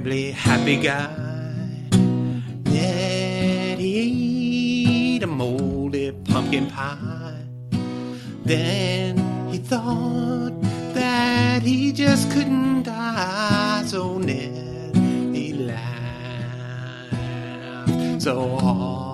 Terribly 0.00 0.30
happy 0.30 0.76
guy. 0.76 1.10
Ned, 2.64 3.78
he 3.78 5.16
ate 5.16 5.22
a 5.22 5.26
moldy 5.26 6.12
pumpkin 6.24 6.66
pie. 6.70 7.44
Then 8.42 9.18
he 9.50 9.58
thought 9.58 10.54
that 10.94 11.62
he 11.62 11.92
just 11.92 12.30
couldn't 12.30 12.84
die. 12.84 13.82
So 13.84 14.16
Ned, 14.16 14.96
he 15.34 15.52
laughed 15.52 17.12
so 18.22 18.56
hard 18.56 19.09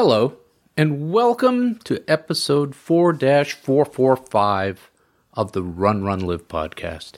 Hello, 0.00 0.36
and 0.76 1.10
welcome 1.10 1.74
to 1.80 2.04
episode 2.06 2.76
4 2.76 3.14
445 3.14 4.90
of 5.34 5.50
the 5.50 5.62
Run 5.64 6.04
Run 6.04 6.20
Live 6.20 6.46
podcast. 6.46 7.14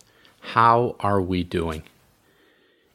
How 0.55 0.97
are 0.99 1.21
we 1.21 1.45
doing? 1.45 1.83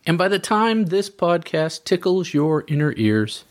And 0.08 0.18
by 0.18 0.28
the 0.28 0.40
time 0.40 0.86
this 0.86 1.12
podcast 1.12 1.84
tickles 1.84 2.34
your 2.34 2.64
inner 2.68 2.96
ears, 2.98 3.44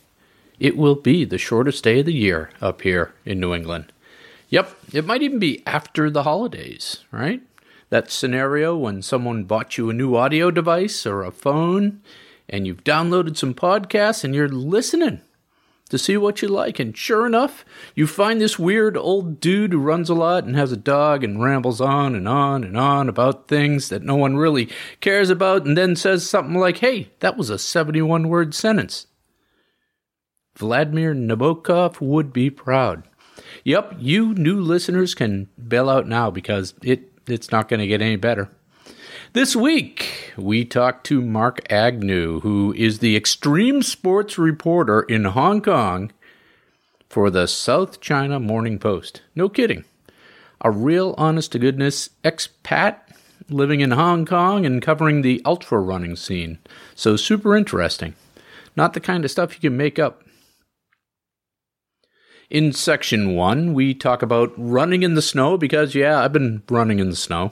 it 0.58 0.76
will 0.76 0.96
be 0.96 1.24
the 1.24 1.38
shortest 1.38 1.84
day 1.84 2.00
of 2.00 2.06
the 2.06 2.12
year 2.12 2.50
up 2.60 2.82
here 2.82 3.14
in 3.24 3.38
New 3.38 3.54
England. 3.54 3.92
Yep, 4.48 4.76
it 4.92 5.06
might 5.06 5.22
even 5.22 5.38
be 5.38 5.62
after 5.68 6.10
the 6.10 6.24
holidays, 6.24 7.04
right? 7.12 7.42
That 7.90 8.10
scenario 8.10 8.76
when 8.76 9.02
someone 9.02 9.44
bought 9.44 9.78
you 9.78 9.88
a 9.88 9.92
new 9.94 10.16
audio 10.16 10.50
device 10.50 11.06
or 11.06 11.22
a 11.22 11.30
phone 11.30 12.02
and 12.48 12.66
you've 12.66 12.82
downloaded 12.82 13.36
some 13.36 13.54
podcasts 13.54 14.24
and 14.24 14.34
you're 14.34 14.48
listening 14.48 15.20
to 15.90 15.98
see 15.98 16.16
what 16.16 16.42
you 16.42 16.48
like. 16.48 16.78
And 16.78 16.96
sure 16.96 17.26
enough, 17.26 17.64
you 17.94 18.06
find 18.06 18.40
this 18.40 18.58
weird 18.58 18.96
old 18.96 19.40
dude 19.40 19.72
who 19.72 19.78
runs 19.78 20.08
a 20.08 20.14
lot 20.14 20.44
and 20.44 20.56
has 20.56 20.72
a 20.72 20.76
dog 20.76 21.22
and 21.22 21.42
rambles 21.42 21.80
on 21.80 22.14
and 22.14 22.26
on 22.26 22.64
and 22.64 22.76
on 22.76 23.08
about 23.08 23.48
things 23.48 23.88
that 23.90 24.02
no 24.02 24.16
one 24.16 24.36
really 24.36 24.70
cares 25.00 25.30
about 25.30 25.66
and 25.66 25.76
then 25.76 25.94
says 25.96 26.28
something 26.28 26.54
like, 26.54 26.78
hey, 26.78 27.10
that 27.20 27.36
was 27.36 27.50
a 27.50 27.58
71 27.58 28.28
word 28.28 28.54
sentence. 28.54 29.06
Vladimir 30.56 31.14
Nabokov 31.14 32.00
would 32.00 32.32
be 32.32 32.48
proud. 32.48 33.04
Yep, 33.64 33.96
you 33.98 34.34
new 34.34 34.60
listeners 34.60 35.14
can 35.14 35.48
bail 35.68 35.88
out 35.88 36.06
now 36.06 36.30
because 36.30 36.74
it, 36.82 37.12
it's 37.26 37.50
not 37.50 37.68
going 37.68 37.80
to 37.80 37.86
get 37.86 38.00
any 38.00 38.16
better. 38.16 38.50
This 39.34 39.56
week, 39.56 40.32
we 40.36 40.64
talked 40.64 41.04
to 41.06 41.20
Mark 41.20 41.60
Agnew, 41.68 42.38
who 42.42 42.72
is 42.74 43.00
the 43.00 43.16
extreme 43.16 43.82
sports 43.82 44.38
reporter 44.38 45.02
in 45.02 45.24
Hong 45.24 45.60
Kong 45.60 46.12
for 47.08 47.30
the 47.30 47.48
South 47.48 48.00
China 48.00 48.38
Morning 48.38 48.78
Post. 48.78 49.22
No 49.34 49.48
kidding. 49.48 49.84
A 50.60 50.70
real 50.70 51.16
honest 51.18 51.50
to 51.50 51.58
goodness 51.58 52.10
expat 52.22 52.98
living 53.50 53.80
in 53.80 53.90
Hong 53.90 54.24
Kong 54.24 54.64
and 54.64 54.80
covering 54.80 55.22
the 55.22 55.42
ultra 55.44 55.80
running 55.80 56.14
scene. 56.14 56.60
So 56.94 57.16
super 57.16 57.56
interesting. 57.56 58.14
Not 58.76 58.92
the 58.92 59.00
kind 59.00 59.24
of 59.24 59.32
stuff 59.32 59.54
you 59.54 59.68
can 59.68 59.76
make 59.76 59.98
up. 59.98 60.22
In 62.50 62.72
section 62.72 63.34
one, 63.34 63.74
we 63.74 63.94
talk 63.94 64.22
about 64.22 64.52
running 64.56 65.02
in 65.02 65.14
the 65.14 65.22
snow 65.22 65.58
because, 65.58 65.96
yeah, 65.96 66.20
I've 66.20 66.32
been 66.32 66.62
running 66.68 67.00
in 67.00 67.10
the 67.10 67.16
snow. 67.16 67.50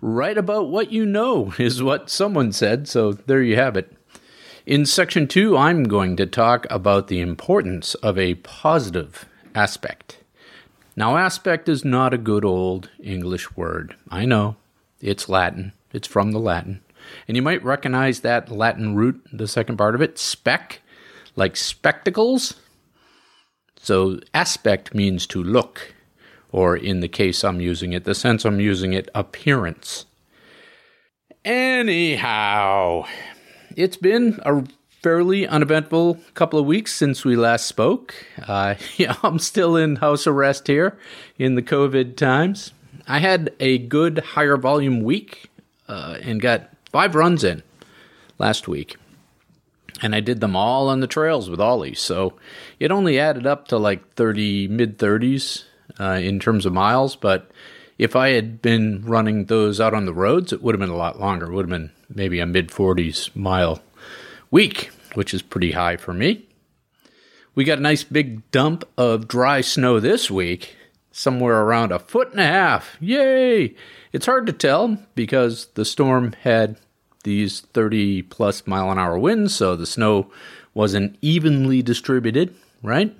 Write 0.00 0.38
about 0.38 0.68
what 0.68 0.92
you 0.92 1.06
know 1.06 1.52
is 1.58 1.82
what 1.82 2.10
someone 2.10 2.52
said, 2.52 2.88
so 2.88 3.12
there 3.12 3.42
you 3.42 3.56
have 3.56 3.76
it. 3.76 3.92
In 4.66 4.84
section 4.84 5.28
two, 5.28 5.56
I'm 5.56 5.84
going 5.84 6.16
to 6.16 6.26
talk 6.26 6.66
about 6.70 7.08
the 7.08 7.20
importance 7.20 7.94
of 7.96 8.18
a 8.18 8.34
positive 8.34 9.26
aspect. 9.54 10.18
Now, 10.96 11.16
aspect 11.16 11.68
is 11.68 11.84
not 11.84 12.12
a 12.12 12.18
good 12.18 12.44
old 12.44 12.90
English 13.02 13.56
word. 13.56 13.96
I 14.10 14.24
know. 14.24 14.56
It's 15.00 15.28
Latin, 15.28 15.72
it's 15.92 16.08
from 16.08 16.32
the 16.32 16.38
Latin. 16.38 16.80
And 17.28 17.36
you 17.36 17.42
might 17.42 17.62
recognize 17.62 18.20
that 18.20 18.50
Latin 18.50 18.96
root, 18.96 19.24
the 19.32 19.46
second 19.46 19.76
part 19.76 19.94
of 19.94 20.02
it, 20.02 20.18
spec, 20.18 20.80
like 21.36 21.56
spectacles. 21.56 22.54
So, 23.76 24.18
aspect 24.34 24.94
means 24.94 25.26
to 25.28 25.42
look, 25.42 25.94
or 26.56 26.74
in 26.74 27.00
the 27.00 27.08
case 27.08 27.44
I'm 27.44 27.60
using 27.60 27.92
it, 27.92 28.04
the 28.04 28.14
sense 28.14 28.46
I'm 28.46 28.60
using 28.60 28.94
it, 28.94 29.10
appearance. 29.14 30.06
Anyhow, 31.44 33.04
it's 33.76 33.98
been 33.98 34.40
a 34.42 34.64
fairly 35.02 35.46
uneventful 35.46 36.18
couple 36.32 36.58
of 36.58 36.64
weeks 36.64 36.94
since 36.94 37.26
we 37.26 37.36
last 37.36 37.66
spoke. 37.66 38.14
Uh, 38.48 38.76
yeah, 38.96 39.16
I'm 39.22 39.38
still 39.38 39.76
in 39.76 39.96
house 39.96 40.26
arrest 40.26 40.66
here 40.66 40.98
in 41.38 41.56
the 41.56 41.62
COVID 41.62 42.16
times. 42.16 42.72
I 43.06 43.18
had 43.18 43.54
a 43.60 43.76
good 43.76 44.20
higher 44.20 44.56
volume 44.56 45.02
week 45.02 45.50
uh, 45.88 46.16
and 46.22 46.40
got 46.40 46.70
five 46.90 47.14
runs 47.14 47.44
in 47.44 47.62
last 48.38 48.66
week. 48.66 48.96
And 50.00 50.14
I 50.14 50.20
did 50.20 50.40
them 50.40 50.56
all 50.56 50.88
on 50.88 51.00
the 51.00 51.06
trails 51.06 51.50
with 51.50 51.60
Ollie. 51.60 51.94
So 51.94 52.32
it 52.80 52.90
only 52.90 53.20
added 53.20 53.46
up 53.46 53.68
to 53.68 53.76
like 53.76 54.14
30, 54.14 54.68
mid 54.68 54.98
30s 54.98 55.64
uh, 55.98 56.20
in 56.22 56.38
terms 56.38 56.66
of 56.66 56.72
miles. 56.72 57.16
But 57.16 57.50
if 57.98 58.14
I 58.14 58.30
had 58.30 58.60
been 58.60 59.04
running 59.04 59.46
those 59.46 59.80
out 59.80 59.94
on 59.94 60.06
the 60.06 60.14
roads, 60.14 60.52
it 60.52 60.62
would 60.62 60.74
have 60.74 60.80
been 60.80 60.90
a 60.90 60.96
lot 60.96 61.20
longer. 61.20 61.46
It 61.46 61.54
would 61.54 61.64
have 61.64 61.70
been 61.70 61.92
maybe 62.08 62.40
a 62.40 62.46
mid 62.46 62.68
40s 62.68 63.34
mile 63.34 63.80
week, 64.50 64.90
which 65.14 65.32
is 65.32 65.42
pretty 65.42 65.72
high 65.72 65.96
for 65.96 66.12
me. 66.12 66.46
We 67.54 67.64
got 67.64 67.78
a 67.78 67.82
nice 67.82 68.04
big 68.04 68.48
dump 68.50 68.84
of 68.98 69.28
dry 69.28 69.62
snow 69.62 69.98
this 69.98 70.30
week, 70.30 70.76
somewhere 71.10 71.62
around 71.62 71.90
a 71.90 71.98
foot 71.98 72.30
and 72.32 72.40
a 72.40 72.46
half. 72.46 72.98
Yay! 73.00 73.74
It's 74.12 74.26
hard 74.26 74.46
to 74.46 74.52
tell 74.52 74.98
because 75.14 75.66
the 75.74 75.86
storm 75.86 76.34
had 76.42 76.78
these 77.24 77.60
30 77.60 78.22
plus 78.22 78.66
mile 78.66 78.92
an 78.92 78.98
hour 78.98 79.18
winds, 79.18 79.54
so 79.54 79.74
the 79.74 79.86
snow 79.86 80.30
wasn't 80.74 81.16
evenly 81.22 81.82
distributed, 81.82 82.54
right? 82.82 83.16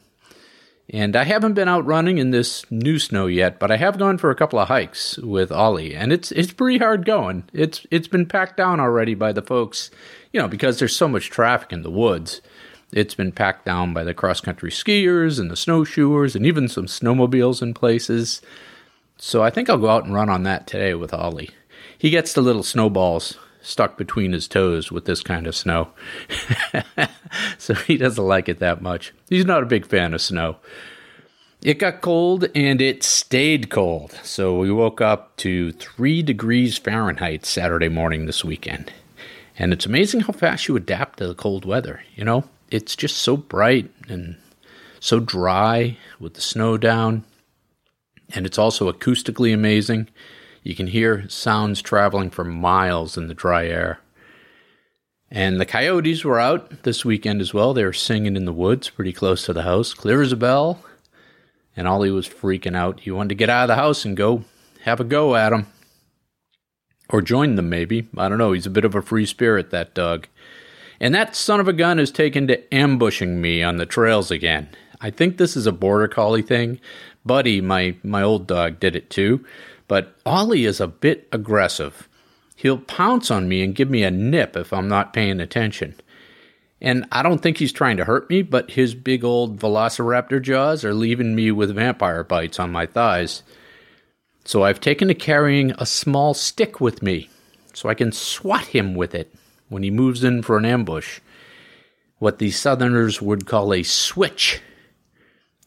And 0.90 1.16
I 1.16 1.24
haven't 1.24 1.54
been 1.54 1.68
out 1.68 1.84
running 1.84 2.18
in 2.18 2.30
this 2.30 2.64
new 2.70 3.00
snow 3.00 3.26
yet, 3.26 3.58
but 3.58 3.72
I 3.72 3.76
have 3.76 3.98
gone 3.98 4.18
for 4.18 4.30
a 4.30 4.36
couple 4.36 4.60
of 4.60 4.68
hikes 4.68 5.18
with 5.18 5.50
Ollie, 5.50 5.96
and 5.96 6.12
it's 6.12 6.30
it's 6.32 6.52
pretty 6.52 6.78
hard 6.78 7.04
going. 7.04 7.44
It's 7.52 7.84
it's 7.90 8.06
been 8.06 8.26
packed 8.26 8.56
down 8.56 8.78
already 8.78 9.14
by 9.14 9.32
the 9.32 9.42
folks, 9.42 9.90
you 10.32 10.40
know, 10.40 10.46
because 10.46 10.78
there's 10.78 10.94
so 10.94 11.08
much 11.08 11.28
traffic 11.28 11.72
in 11.72 11.82
the 11.82 11.90
woods. 11.90 12.40
It's 12.92 13.16
been 13.16 13.32
packed 13.32 13.64
down 13.64 13.94
by 13.94 14.04
the 14.04 14.14
cross 14.14 14.40
country 14.40 14.70
skiers 14.70 15.40
and 15.40 15.50
the 15.50 15.56
snowshoers 15.56 16.36
and 16.36 16.46
even 16.46 16.68
some 16.68 16.86
snowmobiles 16.86 17.62
in 17.62 17.74
places. 17.74 18.40
So 19.16 19.42
I 19.42 19.50
think 19.50 19.68
I'll 19.68 19.78
go 19.78 19.90
out 19.90 20.04
and 20.04 20.14
run 20.14 20.28
on 20.28 20.44
that 20.44 20.68
today 20.68 20.94
with 20.94 21.12
Ollie. 21.12 21.50
He 21.98 22.10
gets 22.10 22.32
the 22.32 22.42
little 22.42 22.62
snowballs 22.62 23.38
stuck 23.66 23.98
between 23.98 24.32
his 24.32 24.46
toes 24.46 24.92
with 24.92 25.06
this 25.06 25.22
kind 25.22 25.46
of 25.46 25.56
snow. 25.56 25.88
so 27.58 27.74
he 27.74 27.96
doesn't 27.96 28.24
like 28.24 28.48
it 28.48 28.60
that 28.60 28.80
much. 28.80 29.12
He's 29.28 29.44
not 29.44 29.62
a 29.62 29.66
big 29.66 29.84
fan 29.84 30.14
of 30.14 30.22
snow. 30.22 30.56
It 31.62 31.80
got 31.80 32.00
cold 32.00 32.46
and 32.54 32.80
it 32.80 33.02
stayed 33.02 33.68
cold. 33.70 34.12
So 34.22 34.56
we 34.56 34.70
woke 34.70 35.00
up 35.00 35.36
to 35.38 35.72
3 35.72 36.22
degrees 36.22 36.78
Fahrenheit 36.78 37.44
Saturday 37.44 37.88
morning 37.88 38.26
this 38.26 38.44
weekend. 38.44 38.92
And 39.58 39.72
it's 39.72 39.86
amazing 39.86 40.20
how 40.20 40.32
fast 40.32 40.68
you 40.68 40.76
adapt 40.76 41.18
to 41.18 41.26
the 41.26 41.34
cold 41.34 41.64
weather, 41.64 42.02
you 42.14 42.24
know? 42.24 42.44
It's 42.70 42.94
just 42.94 43.16
so 43.16 43.36
bright 43.36 43.90
and 44.08 44.36
so 45.00 45.18
dry 45.18 45.96
with 46.20 46.34
the 46.34 46.40
snow 46.40 46.76
down. 46.76 47.24
And 48.34 48.46
it's 48.46 48.58
also 48.58 48.92
acoustically 48.92 49.52
amazing. 49.52 50.08
You 50.66 50.74
can 50.74 50.88
hear 50.88 51.28
sounds 51.28 51.80
traveling 51.80 52.28
for 52.28 52.42
miles 52.42 53.16
in 53.16 53.28
the 53.28 53.34
dry 53.34 53.68
air. 53.68 54.00
And 55.30 55.60
the 55.60 55.64
coyotes 55.64 56.24
were 56.24 56.40
out 56.40 56.82
this 56.82 57.04
weekend 57.04 57.40
as 57.40 57.54
well. 57.54 57.72
They 57.72 57.84
were 57.84 57.92
singing 57.92 58.34
in 58.34 58.46
the 58.46 58.52
woods 58.52 58.90
pretty 58.90 59.12
close 59.12 59.44
to 59.44 59.52
the 59.52 59.62
house, 59.62 59.94
clear 59.94 60.22
as 60.22 60.32
a 60.32 60.36
bell. 60.36 60.84
And 61.76 61.86
Ollie 61.86 62.10
was 62.10 62.28
freaking 62.28 62.74
out. 62.74 62.98
He 62.98 63.12
wanted 63.12 63.28
to 63.28 63.34
get 63.36 63.48
out 63.48 63.62
of 63.62 63.68
the 63.68 63.74
house 63.76 64.04
and 64.04 64.16
go 64.16 64.42
have 64.82 64.98
a 64.98 65.04
go 65.04 65.36
at 65.36 65.50
them. 65.50 65.68
Or 67.10 67.22
join 67.22 67.54
them, 67.54 67.68
maybe. 67.68 68.08
I 68.16 68.28
don't 68.28 68.38
know. 68.38 68.50
He's 68.50 68.66
a 68.66 68.70
bit 68.70 68.84
of 68.84 68.96
a 68.96 69.02
free 69.02 69.24
spirit, 69.24 69.70
that 69.70 69.94
dog. 69.94 70.26
And 70.98 71.14
that 71.14 71.36
son 71.36 71.60
of 71.60 71.68
a 71.68 71.72
gun 71.72 71.98
has 71.98 72.10
taken 72.10 72.48
to 72.48 72.74
ambushing 72.74 73.40
me 73.40 73.62
on 73.62 73.76
the 73.76 73.86
trails 73.86 74.32
again. 74.32 74.68
I 75.00 75.10
think 75.10 75.36
this 75.36 75.56
is 75.56 75.68
a 75.68 75.72
border 75.72 76.08
collie 76.08 76.42
thing. 76.42 76.80
Buddy, 77.24 77.60
my, 77.60 77.94
my 78.02 78.22
old 78.22 78.48
dog, 78.48 78.80
did 78.80 78.96
it 78.96 79.10
too. 79.10 79.44
But 79.88 80.16
Ollie 80.24 80.64
is 80.64 80.80
a 80.80 80.88
bit 80.88 81.28
aggressive. 81.32 82.08
He'll 82.56 82.78
pounce 82.78 83.30
on 83.30 83.48
me 83.48 83.62
and 83.62 83.74
give 83.74 83.90
me 83.90 84.02
a 84.02 84.10
nip 84.10 84.56
if 84.56 84.72
I'm 84.72 84.88
not 84.88 85.12
paying 85.12 85.40
attention. 85.40 85.94
And 86.80 87.06
I 87.10 87.22
don't 87.22 87.40
think 87.40 87.58
he's 87.58 87.72
trying 87.72 87.96
to 87.98 88.04
hurt 88.04 88.28
me, 88.28 88.42
but 88.42 88.70
his 88.70 88.94
big 88.94 89.24
old 89.24 89.58
velociraptor 89.58 90.42
jaws 90.42 90.84
are 90.84 90.94
leaving 90.94 91.34
me 91.34 91.50
with 91.50 91.74
vampire 91.74 92.24
bites 92.24 92.58
on 92.58 92.70
my 92.70 92.86
thighs. 92.86 93.42
So 94.44 94.62
I've 94.62 94.80
taken 94.80 95.08
to 95.08 95.14
carrying 95.14 95.72
a 95.78 95.86
small 95.86 96.34
stick 96.34 96.80
with 96.80 97.02
me 97.02 97.30
so 97.72 97.88
I 97.88 97.94
can 97.94 98.12
swat 98.12 98.66
him 98.66 98.94
with 98.94 99.14
it 99.14 99.34
when 99.68 99.82
he 99.82 99.90
moves 99.90 100.22
in 100.22 100.42
for 100.42 100.56
an 100.56 100.64
ambush. 100.64 101.20
What 102.18 102.38
the 102.38 102.50
Southerners 102.50 103.20
would 103.20 103.46
call 103.46 103.74
a 103.74 103.82
switch. 103.82 104.60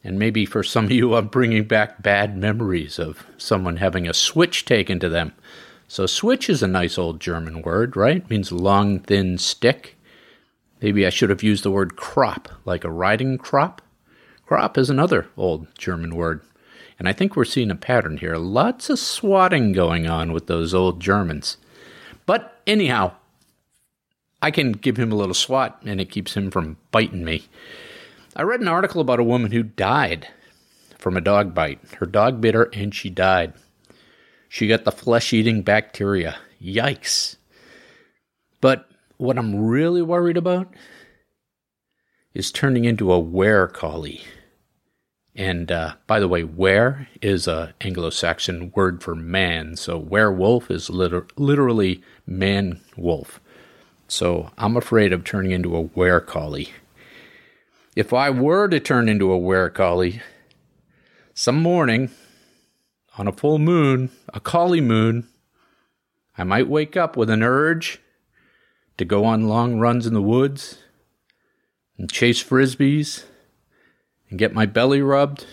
And 0.02 0.18
maybe 0.18 0.46
for 0.46 0.62
some 0.62 0.86
of 0.86 0.92
you, 0.92 1.14
I'm 1.14 1.28
bringing 1.28 1.64
back 1.64 2.02
bad 2.02 2.36
memories 2.36 2.98
of 2.98 3.24
someone 3.36 3.76
having 3.76 4.08
a 4.08 4.14
switch 4.14 4.64
taken 4.64 4.98
to 5.00 5.08
them. 5.08 5.32
So, 5.88 6.06
switch 6.06 6.48
is 6.48 6.62
a 6.62 6.68
nice 6.68 6.96
old 6.96 7.20
German 7.20 7.62
word, 7.62 7.96
right? 7.96 8.18
It 8.18 8.30
means 8.30 8.52
long, 8.52 9.00
thin 9.00 9.38
stick. 9.38 9.96
Maybe 10.80 11.04
I 11.04 11.10
should 11.10 11.30
have 11.30 11.42
used 11.42 11.64
the 11.64 11.70
word 11.70 11.96
crop, 11.96 12.48
like 12.64 12.84
a 12.84 12.90
riding 12.90 13.36
crop. 13.38 13.82
Crop 14.46 14.78
is 14.78 14.88
another 14.88 15.28
old 15.36 15.66
German 15.76 16.14
word. 16.14 16.42
And 16.98 17.08
I 17.08 17.12
think 17.12 17.34
we're 17.34 17.44
seeing 17.44 17.70
a 17.70 17.76
pattern 17.76 18.18
here. 18.18 18.36
Lots 18.36 18.88
of 18.90 18.98
swatting 18.98 19.72
going 19.72 20.06
on 20.06 20.32
with 20.32 20.46
those 20.46 20.72
old 20.74 21.00
Germans. 21.00 21.56
But 22.26 22.60
anyhow, 22.66 23.12
I 24.42 24.50
can 24.50 24.72
give 24.72 24.96
him 24.96 25.12
a 25.12 25.16
little 25.16 25.34
swat 25.34 25.80
and 25.84 26.00
it 26.00 26.10
keeps 26.10 26.36
him 26.36 26.50
from 26.50 26.76
biting 26.90 27.24
me. 27.24 27.44
I 28.36 28.42
read 28.42 28.60
an 28.60 28.68
article 28.68 29.00
about 29.00 29.18
a 29.18 29.24
woman 29.24 29.50
who 29.50 29.62
died 29.62 30.28
from 30.98 31.16
a 31.16 31.20
dog 31.20 31.54
bite. 31.54 31.80
Her 31.98 32.06
dog 32.06 32.40
bit 32.40 32.54
her 32.54 32.70
and 32.72 32.94
she 32.94 33.10
died. 33.10 33.54
She 34.48 34.68
got 34.68 34.84
the 34.84 34.92
flesh 34.92 35.32
eating 35.32 35.62
bacteria. 35.62 36.36
Yikes. 36.62 37.36
But 38.60 38.88
what 39.16 39.38
I'm 39.38 39.56
really 39.56 40.02
worried 40.02 40.36
about 40.36 40.72
is 42.34 42.52
turning 42.52 42.84
into 42.84 43.12
a 43.12 43.18
were 43.18 43.66
collie. 43.66 44.22
And 45.34 45.72
uh, 45.72 45.94
by 46.06 46.20
the 46.20 46.28
way, 46.28 46.44
were 46.44 47.08
is 47.22 47.48
a 47.48 47.74
Anglo-Saxon 47.80 48.72
word 48.74 49.02
for 49.02 49.14
man, 49.14 49.76
so 49.76 49.96
werewolf 49.96 50.70
is 50.70 50.90
liter- 50.90 51.26
literally 51.36 52.02
man 52.26 52.80
wolf. 52.96 53.40
So 54.08 54.50
I'm 54.58 54.76
afraid 54.76 55.12
of 55.12 55.24
turning 55.24 55.52
into 55.52 55.76
a 55.76 55.82
were 55.82 56.20
collie. 56.20 56.70
If 57.96 58.12
I 58.12 58.30
were 58.30 58.68
to 58.68 58.78
turn 58.78 59.08
into 59.08 59.32
a 59.32 59.38
were 59.38 59.68
collie, 59.68 60.22
some 61.34 61.60
morning 61.60 62.10
on 63.18 63.26
a 63.26 63.32
full 63.32 63.58
moon, 63.58 64.10
a 64.32 64.38
collie 64.38 64.80
moon, 64.80 65.26
I 66.38 66.44
might 66.44 66.68
wake 66.68 66.96
up 66.96 67.16
with 67.16 67.28
an 67.28 67.42
urge 67.42 67.98
to 68.96 69.04
go 69.04 69.24
on 69.24 69.48
long 69.48 69.80
runs 69.80 70.06
in 70.06 70.14
the 70.14 70.22
woods 70.22 70.78
and 71.98 72.08
chase 72.08 72.40
frisbees 72.40 73.24
and 74.28 74.38
get 74.38 74.54
my 74.54 74.66
belly 74.66 75.02
rubbed 75.02 75.44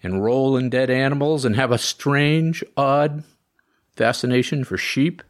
and 0.00 0.22
roll 0.22 0.56
in 0.56 0.70
dead 0.70 0.90
animals 0.90 1.44
and 1.44 1.56
have 1.56 1.72
a 1.72 1.78
strange, 1.78 2.62
odd 2.76 3.24
fascination 3.96 4.62
for 4.62 4.76
sheep. 4.76 5.24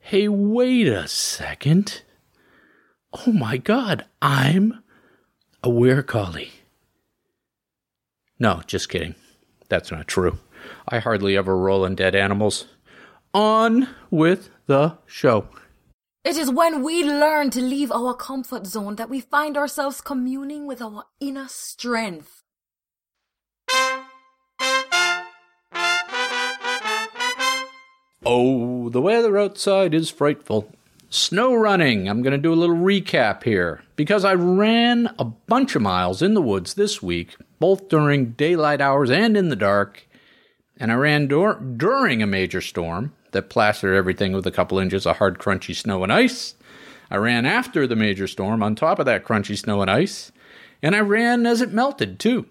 Hey, 0.00 0.28
wait 0.28 0.86
a 0.86 1.08
second. 1.08 2.02
Oh 3.26 3.32
my 3.32 3.56
god, 3.56 4.04
I'm 4.20 4.82
a 5.66 5.68
were 5.68 6.00
collie. 6.00 6.52
No, 8.38 8.62
just 8.68 8.88
kidding. 8.88 9.16
That's 9.68 9.90
not 9.90 10.06
true. 10.06 10.38
I 10.88 11.00
hardly 11.00 11.36
ever 11.36 11.58
roll 11.58 11.84
in 11.84 11.96
dead 11.96 12.14
animals. 12.14 12.66
On 13.34 13.88
with 14.08 14.50
the 14.66 14.98
show. 15.06 15.48
It 16.22 16.36
is 16.36 16.52
when 16.52 16.84
we 16.84 17.02
learn 17.02 17.50
to 17.50 17.60
leave 17.60 17.90
our 17.90 18.14
comfort 18.14 18.64
zone 18.64 18.94
that 18.94 19.10
we 19.10 19.20
find 19.20 19.56
ourselves 19.56 20.00
communing 20.00 20.68
with 20.68 20.80
our 20.80 21.06
inner 21.18 21.48
strength. 21.48 22.44
Oh, 28.24 28.88
the 28.88 29.00
weather 29.00 29.36
outside 29.36 29.94
is 29.94 30.10
frightful. 30.10 30.72
Snow 31.10 31.54
running. 31.54 32.08
I'm 32.08 32.22
going 32.22 32.30
to 32.30 32.38
do 32.38 32.52
a 32.52 32.54
little 32.54 32.76
recap 32.76 33.42
here 33.42 33.82
because 33.96 34.24
I 34.24 34.34
ran 34.34 35.12
a 35.18 35.24
bunch 35.24 35.74
of 35.74 35.82
miles 35.82 36.22
in 36.22 36.34
the 36.34 36.42
woods 36.42 36.74
this 36.74 37.02
week, 37.02 37.36
both 37.58 37.88
during 37.88 38.32
daylight 38.32 38.80
hours 38.80 39.10
and 39.10 39.36
in 39.36 39.48
the 39.48 39.56
dark. 39.56 40.06
And 40.76 40.92
I 40.92 40.94
ran 40.94 41.26
dur- 41.26 41.58
during 41.58 42.22
a 42.22 42.26
major 42.26 42.60
storm 42.60 43.14
that 43.32 43.48
plastered 43.48 43.96
everything 43.96 44.32
with 44.32 44.46
a 44.46 44.50
couple 44.50 44.78
inches 44.78 45.06
of 45.06 45.16
hard, 45.16 45.38
crunchy 45.38 45.74
snow 45.74 46.02
and 46.02 46.12
ice. 46.12 46.54
I 47.10 47.16
ran 47.16 47.46
after 47.46 47.86
the 47.86 47.96
major 47.96 48.26
storm 48.26 48.62
on 48.62 48.74
top 48.74 48.98
of 48.98 49.06
that 49.06 49.24
crunchy 49.24 49.56
snow 49.56 49.80
and 49.80 49.90
ice. 49.90 50.32
And 50.82 50.94
I 50.94 51.00
ran 51.00 51.46
as 51.46 51.62
it 51.62 51.72
melted, 51.72 52.18
too. 52.18 52.46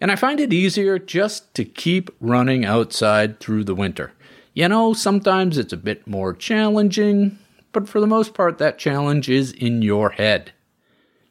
And 0.00 0.10
I 0.10 0.16
find 0.16 0.40
it 0.40 0.52
easier 0.52 0.98
just 0.98 1.54
to 1.54 1.64
keep 1.64 2.10
running 2.20 2.64
outside 2.64 3.40
through 3.40 3.64
the 3.64 3.74
winter. 3.74 4.12
You 4.52 4.68
know, 4.68 4.92
sometimes 4.92 5.56
it's 5.56 5.72
a 5.72 5.78
bit 5.78 6.06
more 6.06 6.34
challenging, 6.34 7.38
but 7.72 7.88
for 7.88 8.00
the 8.00 8.06
most 8.06 8.34
part, 8.34 8.58
that 8.58 8.78
challenge 8.78 9.28
is 9.28 9.52
in 9.52 9.82
your 9.82 10.10
head. 10.10 10.52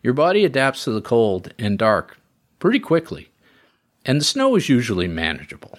Your 0.03 0.13
body 0.13 0.43
adapts 0.43 0.83
to 0.83 0.91
the 0.91 1.01
cold 1.01 1.53
and 1.59 1.77
dark 1.77 2.17
pretty 2.59 2.79
quickly, 2.79 3.29
and 4.05 4.19
the 4.19 4.25
snow 4.25 4.55
is 4.55 4.69
usually 4.69 5.07
manageable. 5.07 5.77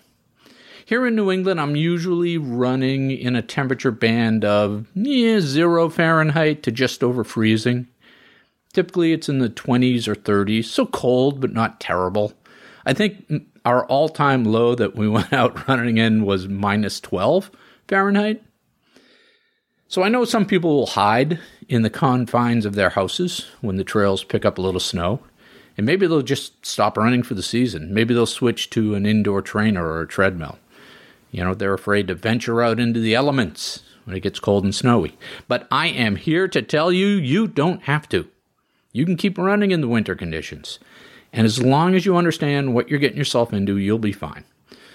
Here 0.85 1.07
in 1.07 1.15
New 1.15 1.31
England, 1.31 1.61
I'm 1.61 1.77
usually 1.77 2.39
running 2.39 3.11
in 3.11 3.37
a 3.37 3.43
temperature 3.43 3.91
band 3.91 4.45
of 4.45 4.87
yeah, 4.95 5.41
zero 5.41 5.89
Fahrenheit 5.89 6.63
to 6.65 6.71
just 6.71 7.03
over 7.03 7.25
freezing. 7.25 7.89
Typically, 8.73 9.13
it's 9.13 9.29
in 9.29 9.39
the 9.39 9.49
20s 9.49 10.09
or 10.09 10.15
30s, 10.15 10.65
so 10.65 10.87
cold 10.87 11.41
but 11.41 11.53
not 11.53 11.81
terrible. 11.81 12.33
I 12.85 12.93
think 12.95 13.31
our 13.65 13.85
all 13.87 14.09
time 14.09 14.45
low 14.45 14.75
that 14.75 14.97
we 14.97 15.09
went 15.09 15.33
out 15.33 15.69
running 15.69 15.99
in 15.99 16.25
was 16.25 16.49
minus 16.49 17.01
12 17.01 17.51
Fahrenheit. 17.89 18.43
So 19.93 20.03
I 20.03 20.09
know 20.09 20.25
some 20.25 20.47
people 20.47 20.75
will 20.75 20.87
hide 20.87 21.39
in 21.69 21.83
the 21.83 21.91
confines 21.91 22.65
of 22.65 22.75
their 22.75 22.89
houses 22.89 23.49
when 23.61 23.77
the 23.77 23.85
trails 23.85 24.25
pick 24.25 24.47
up 24.47 24.57
a 24.57 24.63
little 24.63 24.81
snow. 24.81 25.21
And 25.77 25.85
maybe 25.85 26.07
they'll 26.07 26.23
just 26.23 26.65
stop 26.65 26.97
running 26.97 27.23
for 27.23 27.35
the 27.35 27.43
season. 27.43 27.93
Maybe 27.93 28.15
they'll 28.15 28.25
switch 28.25 28.71
to 28.71 28.95
an 28.95 29.05
indoor 29.05 29.43
trainer 29.43 29.87
or 29.87 30.01
a 30.01 30.09
treadmill. 30.09 30.59
You 31.31 31.45
know, 31.45 31.53
they're 31.53 31.75
afraid 31.75 32.09
to 32.09 32.15
venture 32.15 32.63
out 32.63 32.81
into 32.81 33.01
the 33.01 33.15
elements 33.15 33.83
when 34.05 34.17
it 34.17 34.21
gets 34.21 34.41
cold 34.41 34.65
and 34.65 34.75
snowy. 34.75 35.19
But 35.47 35.69
I 35.71 35.89
am 35.89 36.17
here 36.17 36.49
to 36.49 36.63
tell 36.63 36.91
you, 36.91 37.09
you 37.09 37.47
don't 37.47 37.83
have 37.83 38.09
to. 38.09 38.27
You 38.93 39.05
can 39.05 39.19
keep 39.19 39.37
running 39.37 39.73
in 39.73 39.83
the 39.83 39.89
winter 39.89 40.15
conditions. 40.15 40.79
And 41.35 41.45
as 41.45 41.63
long 41.63 41.95
as 41.95 42.07
you 42.07 42.17
understand 42.17 42.73
what 42.73 42.89
you're 42.89 42.99
getting 42.99 43.19
yourself 43.19 43.53
into, 43.53 43.77
you'll 43.77 43.99
be 43.99 44.13
fine. 44.13 44.45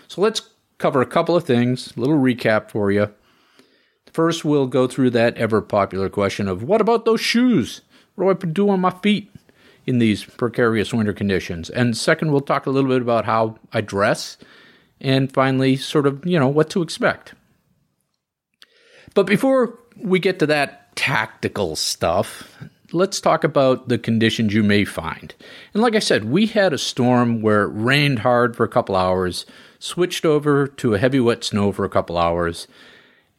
So 0.07 0.21
let's 0.21 0.41
cover 0.79 1.03
a 1.03 1.05
couple 1.05 1.35
of 1.35 1.43
things, 1.43 1.93
a 1.95 1.99
little 1.99 2.17
recap 2.17 2.71
for 2.71 2.91
you. 2.91 3.13
First, 4.11 4.45
we'll 4.45 4.67
go 4.67 4.87
through 4.87 5.11
that 5.11 5.37
ever 5.37 5.61
popular 5.61 6.09
question 6.09 6.47
of 6.47 6.63
what 6.63 6.81
about 6.81 7.05
those 7.05 7.21
shoes? 7.21 7.81
What 8.15 8.39
do 8.39 8.47
I 8.47 8.51
do 8.51 8.69
on 8.69 8.79
my 8.79 8.89
feet 8.89 9.31
in 9.85 9.99
these 9.99 10.23
precarious 10.23 10.93
winter 10.93 11.13
conditions? 11.13 11.69
And 11.69 11.95
second, 11.95 12.31
we'll 12.31 12.41
talk 12.41 12.65
a 12.65 12.71
little 12.71 12.89
bit 12.89 13.01
about 13.01 13.25
how 13.25 13.57
I 13.73 13.81
dress. 13.81 14.37
And 14.99 15.31
finally, 15.31 15.75
sort 15.75 16.07
of, 16.07 16.25
you 16.25 16.39
know, 16.39 16.47
what 16.47 16.69
to 16.71 16.81
expect. 16.81 17.35
But 19.13 19.27
before 19.27 19.77
we 19.95 20.19
get 20.19 20.39
to 20.39 20.47
that 20.47 20.95
tactical 20.95 21.75
stuff, 21.75 22.57
let's 22.91 23.21
talk 23.21 23.43
about 23.43 23.87
the 23.89 23.97
conditions 23.97 24.53
you 24.53 24.63
may 24.63 24.85
find. 24.85 25.33
And 25.73 25.83
like 25.83 25.95
I 25.95 25.99
said, 25.99 26.25
we 26.25 26.47
had 26.47 26.73
a 26.73 26.77
storm 26.77 27.41
where 27.41 27.63
it 27.63 27.71
rained 27.73 28.19
hard 28.19 28.55
for 28.55 28.63
a 28.63 28.69
couple 28.69 28.95
hours, 28.95 29.45
switched 29.79 30.25
over 30.25 30.67
to 30.67 30.93
a 30.93 30.99
heavy 30.99 31.19
wet 31.19 31.43
snow 31.43 31.71
for 31.71 31.85
a 31.85 31.89
couple 31.89 32.17
hours, 32.17 32.67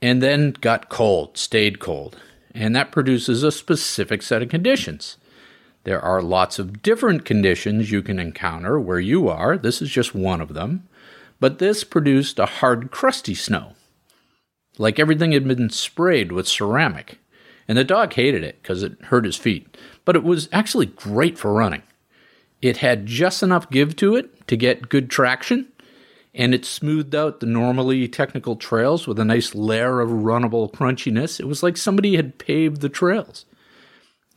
and 0.01 0.23
then 0.23 0.53
got 0.61 0.89
cold, 0.89 1.37
stayed 1.37 1.79
cold. 1.81 2.17
And 2.55 2.75
that 2.75 2.93
produces 2.93 3.43
a 3.43 3.53
specific 3.53 4.23
set 4.23 4.43
of 4.43 4.49
conditions. 4.49 5.17
There 5.85 6.01
are 6.01 6.21
lots 6.21 6.59
of 6.59 6.83
different 6.83 7.25
conditions 7.25 7.91
you 7.91 8.03
can 8.03 8.19
encounter 8.19 8.79
where 8.79 9.01
you 9.01 9.29
are. 9.29 9.57
This 9.57 9.81
is 9.81 9.91
just 9.91 10.15
one 10.15 10.41
of 10.41 10.55
them. 10.55 10.89
But 11.41 11.59
this 11.59 11.85
produced 11.85 12.39
a 12.39 12.47
hard, 12.47 12.91
crusty 12.91 13.35
snow. 13.35 13.75
Like 14.77 14.99
everything 14.99 15.33
had 15.33 15.47
been 15.47 15.71
sprayed 15.71 16.33
with 16.33 16.49
ceramic 16.49 17.19
And 17.67 17.77
the 17.79 17.85
dog 17.85 18.13
hated 18.13 18.43
it 18.43 18.61
because 18.63 18.83
it 18.83 19.01
hurt 19.05 19.25
his 19.25 19.37
feet. 19.37 19.77
But 20.05 20.17
it 20.17 20.25
was 20.25 20.49
actually 20.53 20.87
great 20.87 21.39
for 21.39 21.53
running. 21.53 21.83
It 22.61 22.79
had 22.79 23.07
just 23.07 23.43
enough 23.43 23.71
give 23.71 23.95
to 23.97 24.17
it 24.17 24.47
to 24.49 24.57
get 24.57 24.89
good 24.89 25.11
traction, 25.11 25.69
and 26.39 26.55
it 26.55 26.65
smoothed 26.65 27.17
out 27.17 27.41
the 27.41 27.47
normally 27.47 28.07
technical 28.07 28.55
trails 28.55 29.09
with 29.09 29.19
a 29.19 29.25
nice 29.25 29.57
layer 29.57 30.01
of 30.01 30.11
runnable 30.11 30.73
crunchiness. 30.73 31.41
It 31.41 31.47
was 31.47 31.65
like 31.65 31.77
somebody 31.77 32.15
had 32.15 32.39
paved 32.39 32.81
the 32.81 32.89
trails. 32.89 33.45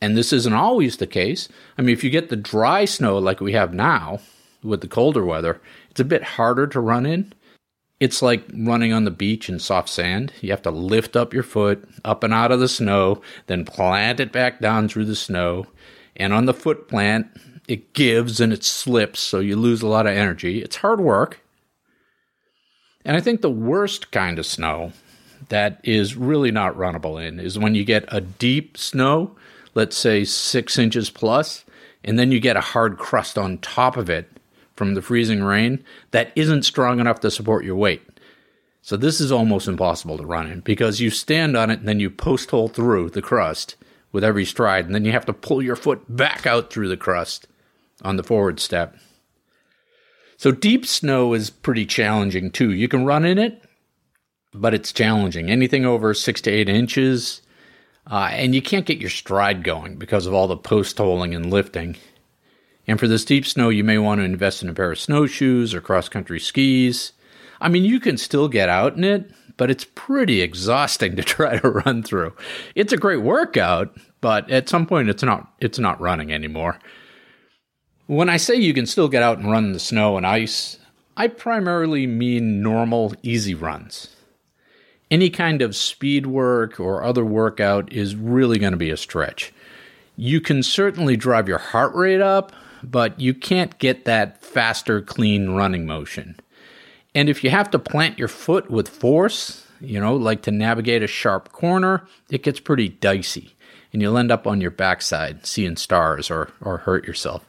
And 0.00 0.16
this 0.16 0.32
isn't 0.32 0.52
always 0.52 0.96
the 0.96 1.06
case. 1.06 1.48
I 1.78 1.82
mean, 1.82 1.92
if 1.92 2.02
you 2.02 2.10
get 2.10 2.28
the 2.28 2.34
dry 2.36 2.86
snow 2.86 3.18
like 3.18 3.40
we 3.40 3.52
have 3.52 3.72
now 3.72 4.18
with 4.64 4.80
the 4.80 4.88
colder 4.88 5.24
weather, 5.24 5.60
it's 5.90 6.00
a 6.00 6.04
bit 6.04 6.24
harder 6.24 6.66
to 6.66 6.80
run 6.80 7.06
in. 7.06 7.32
It's 8.00 8.20
like 8.20 8.42
running 8.52 8.92
on 8.92 9.04
the 9.04 9.12
beach 9.12 9.48
in 9.48 9.60
soft 9.60 9.88
sand. 9.88 10.32
You 10.40 10.50
have 10.50 10.62
to 10.62 10.72
lift 10.72 11.14
up 11.14 11.32
your 11.32 11.44
foot 11.44 11.88
up 12.04 12.24
and 12.24 12.34
out 12.34 12.50
of 12.50 12.58
the 12.58 12.66
snow, 12.66 13.22
then 13.46 13.64
plant 13.64 14.18
it 14.18 14.32
back 14.32 14.58
down 14.58 14.88
through 14.88 15.04
the 15.04 15.14
snow. 15.14 15.66
And 16.16 16.32
on 16.32 16.46
the 16.46 16.54
foot 16.54 16.88
plant, 16.88 17.28
it 17.68 17.94
gives 17.94 18.40
and 18.40 18.52
it 18.52 18.64
slips, 18.64 19.20
so 19.20 19.38
you 19.38 19.54
lose 19.54 19.82
a 19.82 19.86
lot 19.86 20.08
of 20.08 20.16
energy. 20.16 20.60
It's 20.60 20.76
hard 20.76 21.00
work. 21.00 21.38
And 23.04 23.16
I 23.16 23.20
think 23.20 23.40
the 23.40 23.50
worst 23.50 24.10
kind 24.10 24.38
of 24.38 24.46
snow 24.46 24.92
that 25.48 25.80
is 25.82 26.16
really 26.16 26.50
not 26.50 26.76
runnable 26.76 27.22
in 27.22 27.40
is 27.40 27.58
when 27.58 27.74
you 27.74 27.84
get 27.84 28.04
a 28.08 28.20
deep 28.20 28.78
snow, 28.78 29.36
let's 29.74 29.96
say 29.96 30.24
six 30.24 30.78
inches 30.78 31.10
plus, 31.10 31.64
and 32.04 32.18
then 32.18 32.32
you 32.32 32.40
get 32.40 32.56
a 32.56 32.60
hard 32.60 32.98
crust 32.98 33.36
on 33.36 33.58
top 33.58 33.96
of 33.96 34.08
it 34.08 34.28
from 34.76 34.94
the 34.94 35.02
freezing 35.02 35.42
rain 35.42 35.84
that 36.12 36.32
isn't 36.36 36.64
strong 36.64 37.00
enough 37.00 37.20
to 37.20 37.30
support 37.30 37.64
your 37.64 37.76
weight. 37.76 38.02
So 38.82 38.96
this 38.96 39.20
is 39.20 39.30
almost 39.30 39.68
impossible 39.68 40.18
to 40.18 40.26
run 40.26 40.48
in 40.48 40.60
because 40.60 41.00
you 41.00 41.10
stand 41.10 41.56
on 41.56 41.70
it 41.70 41.80
and 41.80 41.88
then 41.88 42.00
you 42.00 42.10
post 42.10 42.50
hole 42.50 42.68
through 42.68 43.10
the 43.10 43.22
crust 43.22 43.76
with 44.10 44.24
every 44.24 44.44
stride, 44.44 44.84
and 44.84 44.94
then 44.94 45.04
you 45.04 45.12
have 45.12 45.26
to 45.26 45.32
pull 45.32 45.62
your 45.62 45.76
foot 45.76 46.04
back 46.08 46.46
out 46.46 46.70
through 46.70 46.88
the 46.88 46.96
crust 46.96 47.46
on 48.02 48.16
the 48.16 48.22
forward 48.22 48.60
step. 48.60 48.96
So 50.42 50.50
deep 50.50 50.86
snow 50.86 51.34
is 51.34 51.50
pretty 51.50 51.86
challenging 51.86 52.50
too. 52.50 52.72
You 52.72 52.88
can 52.88 53.04
run 53.04 53.24
in 53.24 53.38
it, 53.38 53.62
but 54.52 54.74
it's 54.74 54.92
challenging. 54.92 55.48
Anything 55.48 55.86
over 55.86 56.12
six 56.14 56.40
to 56.40 56.50
eight 56.50 56.68
inches, 56.68 57.42
uh, 58.10 58.30
and 58.32 58.52
you 58.52 58.60
can't 58.60 58.84
get 58.84 58.98
your 58.98 59.08
stride 59.08 59.62
going 59.62 59.98
because 59.98 60.26
of 60.26 60.34
all 60.34 60.48
the 60.48 60.56
post 60.56 60.98
holing 60.98 61.32
and 61.32 61.48
lifting. 61.48 61.94
And 62.88 62.98
for 62.98 63.06
this 63.06 63.24
deep 63.24 63.46
snow, 63.46 63.68
you 63.68 63.84
may 63.84 63.98
want 63.98 64.18
to 64.18 64.24
invest 64.24 64.64
in 64.64 64.68
a 64.68 64.74
pair 64.74 64.90
of 64.90 64.98
snowshoes 64.98 65.74
or 65.74 65.80
cross 65.80 66.08
country 66.08 66.40
skis. 66.40 67.12
I 67.60 67.68
mean, 67.68 67.84
you 67.84 68.00
can 68.00 68.16
still 68.16 68.48
get 68.48 68.68
out 68.68 68.96
in 68.96 69.04
it, 69.04 69.30
but 69.56 69.70
it's 69.70 69.86
pretty 69.94 70.40
exhausting 70.40 71.14
to 71.18 71.22
try 71.22 71.58
to 71.58 71.70
run 71.70 72.02
through. 72.02 72.34
It's 72.74 72.92
a 72.92 72.96
great 72.96 73.22
workout, 73.22 73.96
but 74.20 74.50
at 74.50 74.68
some 74.68 74.86
point 74.86 75.08
it's 75.08 75.22
not 75.22 75.52
it's 75.60 75.78
not 75.78 76.00
running 76.00 76.32
anymore. 76.32 76.80
When 78.06 78.28
I 78.28 78.36
say 78.36 78.56
you 78.56 78.74
can 78.74 78.86
still 78.86 79.08
get 79.08 79.22
out 79.22 79.38
and 79.38 79.50
run 79.50 79.64
in 79.64 79.72
the 79.72 79.78
snow 79.78 80.16
and 80.16 80.26
ice, 80.26 80.76
I 81.16 81.28
primarily 81.28 82.06
mean 82.06 82.60
normal 82.60 83.14
easy 83.22 83.54
runs. 83.54 84.08
Any 85.08 85.30
kind 85.30 85.62
of 85.62 85.76
speed 85.76 86.26
work 86.26 86.80
or 86.80 87.04
other 87.04 87.24
workout 87.24 87.92
is 87.92 88.16
really 88.16 88.58
going 88.58 88.72
to 88.72 88.78
be 88.78 88.90
a 88.90 88.96
stretch. 88.96 89.52
You 90.16 90.40
can 90.40 90.62
certainly 90.64 91.16
drive 91.16 91.46
your 91.46 91.58
heart 91.58 91.94
rate 91.94 92.20
up, 92.20 92.52
but 92.82 93.20
you 93.20 93.34
can't 93.34 93.78
get 93.78 94.04
that 94.04 94.42
faster, 94.42 95.00
clean 95.00 95.50
running 95.50 95.86
motion. 95.86 96.40
And 97.14 97.28
if 97.28 97.44
you 97.44 97.50
have 97.50 97.70
to 97.70 97.78
plant 97.78 98.18
your 98.18 98.28
foot 98.28 98.68
with 98.68 98.88
force, 98.88 99.64
you 99.80 100.00
know, 100.00 100.16
like 100.16 100.42
to 100.42 100.50
navigate 100.50 101.02
a 101.02 101.06
sharp 101.06 101.52
corner, 101.52 102.06
it 102.30 102.42
gets 102.42 102.58
pretty 102.58 102.88
dicey. 102.88 103.54
And 103.92 104.02
you'll 104.02 104.18
end 104.18 104.32
up 104.32 104.46
on 104.46 104.60
your 104.60 104.70
backside 104.70 105.46
seeing 105.46 105.76
stars 105.76 106.30
or, 106.30 106.50
or 106.60 106.78
hurt 106.78 107.06
yourself. 107.06 107.46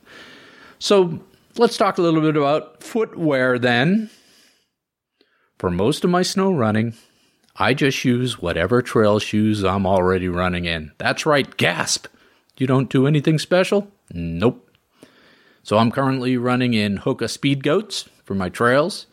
So 0.84 1.22
let's 1.58 1.78
talk 1.78 1.98
a 1.98 2.02
little 2.02 2.20
bit 2.20 2.36
about 2.36 2.84
footwear 2.84 3.58
then. 3.58 4.10
For 5.58 5.72
most 5.72 6.04
of 6.04 6.10
my 6.10 6.24
snow 6.24 6.52
running, 6.52 6.94
I 7.56 7.74
just 7.74 8.04
use 8.04 8.42
whatever 8.42 8.82
trail 8.82 9.20
shoes 9.20 9.64
I'm 9.64 9.86
already 9.86 10.28
running 10.28 10.66
in. 10.66 10.92
That's 10.98 11.26
right, 11.26 11.56
gasp! 11.56 12.08
You 12.58 12.68
don't 12.68 12.90
do 12.90 13.08
anything 13.08 13.40
special? 13.40 13.94
Nope. 14.12 14.70
So 15.64 15.78
I'm 15.78 15.90
currently 15.90 16.36
running 16.36 16.74
in 16.74 16.98
Hoka 16.98 17.30
Speed 17.30 17.64
Goats 17.64 18.10
for 18.26 18.36
my 18.36 18.50
trails, 18.50 19.08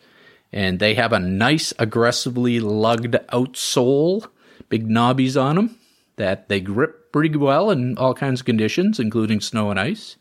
and 0.51 0.77
they 0.77 0.95
have 0.95 1.13
a 1.13 1.19
nice, 1.19 1.71
aggressively 1.79 2.59
lugged 2.59 3.13
outsole, 3.31 4.27
big 4.67 4.89
knobbies 4.89 5.41
on 5.41 5.55
them 5.55 5.79
that 6.17 6.49
they 6.49 6.59
grip 6.59 7.13
pretty 7.13 7.37
well 7.37 7.71
in 7.71 7.97
all 7.97 8.13
kinds 8.13 8.41
of 8.41 8.45
conditions, 8.45 8.99
including 8.99 9.39
snow 9.39 9.71
and 9.71 9.79
ice. 9.79 10.17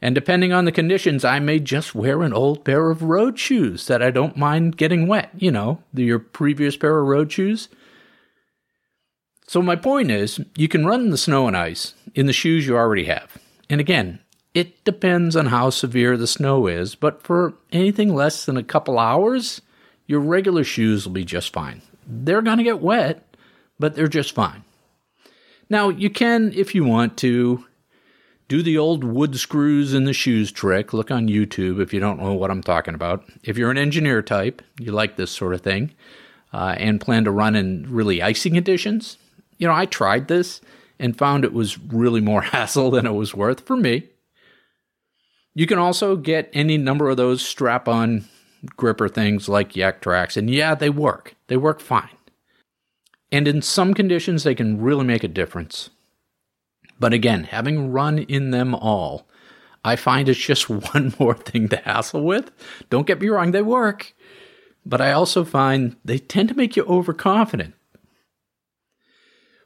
And 0.00 0.14
depending 0.14 0.52
on 0.52 0.64
the 0.64 0.72
conditions, 0.72 1.24
I 1.24 1.40
may 1.40 1.58
just 1.58 1.94
wear 1.94 2.22
an 2.22 2.32
old 2.32 2.64
pair 2.64 2.90
of 2.90 3.02
road 3.02 3.38
shoes 3.38 3.86
that 3.88 4.02
I 4.02 4.10
don't 4.10 4.36
mind 4.36 4.76
getting 4.76 5.08
wet, 5.08 5.30
you 5.36 5.50
know, 5.50 5.82
your 5.92 6.20
previous 6.20 6.76
pair 6.76 7.00
of 7.00 7.06
road 7.06 7.32
shoes. 7.32 7.68
So, 9.48 9.60
my 9.60 9.76
point 9.76 10.10
is, 10.10 10.40
you 10.56 10.68
can 10.68 10.86
run 10.86 11.00
in 11.00 11.10
the 11.10 11.16
snow 11.16 11.48
and 11.48 11.56
ice 11.56 11.94
in 12.14 12.26
the 12.26 12.32
shoes 12.32 12.66
you 12.66 12.76
already 12.76 13.06
have. 13.06 13.38
And 13.68 13.80
again, 13.80 14.20
it 14.54 14.84
depends 14.84 15.36
on 15.36 15.46
how 15.46 15.70
severe 15.70 16.16
the 16.16 16.26
snow 16.26 16.66
is, 16.66 16.94
but 16.94 17.22
for 17.22 17.54
anything 17.72 18.14
less 18.14 18.44
than 18.44 18.56
a 18.56 18.62
couple 18.62 18.98
hours, 18.98 19.62
your 20.06 20.20
regular 20.20 20.64
shoes 20.64 21.06
will 21.06 21.12
be 21.12 21.24
just 21.24 21.52
fine. 21.52 21.82
They're 22.06 22.42
going 22.42 22.58
to 22.58 22.64
get 22.64 22.80
wet, 22.80 23.24
but 23.78 23.94
they're 23.94 24.08
just 24.08 24.34
fine. 24.34 24.64
Now, 25.70 25.90
you 25.90 26.10
can, 26.10 26.52
if 26.54 26.74
you 26.74 26.84
want 26.84 27.16
to, 27.18 27.64
do 28.48 28.62
the 28.62 28.78
old 28.78 29.04
wood 29.04 29.38
screws 29.38 29.94
in 29.94 30.04
the 30.04 30.12
shoes 30.12 30.50
trick. 30.50 30.92
Look 30.92 31.10
on 31.10 31.28
YouTube 31.28 31.80
if 31.80 31.92
you 31.92 32.00
don't 32.00 32.20
know 32.20 32.32
what 32.32 32.50
I'm 32.50 32.62
talking 32.62 32.94
about. 32.94 33.24
If 33.44 33.58
you're 33.58 33.70
an 33.70 33.78
engineer 33.78 34.22
type, 34.22 34.62
you 34.80 34.90
like 34.90 35.16
this 35.16 35.30
sort 35.30 35.54
of 35.54 35.60
thing, 35.60 35.94
uh, 36.52 36.74
and 36.78 37.00
plan 37.00 37.24
to 37.24 37.30
run 37.30 37.54
in 37.54 37.86
really 37.88 38.22
icy 38.22 38.50
conditions, 38.50 39.18
you 39.58 39.66
know, 39.66 39.74
I 39.74 39.84
tried 39.84 40.28
this 40.28 40.60
and 40.98 41.18
found 41.18 41.44
it 41.44 41.52
was 41.52 41.78
really 41.78 42.20
more 42.20 42.42
hassle 42.54 42.90
than 42.90 43.06
it 43.06 43.14
was 43.14 43.34
worth 43.34 43.60
for 43.60 43.76
me. 43.76 44.08
You 45.54 45.66
can 45.66 45.78
also 45.78 46.16
get 46.16 46.50
any 46.52 46.78
number 46.78 47.10
of 47.10 47.16
those 47.16 47.42
strap 47.42 47.88
on 47.88 48.24
gripper 48.76 49.08
things 49.08 49.48
like 49.48 49.72
Yaktrax, 49.72 50.36
and 50.36 50.48
yeah, 50.48 50.74
they 50.74 50.90
work. 50.90 51.34
They 51.48 51.56
work 51.56 51.80
fine. 51.80 52.16
And 53.30 53.46
in 53.46 53.60
some 53.60 53.92
conditions, 53.92 54.42
they 54.42 54.54
can 54.54 54.80
really 54.80 55.04
make 55.04 55.22
a 55.22 55.28
difference. 55.28 55.90
But 57.00 57.12
again, 57.12 57.44
having 57.44 57.92
run 57.92 58.18
in 58.18 58.50
them 58.50 58.74
all, 58.74 59.28
I 59.84 59.96
find 59.96 60.28
it's 60.28 60.38
just 60.38 60.68
one 60.94 61.14
more 61.18 61.34
thing 61.34 61.68
to 61.68 61.76
hassle 61.76 62.24
with. 62.24 62.50
Don't 62.90 63.06
get 63.06 63.20
me 63.20 63.28
wrong, 63.28 63.52
they 63.52 63.62
work. 63.62 64.14
But 64.84 65.00
I 65.00 65.12
also 65.12 65.44
find 65.44 65.96
they 66.04 66.18
tend 66.18 66.48
to 66.48 66.56
make 66.56 66.76
you 66.76 66.84
overconfident. 66.84 67.74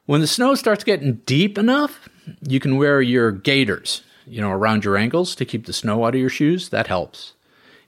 When 0.05 0.21
the 0.21 0.27
snow 0.27 0.55
starts 0.57 0.83
getting 0.83 1.21
deep 1.27 1.57
enough, 1.57 2.09
you 2.43 2.59
can 2.59 2.77
wear 2.77 3.01
your 3.01 3.31
gaiters, 3.31 4.03
you 4.27 4.41
know, 4.41 4.51
around 4.51 4.85
your 4.85 4.97
ankles 4.97 5.37
to 5.37 5.45
keep 5.45 5.67
the 5.67 5.73
snow 5.73 6.05
out 6.05 6.15
of 6.15 6.21
your 6.21 6.29
shoes. 6.29 6.71
That 6.71 6.89
helps. 6.89 7.35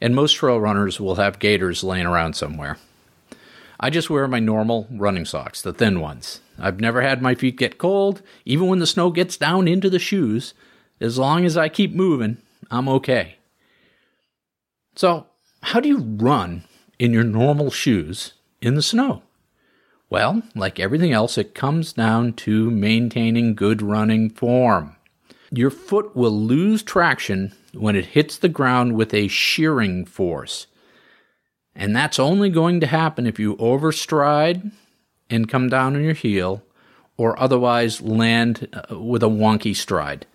And 0.01 0.15
most 0.15 0.35
trail 0.35 0.61
runners 0.61 1.01
will 1.01 1.17
have 1.17 1.41
gaiters 1.41 1.83
laying 1.83 2.07
around 2.07 2.35
somewhere. 2.35 2.79
I 3.81 3.91
just 3.91 4.11
wear 4.11 4.29
my 4.29 4.39
normal 4.39 4.87
running 4.91 5.25
socks, 5.25 5.61
the 5.61 5.73
thin 5.73 6.01
ones. 6.01 6.41
I've 6.59 6.81
never 6.81 7.03
had 7.03 7.21
my 7.21 7.35
feet 7.35 7.57
get 7.57 7.79
cold, 7.79 8.23
even 8.45 8.69
when 8.69 8.79
the 8.79 8.87
snow 8.87 9.11
gets 9.11 9.37
down 9.37 9.67
into 9.69 9.91
the 9.91 9.99
shoes. 9.99 10.55
As 11.01 11.19
long 11.19 11.45
as 11.45 11.57
I 11.57 11.69
keep 11.69 11.93
moving, 11.93 12.39
I'm 12.71 12.89
okay. 12.89 13.37
So, 14.97 15.27
how 15.63 15.81
do 15.81 15.89
you 15.89 15.99
run 15.99 16.65
in 16.99 17.13
your 17.13 17.25
normal 17.25 17.71
shoes 17.71 18.35
in 18.61 18.75
the 18.75 18.83
snow? 18.83 19.23
Well, 20.09 20.43
like 20.55 20.79
everything 20.79 21.13
else, 21.13 21.37
it 21.37 21.55
comes 21.55 21.93
down 21.93 22.35
to 22.35 22.71
maintaining 22.71 23.55
good 23.55 23.83
running 23.83 24.31
form. 24.31 24.97
Your 25.51 25.71
foot 25.71 26.15
will 26.15 26.39
lose 26.39 26.83
traction 26.83 27.53
when 27.73 27.97
it 27.97 28.07
hits 28.07 28.39
the 28.39 28.49
ground 28.49 28.95
with 28.95 29.13
a 29.13 29.29
shearing 29.29 30.05
force. 30.05 30.69
And 31.75 31.95
that's 31.97 32.21
only 32.21 32.51
going 32.51 32.81
to 32.81 32.87
happen 32.87 33.27
if 33.27 33.41
you 33.41 33.57
overstride 33.57 34.71
and 35.35 35.49
come 35.49 35.69
down 35.69 35.97
on 35.97 36.05
your 36.05 36.15
heel 36.15 36.63
or 37.17 37.39
otherwise 37.39 38.01
land 38.01 38.69
uh, 38.73 38.99
with 38.99 39.23
a 39.23 39.27
wonky 39.27 39.75
stride. 39.75 40.27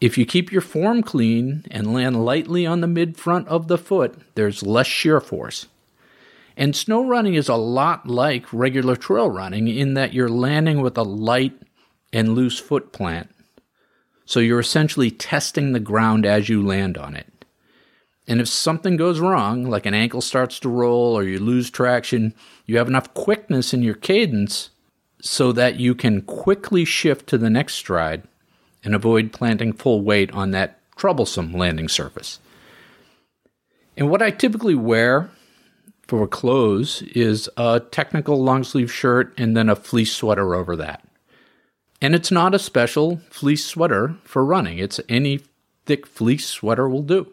If 0.00 0.18
you 0.18 0.26
keep 0.26 0.50
your 0.50 0.60
form 0.60 1.02
clean 1.02 1.64
and 1.70 1.94
land 1.94 2.24
lightly 2.24 2.66
on 2.66 2.80
the 2.80 2.88
mid 2.88 3.16
front 3.16 3.46
of 3.48 3.68
the 3.68 3.78
foot, 3.78 4.18
there's 4.34 4.62
less 4.62 4.86
shear 4.86 5.20
force. 5.20 5.66
And 6.56 6.76
snow 6.76 7.06
running 7.06 7.34
is 7.34 7.48
a 7.48 7.54
lot 7.54 8.06
like 8.06 8.52
regular 8.52 8.96
trail 8.96 9.30
running 9.30 9.68
in 9.68 9.94
that 9.94 10.12
you're 10.12 10.28
landing 10.28 10.82
with 10.82 10.98
a 10.98 11.02
light 11.02 11.58
and 12.12 12.34
loose 12.34 12.58
foot 12.58 12.92
plant. 12.92 13.30
So 14.24 14.40
you're 14.40 14.60
essentially 14.60 15.10
testing 15.10 15.72
the 15.72 15.80
ground 15.80 16.26
as 16.26 16.48
you 16.48 16.66
land 16.66 16.98
on 16.98 17.16
it. 17.16 17.31
And 18.32 18.40
if 18.40 18.48
something 18.48 18.96
goes 18.96 19.20
wrong, 19.20 19.66
like 19.66 19.84
an 19.84 19.92
ankle 19.92 20.22
starts 20.22 20.58
to 20.60 20.70
roll 20.70 21.12
or 21.12 21.22
you 21.22 21.38
lose 21.38 21.68
traction, 21.68 22.32
you 22.64 22.78
have 22.78 22.88
enough 22.88 23.12
quickness 23.12 23.74
in 23.74 23.82
your 23.82 23.94
cadence 23.94 24.70
so 25.20 25.52
that 25.52 25.78
you 25.78 25.94
can 25.94 26.22
quickly 26.22 26.86
shift 26.86 27.26
to 27.26 27.36
the 27.36 27.50
next 27.50 27.74
stride 27.74 28.22
and 28.82 28.94
avoid 28.94 29.34
planting 29.34 29.74
full 29.74 30.00
weight 30.00 30.32
on 30.32 30.50
that 30.52 30.78
troublesome 30.96 31.52
landing 31.52 31.90
surface. 31.90 32.40
And 33.98 34.08
what 34.08 34.22
I 34.22 34.30
typically 34.30 34.76
wear 34.76 35.28
for 36.00 36.26
clothes 36.26 37.02
is 37.14 37.50
a 37.58 37.80
technical 37.80 38.42
long 38.42 38.64
sleeve 38.64 38.90
shirt 38.90 39.34
and 39.36 39.54
then 39.54 39.68
a 39.68 39.76
fleece 39.76 40.14
sweater 40.14 40.54
over 40.54 40.74
that. 40.76 41.06
And 42.00 42.14
it's 42.14 42.30
not 42.30 42.54
a 42.54 42.58
special 42.58 43.20
fleece 43.28 43.66
sweater 43.66 44.16
for 44.24 44.42
running, 44.42 44.78
it's 44.78 45.00
any 45.06 45.42
thick 45.84 46.06
fleece 46.06 46.46
sweater 46.46 46.88
will 46.88 47.02
do. 47.02 47.30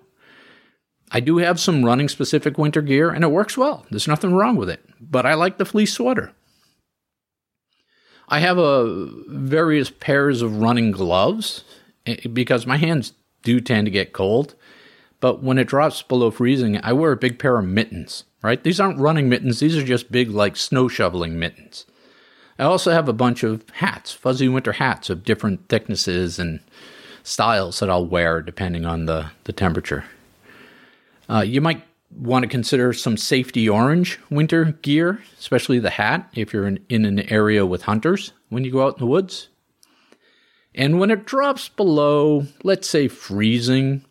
I 1.12 1.20
do 1.20 1.38
have 1.38 1.60
some 1.60 1.84
running 1.84 2.08
specific 2.08 2.58
winter 2.58 2.82
gear 2.82 3.10
and 3.10 3.24
it 3.24 3.32
works 3.32 3.58
well. 3.58 3.86
There's 3.90 4.08
nothing 4.08 4.34
wrong 4.34 4.56
with 4.56 4.70
it, 4.70 4.84
but 5.00 5.26
I 5.26 5.34
like 5.34 5.58
the 5.58 5.66
fleece 5.66 5.94
sweater. 5.94 6.32
I 8.28 8.40
have 8.40 8.60
a 8.60 9.08
various 9.28 9.90
pairs 9.90 10.42
of 10.42 10.62
running 10.62 10.92
gloves 10.92 11.64
eh, 12.06 12.28
because 12.32 12.68
my 12.68 12.78
hands 12.78 13.14
do 13.42 13.60
tend 13.60 13.88
to 13.88 13.92
get 13.92 14.14
cold. 14.14 14.56
But 15.20 15.44
when 15.44 15.58
it 15.58 15.68
drops 15.68 16.02
below 16.02 16.32
freezing, 16.32 16.80
I 16.84 16.94
wear 16.94 17.12
a 17.12 17.18
big 17.18 17.40
pair 17.40 17.58
of 17.58 17.66
mittens, 17.66 18.24
right? 18.42 18.64
These 18.64 18.80
aren't 18.80 19.00
running 19.00 19.28
mittens, 19.28 19.60
these 19.60 19.76
are 19.76 19.84
just 19.84 20.12
big, 20.12 20.30
like 20.30 20.56
snow 20.56 20.88
shoveling 20.88 21.40
mittens. 21.40 21.86
I 22.58 22.64
also 22.64 22.92
have 22.92 23.10
a 23.10 23.14
bunch 23.14 23.44
of 23.44 23.64
hats, 23.74 24.12
fuzzy 24.14 24.48
winter 24.48 24.74
hats 24.74 25.10
of 25.10 25.24
different 25.24 25.68
thicknesses 25.70 26.40
and 26.40 26.60
styles 27.24 27.80
that 27.80 27.90
I'll 27.90 28.06
wear 28.06 28.42
depending 28.42 28.86
on 28.86 29.06
the, 29.06 29.32
the 29.46 29.54
temperature. 29.54 30.06
Uh, 31.30 31.42
you 31.42 31.62
might 31.62 31.84
want 32.12 32.44
to 32.44 32.50
consider 32.50 32.92
some 32.92 33.16
safety 33.16 33.70
orange 33.70 34.20
winter 34.32 34.78
gear, 34.82 35.22
especially 35.38 35.80
the 35.80 35.92
hat 35.92 36.28
if 36.34 36.52
you're 36.52 36.68
in, 36.68 36.84
in 36.90 37.06
an 37.06 37.20
area 37.32 37.66
with 37.66 37.84
hunters 37.84 38.34
when 38.50 38.66
you 38.66 38.72
go 38.72 38.86
out 38.86 38.96
in 38.96 39.00
the 39.00 39.06
woods. 39.06 39.50
And 40.74 41.00
when 41.00 41.12
it 41.12 41.26
drops 41.26 41.70
below, 41.70 42.46
let's 42.64 42.90
say 42.90 43.08
freezing, 43.08 44.06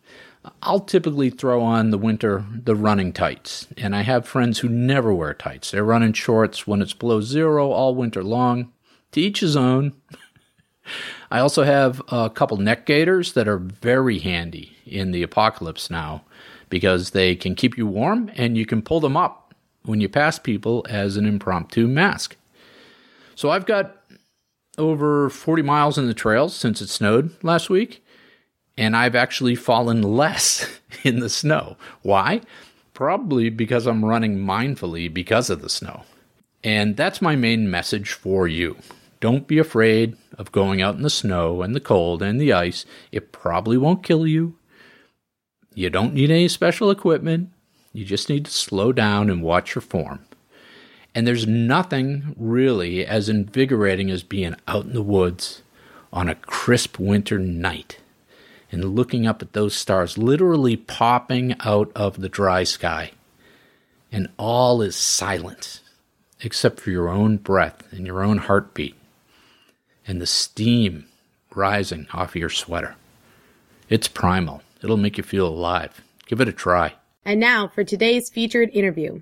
I'll 0.61 0.79
typically 0.79 1.29
throw 1.29 1.61
on 1.61 1.89
the 1.89 1.97
winter 1.97 2.45
the 2.53 2.75
running 2.75 3.11
tights. 3.11 3.67
And 3.77 3.95
I 3.95 4.01
have 4.01 4.27
friends 4.27 4.59
who 4.59 4.69
never 4.69 5.13
wear 5.13 5.33
tights. 5.33 5.71
They're 5.71 5.83
running 5.83 6.13
shorts 6.13 6.65
when 6.65 6.81
it's 6.81 6.93
below 6.93 7.21
zero 7.21 7.71
all 7.71 7.95
winter 7.95 8.23
long. 8.23 8.71
To 9.13 9.21
each 9.21 9.39
his 9.39 9.55
own. 9.55 9.93
I 11.31 11.39
also 11.39 11.63
have 11.63 12.01
a 12.09 12.29
couple 12.29 12.57
neck 12.57 12.85
gaiters 12.85 13.33
that 13.33 13.47
are 13.47 13.57
very 13.57 14.19
handy 14.19 14.77
in 14.85 15.11
the 15.11 15.23
apocalypse 15.23 15.89
now 15.89 16.23
because 16.69 17.11
they 17.11 17.35
can 17.35 17.55
keep 17.55 17.77
you 17.77 17.87
warm 17.87 18.31
and 18.35 18.57
you 18.57 18.65
can 18.65 18.81
pull 18.81 18.99
them 18.99 19.17
up 19.17 19.53
when 19.83 20.01
you 20.01 20.09
pass 20.09 20.37
people 20.39 20.85
as 20.89 21.17
an 21.17 21.25
impromptu 21.25 21.87
mask. 21.87 22.35
So 23.35 23.49
I've 23.49 23.65
got 23.65 23.95
over 24.77 25.29
40 25.29 25.61
miles 25.61 25.97
in 25.97 26.07
the 26.07 26.13
trails 26.13 26.55
since 26.55 26.81
it 26.81 26.89
snowed 26.89 27.31
last 27.43 27.69
week, 27.69 28.03
and 28.77 28.95
I've 28.95 29.15
actually 29.15 29.55
fallen 29.55 30.01
less 30.01 30.79
in 31.03 31.19
the 31.19 31.29
snow. 31.29 31.77
Why? 32.01 32.41
Probably 32.93 33.49
because 33.49 33.87
I'm 33.87 34.05
running 34.05 34.37
mindfully 34.37 35.13
because 35.13 35.49
of 35.49 35.61
the 35.61 35.69
snow. 35.69 36.03
And 36.63 36.97
that's 36.97 37.21
my 37.21 37.35
main 37.35 37.71
message 37.71 38.11
for 38.11 38.47
you. 38.47 38.77
Don't 39.21 39.47
be 39.47 39.57
afraid 39.57 40.17
of 40.37 40.51
going 40.51 40.81
out 40.81 40.95
in 40.95 41.01
the 41.01 41.09
snow 41.09 41.61
and 41.61 41.75
the 41.75 41.81
cold 41.81 42.21
and 42.21 42.39
the 42.39 42.53
ice. 42.53 42.85
It 43.11 43.31
probably 43.31 43.77
won't 43.77 44.03
kill 44.03 44.25
you. 44.27 44.55
You 45.79 45.89
don't 45.89 46.13
need 46.13 46.29
any 46.29 46.49
special 46.49 46.91
equipment. 46.91 47.51
You 47.93 48.03
just 48.03 48.27
need 48.27 48.43
to 48.43 48.51
slow 48.51 48.91
down 48.91 49.29
and 49.29 49.41
watch 49.41 49.75
your 49.75 49.81
form. 49.81 50.25
And 51.15 51.25
there's 51.25 51.47
nothing 51.47 52.35
really 52.37 53.05
as 53.05 53.29
invigorating 53.29 54.11
as 54.11 54.21
being 54.21 54.57
out 54.67 54.83
in 54.83 54.91
the 54.91 55.01
woods 55.01 55.61
on 56.11 56.27
a 56.27 56.35
crisp 56.35 56.99
winter 56.99 57.39
night 57.39 58.01
and 58.73 58.93
looking 58.93 59.25
up 59.25 59.41
at 59.41 59.53
those 59.53 59.73
stars 59.73 60.17
literally 60.17 60.75
popping 60.75 61.55
out 61.61 61.93
of 61.95 62.19
the 62.19 62.27
dry 62.27 62.65
sky. 62.65 63.11
And 64.11 64.27
all 64.35 64.81
is 64.81 64.97
silent 64.97 65.79
except 66.41 66.81
for 66.81 66.91
your 66.91 67.07
own 67.07 67.37
breath 67.37 67.87
and 67.93 68.05
your 68.05 68.21
own 68.21 68.39
heartbeat 68.39 68.95
and 70.05 70.21
the 70.21 70.27
steam 70.27 71.05
rising 71.55 72.05
off 72.11 72.31
of 72.31 72.35
your 72.35 72.49
sweater. 72.49 72.97
It's 73.87 74.09
primal. 74.09 74.61
It'll 74.81 74.97
make 74.97 75.17
you 75.17 75.23
feel 75.23 75.47
alive. 75.47 76.01
Give 76.27 76.39
it 76.41 76.47
a 76.47 76.53
try. 76.53 76.93
And 77.25 77.39
now 77.39 77.67
for 77.67 77.83
today's 77.83 78.29
featured 78.29 78.69
interview. 78.73 79.19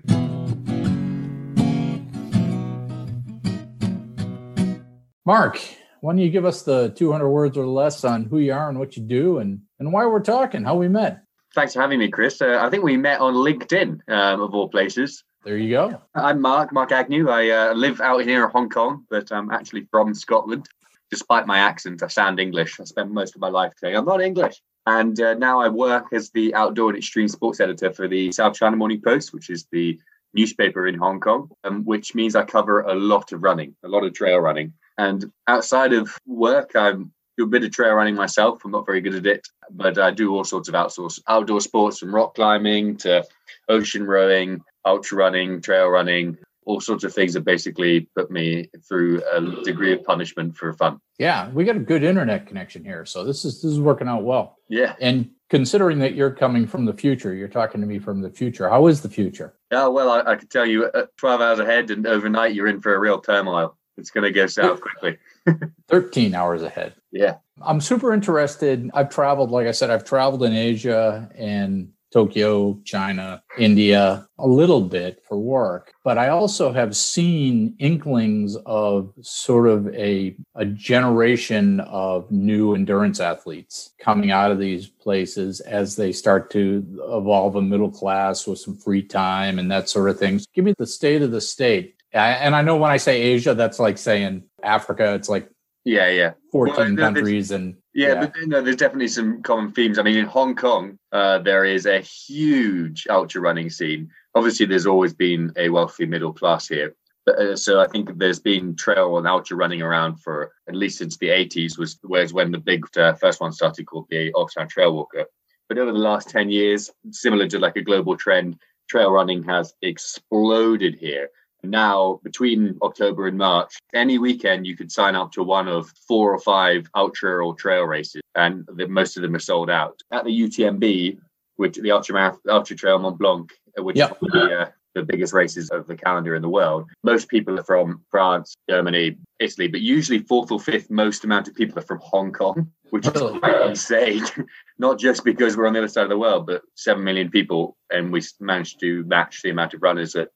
Mark, 5.26 5.60
why 6.00 6.12
don't 6.12 6.18
you 6.18 6.30
give 6.30 6.44
us 6.44 6.62
the 6.62 6.90
200 6.90 7.28
words 7.28 7.58
or 7.58 7.66
less 7.66 8.04
on 8.04 8.24
who 8.24 8.38
you 8.38 8.52
are 8.52 8.68
and 8.68 8.78
what 8.78 8.96
you 8.96 9.02
do 9.02 9.38
and, 9.38 9.60
and 9.78 9.92
why 9.92 10.06
we're 10.06 10.20
talking, 10.20 10.64
how 10.64 10.76
we 10.76 10.88
met? 10.88 11.22
Thanks 11.54 11.74
for 11.74 11.80
having 11.80 11.98
me, 11.98 12.08
Chris. 12.08 12.40
Uh, 12.40 12.58
I 12.60 12.70
think 12.70 12.84
we 12.84 12.96
met 12.96 13.20
on 13.20 13.34
LinkedIn, 13.34 14.08
um, 14.08 14.40
of 14.40 14.54
all 14.54 14.68
places. 14.68 15.24
There 15.44 15.56
you 15.56 15.70
go. 15.70 16.00
I'm 16.14 16.40
Mark, 16.40 16.72
Mark 16.72 16.92
Agnew. 16.92 17.28
I 17.28 17.50
uh, 17.50 17.74
live 17.74 18.00
out 18.00 18.24
here 18.24 18.44
in 18.44 18.50
Hong 18.50 18.68
Kong, 18.68 19.04
but 19.10 19.30
I'm 19.32 19.50
actually 19.50 19.86
from 19.90 20.14
Scotland. 20.14 20.68
Despite 21.10 21.46
my 21.46 21.58
accent, 21.58 22.02
I 22.02 22.08
sound 22.08 22.38
English. 22.38 22.78
I 22.80 22.84
spent 22.84 23.10
most 23.10 23.34
of 23.34 23.40
my 23.40 23.48
life 23.48 23.72
saying 23.78 23.96
I'm 23.96 24.04
not 24.04 24.20
English. 24.20 24.62
And 24.88 25.20
uh, 25.20 25.34
now 25.34 25.60
I 25.60 25.68
work 25.68 26.06
as 26.14 26.30
the 26.30 26.54
outdoor 26.54 26.88
and 26.88 26.96
extreme 26.96 27.28
sports 27.28 27.60
editor 27.60 27.92
for 27.92 28.08
the 28.08 28.32
South 28.32 28.54
China 28.54 28.74
Morning 28.74 29.02
Post, 29.02 29.34
which 29.34 29.50
is 29.50 29.66
the 29.70 30.00
newspaper 30.32 30.86
in 30.86 30.94
Hong 30.94 31.20
Kong, 31.20 31.50
um, 31.62 31.84
which 31.84 32.14
means 32.14 32.34
I 32.34 32.44
cover 32.44 32.80
a 32.80 32.94
lot 32.94 33.32
of 33.32 33.42
running, 33.42 33.76
a 33.84 33.88
lot 33.88 34.02
of 34.04 34.14
trail 34.14 34.38
running. 34.38 34.72
And 34.96 35.30
outside 35.46 35.92
of 35.92 36.16
work, 36.26 36.70
I 36.74 36.92
do 36.92 37.44
a 37.44 37.46
bit 37.46 37.64
of 37.64 37.70
trail 37.70 37.92
running 37.92 38.14
myself. 38.14 38.64
I'm 38.64 38.70
not 38.70 38.86
very 38.86 39.02
good 39.02 39.14
at 39.14 39.26
it, 39.26 39.46
but 39.70 39.98
I 39.98 40.10
do 40.10 40.34
all 40.34 40.42
sorts 40.42 40.70
of 40.70 40.74
outsource 40.74 41.20
outdoor 41.28 41.60
sports 41.60 41.98
from 41.98 42.14
rock 42.14 42.34
climbing 42.34 42.96
to 42.98 43.26
ocean 43.68 44.06
rowing, 44.06 44.62
ultra 44.86 45.18
running, 45.18 45.60
trail 45.60 45.88
running, 45.88 46.38
all 46.68 46.80
sorts 46.80 47.02
of 47.02 47.14
things 47.14 47.32
that 47.32 47.46
basically 47.46 48.00
put 48.14 48.30
me 48.30 48.68
through 48.86 49.22
a 49.32 49.40
degree 49.64 49.94
of 49.94 50.04
punishment 50.04 50.54
for 50.54 50.74
fun. 50.74 51.00
Yeah, 51.18 51.48
we 51.50 51.64
got 51.64 51.76
a 51.76 51.80
good 51.80 52.04
internet 52.04 52.46
connection 52.46 52.84
here, 52.84 53.06
so 53.06 53.24
this 53.24 53.46
is 53.46 53.62
this 53.62 53.72
is 53.72 53.80
working 53.80 54.06
out 54.06 54.22
well. 54.22 54.58
Yeah, 54.68 54.94
and 55.00 55.30
considering 55.48 55.98
that 56.00 56.14
you're 56.14 56.30
coming 56.30 56.66
from 56.66 56.84
the 56.84 56.92
future, 56.92 57.34
you're 57.34 57.48
talking 57.48 57.80
to 57.80 57.86
me 57.86 57.98
from 57.98 58.20
the 58.20 58.28
future. 58.28 58.68
How 58.68 58.86
is 58.86 59.00
the 59.00 59.08
future? 59.08 59.54
Yeah, 59.72 59.86
well, 59.86 60.10
I, 60.10 60.32
I 60.32 60.36
can 60.36 60.48
tell 60.48 60.66
you, 60.66 60.84
uh, 60.84 61.06
12 61.16 61.40
hours 61.40 61.58
ahead, 61.58 61.90
and 61.90 62.06
overnight 62.06 62.54
you're 62.54 62.68
in 62.68 62.82
for 62.82 62.94
a 62.94 62.98
real 62.98 63.18
turmoil. 63.18 63.76
It's 63.96 64.10
going 64.10 64.24
to 64.24 64.30
go 64.30 64.46
south 64.46 64.80
quickly. 65.00 65.18
13 65.88 66.34
hours 66.34 66.62
ahead. 66.62 66.94
Yeah. 67.10 67.36
I'm 67.62 67.80
super 67.80 68.12
interested. 68.12 68.90
I've 68.94 69.08
traveled, 69.08 69.50
like 69.50 69.66
I 69.66 69.72
said, 69.72 69.90
I've 69.90 70.04
traveled 70.04 70.44
in 70.44 70.52
Asia 70.52 71.28
and 71.34 71.88
Tokyo, 72.12 72.80
China, 72.84 73.42
India, 73.58 74.26
a 74.38 74.46
little 74.46 74.80
bit 74.80 75.22
for 75.28 75.38
work. 75.38 75.92
But 76.04 76.18
I 76.18 76.28
also 76.28 76.72
have 76.72 76.96
seen 76.96 77.74
inklings 77.78 78.56
of 78.66 79.12
sort 79.20 79.68
of 79.68 79.88
a, 79.94 80.36
a 80.54 80.64
generation 80.64 81.80
of 81.80 82.30
new 82.30 82.74
endurance 82.74 83.20
athletes 83.20 83.90
coming 84.00 84.30
out 84.30 84.50
of 84.50 84.58
these 84.58 84.86
places 84.86 85.60
as 85.60 85.96
they 85.96 86.12
start 86.12 86.50
to 86.52 86.84
evolve 87.10 87.56
a 87.56 87.62
middle 87.62 87.90
class 87.90 88.46
with 88.46 88.58
some 88.58 88.76
free 88.76 89.02
time 89.02 89.58
and 89.58 89.70
that 89.70 89.88
sort 89.88 90.08
of 90.08 90.18
thing. 90.18 90.40
Give 90.54 90.64
me 90.64 90.74
the 90.78 90.86
state 90.86 91.22
of 91.22 91.30
the 91.30 91.40
state. 91.40 91.96
And 92.12 92.56
I 92.56 92.62
know 92.62 92.76
when 92.76 92.90
I 92.90 92.96
say 92.96 93.20
Asia, 93.20 93.54
that's 93.54 93.78
like 93.78 93.98
saying 93.98 94.44
Africa. 94.62 95.14
It's 95.14 95.28
like 95.28 95.50
yeah, 95.84 96.10
yeah, 96.10 96.32
fourteen 96.52 96.96
well, 96.96 97.06
countries 97.06 97.50
and 97.50 97.76
yeah, 97.98 98.08
yeah. 98.08 98.26
But, 98.26 98.32
no, 98.46 98.62
there's 98.62 98.76
definitely 98.76 99.08
some 99.08 99.42
common 99.42 99.72
themes. 99.72 99.98
I 99.98 100.02
mean, 100.02 100.16
in 100.16 100.24
Hong 100.26 100.54
Kong, 100.54 100.98
uh, 101.10 101.38
there 101.40 101.64
is 101.64 101.86
a 101.86 102.00
huge 102.00 103.06
ultra 103.10 103.40
running 103.40 103.70
scene. 103.70 104.10
Obviously, 104.34 104.66
there's 104.66 104.86
always 104.86 105.12
been 105.12 105.52
a 105.56 105.68
wealthy 105.68 106.06
middle 106.06 106.32
class 106.32 106.68
here. 106.68 106.94
But, 107.26 107.38
uh, 107.38 107.56
so 107.56 107.80
I 107.80 107.88
think 107.88 108.16
there's 108.16 108.38
been 108.38 108.76
trail 108.76 109.18
and 109.18 109.26
ultra 109.26 109.56
running 109.56 109.82
around 109.82 110.20
for 110.20 110.52
at 110.68 110.76
least 110.76 110.98
since 110.98 111.16
the 111.16 111.28
80s, 111.28 111.76
was 111.76 111.98
whereas 112.02 112.32
when 112.32 112.52
the 112.52 112.58
big 112.58 112.86
uh, 112.96 113.14
first 113.14 113.40
one 113.40 113.52
started 113.52 113.86
called 113.86 114.06
the 114.10 114.32
Oxfam 114.32 114.68
Trail 114.68 114.94
Walker. 114.94 115.24
But 115.68 115.78
over 115.78 115.92
the 115.92 115.98
last 115.98 116.30
10 116.30 116.50
years, 116.50 116.90
similar 117.10 117.48
to 117.48 117.58
like 117.58 117.76
a 117.76 117.82
global 117.82 118.16
trend, 118.16 118.58
trail 118.88 119.10
running 119.10 119.42
has 119.42 119.74
exploded 119.82 120.94
here. 120.94 121.28
Now, 121.62 122.20
between 122.22 122.78
October 122.82 123.26
and 123.26 123.36
March, 123.36 123.78
any 123.92 124.18
weekend 124.18 124.66
you 124.66 124.76
could 124.76 124.92
sign 124.92 125.14
up 125.16 125.32
to 125.32 125.42
one 125.42 125.68
of 125.68 125.90
four 126.06 126.32
or 126.32 126.38
five 126.38 126.88
ultra 126.94 127.44
or 127.44 127.54
trail 127.54 127.84
races, 127.84 128.22
and 128.34 128.66
the, 128.74 128.86
most 128.86 129.16
of 129.16 129.22
them 129.22 129.34
are 129.34 129.40
sold 129.40 129.68
out. 129.68 130.00
At 130.12 130.24
the 130.24 130.40
UTMB, 130.40 131.18
which 131.56 131.76
the 131.76 131.90
Ultra, 131.90 132.36
Ultra 132.48 132.76
Trail 132.76 132.98
Mont 132.98 133.18
Blanc, 133.18 133.52
which 133.76 133.96
yep. 133.96 134.12
is 134.22 134.28
the, 134.32 134.60
uh, 134.60 134.70
the 134.94 135.02
biggest 135.02 135.32
races 135.32 135.68
of 135.70 135.86
the 135.88 135.96
calendar 135.96 136.36
in 136.36 136.42
the 136.42 136.48
world, 136.48 136.88
most 137.02 137.28
people 137.28 137.58
are 137.58 137.64
from 137.64 138.00
France, 138.10 138.54
Germany, 138.70 139.16
Italy, 139.40 139.66
but 139.66 139.80
usually 139.80 140.20
fourth 140.20 140.52
or 140.52 140.60
fifth 140.60 140.88
most 140.88 141.24
amount 141.24 141.48
of 141.48 141.54
people 141.54 141.78
are 141.78 141.82
from 141.82 141.98
Hong 142.00 142.32
Kong, 142.32 142.70
which 142.90 143.06
is 143.06 143.12
quite 143.12 143.60
insane. 143.62 144.24
Not 144.78 144.98
just 145.00 145.24
because 145.24 145.56
we're 145.56 145.66
on 145.66 145.72
the 145.72 145.80
other 145.80 145.88
side 145.88 146.04
of 146.04 146.10
the 146.10 146.18
world, 146.18 146.46
but 146.46 146.62
seven 146.76 147.02
million 147.02 147.28
people, 147.28 147.76
and 147.90 148.12
we 148.12 148.22
managed 148.38 148.78
to 148.80 149.04
match 149.04 149.42
the 149.42 149.50
amount 149.50 149.74
of 149.74 149.82
runners 149.82 150.12
that 150.12 150.30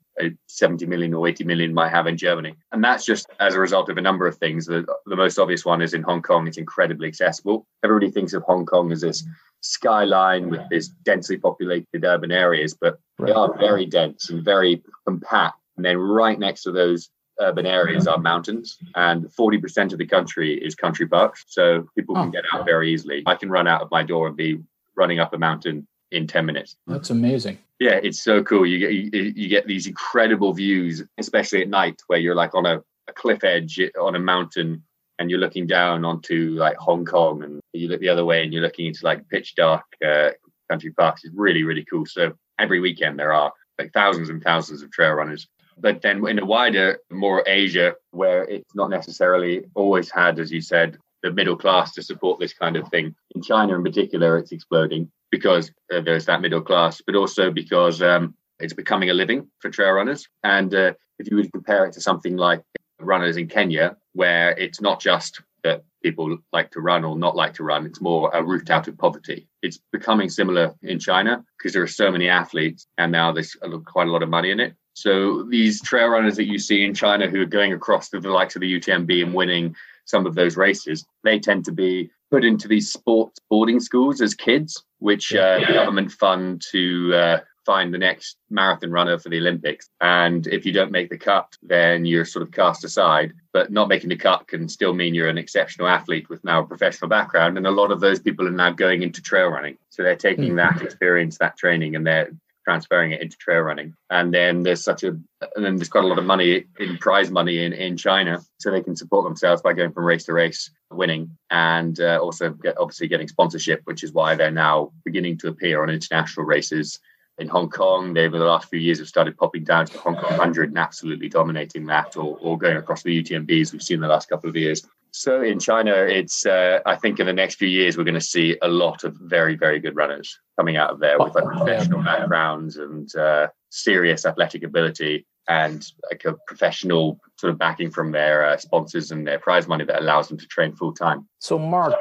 70 0.48 0.86
million 0.86 1.14
or 1.14 1.26
80 1.26 1.44
million 1.44 1.72
might 1.74 1.90
have 1.90 2.06
in 2.06 2.16
Germany. 2.16 2.54
And 2.72 2.82
that's 2.84 3.04
just 3.04 3.26
as 3.40 3.54
a 3.54 3.60
result 3.60 3.88
of 3.88 3.96
a 3.98 4.02
number 4.02 4.26
of 4.26 4.36
things. 4.36 4.66
The, 4.66 4.84
the 5.06 5.16
most 5.16 5.38
obvious 5.38 5.64
one 5.64 5.82
is 5.82 5.94
in 5.94 6.02
Hong 6.02 6.22
Kong, 6.22 6.46
it's 6.46 6.58
incredibly 6.58 7.08
accessible. 7.08 7.66
Everybody 7.84 8.10
thinks 8.10 8.32
of 8.32 8.42
Hong 8.42 8.66
Kong 8.66 8.92
as 8.92 9.00
this 9.00 9.24
skyline 9.60 10.50
with 10.50 10.60
these 10.70 10.88
densely 11.04 11.36
populated 11.38 12.04
urban 12.04 12.32
areas, 12.32 12.74
but 12.74 12.98
they 13.18 13.32
are 13.32 13.56
very 13.58 13.86
dense 13.86 14.28
and 14.30 14.44
very 14.44 14.82
compact. 15.06 15.56
And 15.76 15.84
then 15.84 15.96
right 15.98 16.38
next 16.38 16.62
to 16.64 16.72
those 16.72 17.10
urban 17.40 17.64
areas 17.64 18.06
are 18.06 18.18
mountains, 18.18 18.78
and 18.94 19.24
40% 19.24 19.92
of 19.92 19.98
the 19.98 20.06
country 20.06 20.54
is 20.62 20.74
country 20.74 21.06
parks. 21.06 21.44
So 21.48 21.88
people 21.96 22.14
can 22.14 22.28
Oh. 22.28 22.30
get 22.30 22.44
out 22.52 22.64
very 22.66 22.92
easily. 22.92 23.22
I 23.26 23.34
can 23.36 23.50
run 23.50 23.66
out 23.66 23.80
of 23.82 23.90
my 23.90 24.02
door 24.02 24.26
and 24.28 24.36
be 24.36 24.60
running 24.96 25.18
up 25.20 25.32
a 25.32 25.38
mountain 25.38 25.86
in 26.12 26.26
10 26.26 26.46
minutes. 26.46 26.76
That's 26.86 27.10
amazing. 27.10 27.58
Yeah, 27.80 27.98
it's 28.02 28.22
so 28.22 28.42
cool. 28.42 28.64
You 28.64 28.78
get 28.78 28.92
you, 28.92 29.32
you 29.34 29.48
get 29.48 29.66
these 29.66 29.86
incredible 29.86 30.52
views, 30.52 31.02
especially 31.18 31.62
at 31.62 31.68
night, 31.68 32.00
where 32.06 32.18
you're 32.18 32.34
like 32.34 32.54
on 32.54 32.66
a, 32.66 32.82
a 33.08 33.12
cliff 33.12 33.42
edge 33.42 33.80
on 34.00 34.14
a 34.14 34.20
mountain, 34.20 34.84
and 35.18 35.30
you're 35.30 35.40
looking 35.40 35.66
down 35.66 36.04
onto 36.04 36.54
like 36.58 36.76
Hong 36.76 37.04
Kong, 37.04 37.42
and 37.42 37.60
you 37.72 37.88
look 37.88 38.00
the 38.00 38.08
other 38.08 38.24
way, 38.24 38.44
and 38.44 38.52
you're 38.52 38.62
looking 38.62 38.86
into 38.86 39.04
like 39.04 39.28
pitch 39.28 39.56
dark 39.56 39.84
uh, 40.06 40.30
country 40.70 40.92
parks. 40.92 41.24
It's 41.24 41.34
really 41.34 41.64
really 41.64 41.84
cool. 41.84 42.06
So 42.06 42.34
every 42.58 42.78
weekend 42.78 43.18
there 43.18 43.32
are 43.32 43.52
like 43.78 43.92
thousands 43.92 44.28
and 44.28 44.42
thousands 44.42 44.82
of 44.82 44.92
trail 44.92 45.12
runners. 45.12 45.48
But 45.78 46.02
then 46.02 46.24
in 46.28 46.38
a 46.38 46.44
wider, 46.44 46.98
more 47.10 47.42
Asia, 47.46 47.94
where 48.10 48.44
it's 48.44 48.74
not 48.74 48.90
necessarily 48.90 49.64
always 49.74 50.10
had, 50.10 50.38
as 50.38 50.52
you 50.52 50.60
said, 50.60 50.98
the 51.22 51.32
middle 51.32 51.56
class 51.56 51.92
to 51.94 52.02
support 52.02 52.40
this 52.40 52.52
kind 52.52 52.76
of 52.76 52.88
thing. 52.88 53.14
In 53.34 53.42
China, 53.42 53.76
in 53.76 53.82
particular, 53.82 54.38
it's 54.38 54.52
exploding 54.52 55.10
because 55.30 55.70
uh, 55.92 56.00
there's 56.00 56.26
that 56.26 56.40
middle 56.40 56.60
class, 56.60 57.00
but 57.04 57.16
also 57.16 57.50
because 57.50 58.02
um, 58.02 58.34
it's 58.58 58.72
becoming 58.72 59.10
a 59.10 59.14
living 59.14 59.48
for 59.60 59.70
trail 59.70 59.92
runners. 59.92 60.28
And 60.44 60.74
uh, 60.74 60.92
if 61.18 61.30
you 61.30 61.36
would 61.36 61.52
compare 61.52 61.86
it 61.86 61.92
to 61.94 62.00
something 62.00 62.36
like 62.36 62.62
runners 63.00 63.36
in 63.36 63.48
Kenya, 63.48 63.96
where 64.12 64.50
it's 64.52 64.80
not 64.80 65.00
just 65.00 65.40
that 65.64 65.84
people 66.02 66.36
like 66.52 66.70
to 66.72 66.80
run 66.80 67.04
or 67.04 67.16
not 67.16 67.36
like 67.36 67.54
to 67.54 67.64
run, 67.64 67.86
it's 67.86 68.00
more 68.00 68.30
a 68.34 68.42
route 68.42 68.70
out 68.70 68.88
of 68.88 68.98
poverty. 68.98 69.48
It's 69.62 69.78
becoming 69.92 70.28
similar 70.28 70.74
in 70.82 70.98
China 70.98 71.44
because 71.56 71.72
there 71.72 71.82
are 71.82 71.88
so 71.88 72.10
many 72.10 72.28
athletes 72.28 72.86
and 72.98 73.12
now 73.12 73.32
there's 73.32 73.56
quite 73.86 74.08
a 74.08 74.10
lot 74.10 74.22
of 74.22 74.28
money 74.28 74.50
in 74.50 74.60
it. 74.60 74.74
So 74.94 75.44
these 75.44 75.80
trail 75.80 76.08
runners 76.08 76.36
that 76.36 76.44
you 76.46 76.58
see 76.58 76.84
in 76.84 76.94
China 76.94 77.28
who 77.28 77.40
are 77.40 77.46
going 77.46 77.72
across 77.72 78.10
to 78.10 78.20
the 78.20 78.28
likes 78.28 78.56
of 78.56 78.60
the 78.60 78.80
UTMB 78.80 79.22
and 79.22 79.34
winning 79.34 79.74
some 80.04 80.26
of 80.26 80.34
those 80.34 80.56
races, 80.56 81.06
they 81.24 81.38
tend 81.38 81.64
to 81.66 81.72
be 81.72 82.10
put 82.30 82.44
into 82.44 82.66
these 82.66 82.92
sports 82.92 83.38
boarding 83.50 83.80
schools 83.80 84.20
as 84.20 84.34
kids, 84.34 84.82
which 84.98 85.34
uh, 85.34 85.60
the 85.66 85.74
government 85.74 86.10
fund 86.10 86.62
to 86.70 87.14
uh, 87.14 87.40
find 87.64 87.92
the 87.92 87.98
next 87.98 88.38
marathon 88.50 88.90
runner 88.90 89.18
for 89.18 89.28
the 89.28 89.38
Olympics. 89.38 89.88
And 90.00 90.46
if 90.46 90.64
you 90.66 90.72
don't 90.72 90.90
make 90.90 91.10
the 91.10 91.18
cut, 91.18 91.56
then 91.62 92.04
you're 92.04 92.24
sort 92.24 92.42
of 92.42 92.50
cast 92.50 92.84
aside. 92.84 93.32
But 93.52 93.70
not 93.70 93.88
making 93.88 94.08
the 94.08 94.16
cut 94.16 94.48
can 94.48 94.68
still 94.68 94.94
mean 94.94 95.14
you're 95.14 95.28
an 95.28 95.38
exceptional 95.38 95.88
athlete 95.88 96.28
with 96.28 96.42
now 96.42 96.62
a 96.62 96.66
professional 96.66 97.08
background. 97.08 97.56
And 97.56 97.66
a 97.66 97.70
lot 97.70 97.92
of 97.92 98.00
those 98.00 98.20
people 98.20 98.46
are 98.48 98.50
now 98.50 98.70
going 98.70 99.02
into 99.02 99.22
trail 99.22 99.48
running. 99.48 99.76
So 99.90 100.02
they're 100.02 100.16
taking 100.16 100.56
that 100.56 100.82
experience, 100.82 101.38
that 101.38 101.56
training, 101.56 101.96
and 101.96 102.06
they're 102.06 102.32
transferring 102.64 103.12
it 103.12 103.20
into 103.20 103.36
trail 103.36 103.60
running. 103.60 103.94
And 104.10 104.32
then 104.32 104.62
there's 104.62 104.84
such 104.84 105.02
a, 105.02 105.08
and 105.08 105.64
then 105.64 105.76
there's 105.76 105.88
quite 105.88 106.04
a 106.04 106.06
lot 106.06 106.18
of 106.18 106.24
money 106.24 106.64
in 106.78 106.98
prize 106.98 107.30
money 107.30 107.64
in, 107.64 107.72
in 107.72 107.96
China. 107.96 108.40
So 108.58 108.70
they 108.70 108.82
can 108.82 108.96
support 108.96 109.24
themselves 109.24 109.62
by 109.62 109.72
going 109.72 109.92
from 109.92 110.04
race 110.04 110.24
to 110.24 110.32
race, 110.32 110.70
winning, 110.90 111.36
and 111.50 111.98
uh, 112.00 112.18
also 112.20 112.50
get, 112.50 112.78
obviously 112.78 113.08
getting 113.08 113.28
sponsorship, 113.28 113.82
which 113.84 114.04
is 114.04 114.12
why 114.12 114.34
they're 114.34 114.50
now 114.50 114.92
beginning 115.04 115.38
to 115.38 115.48
appear 115.48 115.82
on 115.82 115.90
international 115.90 116.46
races. 116.46 117.00
In 117.38 117.48
Hong 117.48 117.70
Kong, 117.70 118.12
they 118.12 118.26
over 118.26 118.38
the 118.38 118.44
last 118.44 118.68
few 118.68 118.78
years 118.78 118.98
have 118.98 119.08
started 119.08 119.38
popping 119.38 119.64
down 119.64 119.86
to 119.86 119.92
the 119.92 119.98
Hong 119.98 120.16
Kong 120.16 120.36
100 120.36 120.68
and 120.68 120.78
absolutely 120.78 121.28
dominating 121.28 121.86
that, 121.86 122.16
or, 122.16 122.36
or 122.40 122.58
going 122.58 122.76
across 122.76 123.02
the 123.02 123.22
UTMBs 123.22 123.72
we've 123.72 123.82
seen 123.82 124.00
the 124.00 124.06
last 124.06 124.28
couple 124.28 124.50
of 124.50 124.56
years. 124.56 124.86
So 125.12 125.42
in 125.42 125.60
China, 125.60 125.92
it's 125.92 126.46
uh, 126.46 126.80
I 126.86 126.96
think 126.96 127.20
in 127.20 127.26
the 127.26 127.32
next 127.32 127.56
few 127.56 127.68
years 127.68 127.96
we're 127.96 128.04
going 128.04 128.14
to 128.14 128.20
see 128.20 128.56
a 128.62 128.68
lot 128.68 129.04
of 129.04 129.14
very 129.20 129.56
very 129.56 129.78
good 129.78 129.94
runners 129.94 130.38
coming 130.58 130.76
out 130.76 130.90
of 130.90 131.00
there 131.00 131.18
with 131.18 131.34
like 131.34 131.44
professional 131.44 132.02
backgrounds 132.02 132.78
and 132.78 133.14
uh, 133.14 133.48
serious 133.68 134.24
athletic 134.24 134.62
ability 134.62 135.26
and 135.48 135.86
like 136.10 136.24
a 136.24 136.34
professional 136.46 137.20
sort 137.36 137.52
of 137.52 137.58
backing 137.58 137.90
from 137.90 138.12
their 138.12 138.46
uh, 138.46 138.56
sponsors 138.56 139.10
and 139.10 139.26
their 139.26 139.38
prize 139.38 139.66
money 139.68 139.84
that 139.84 140.00
allows 140.00 140.28
them 140.28 140.38
to 140.38 140.46
train 140.46 140.74
full 140.74 140.94
time. 140.94 141.28
So, 141.40 141.58
Mark, 141.58 141.94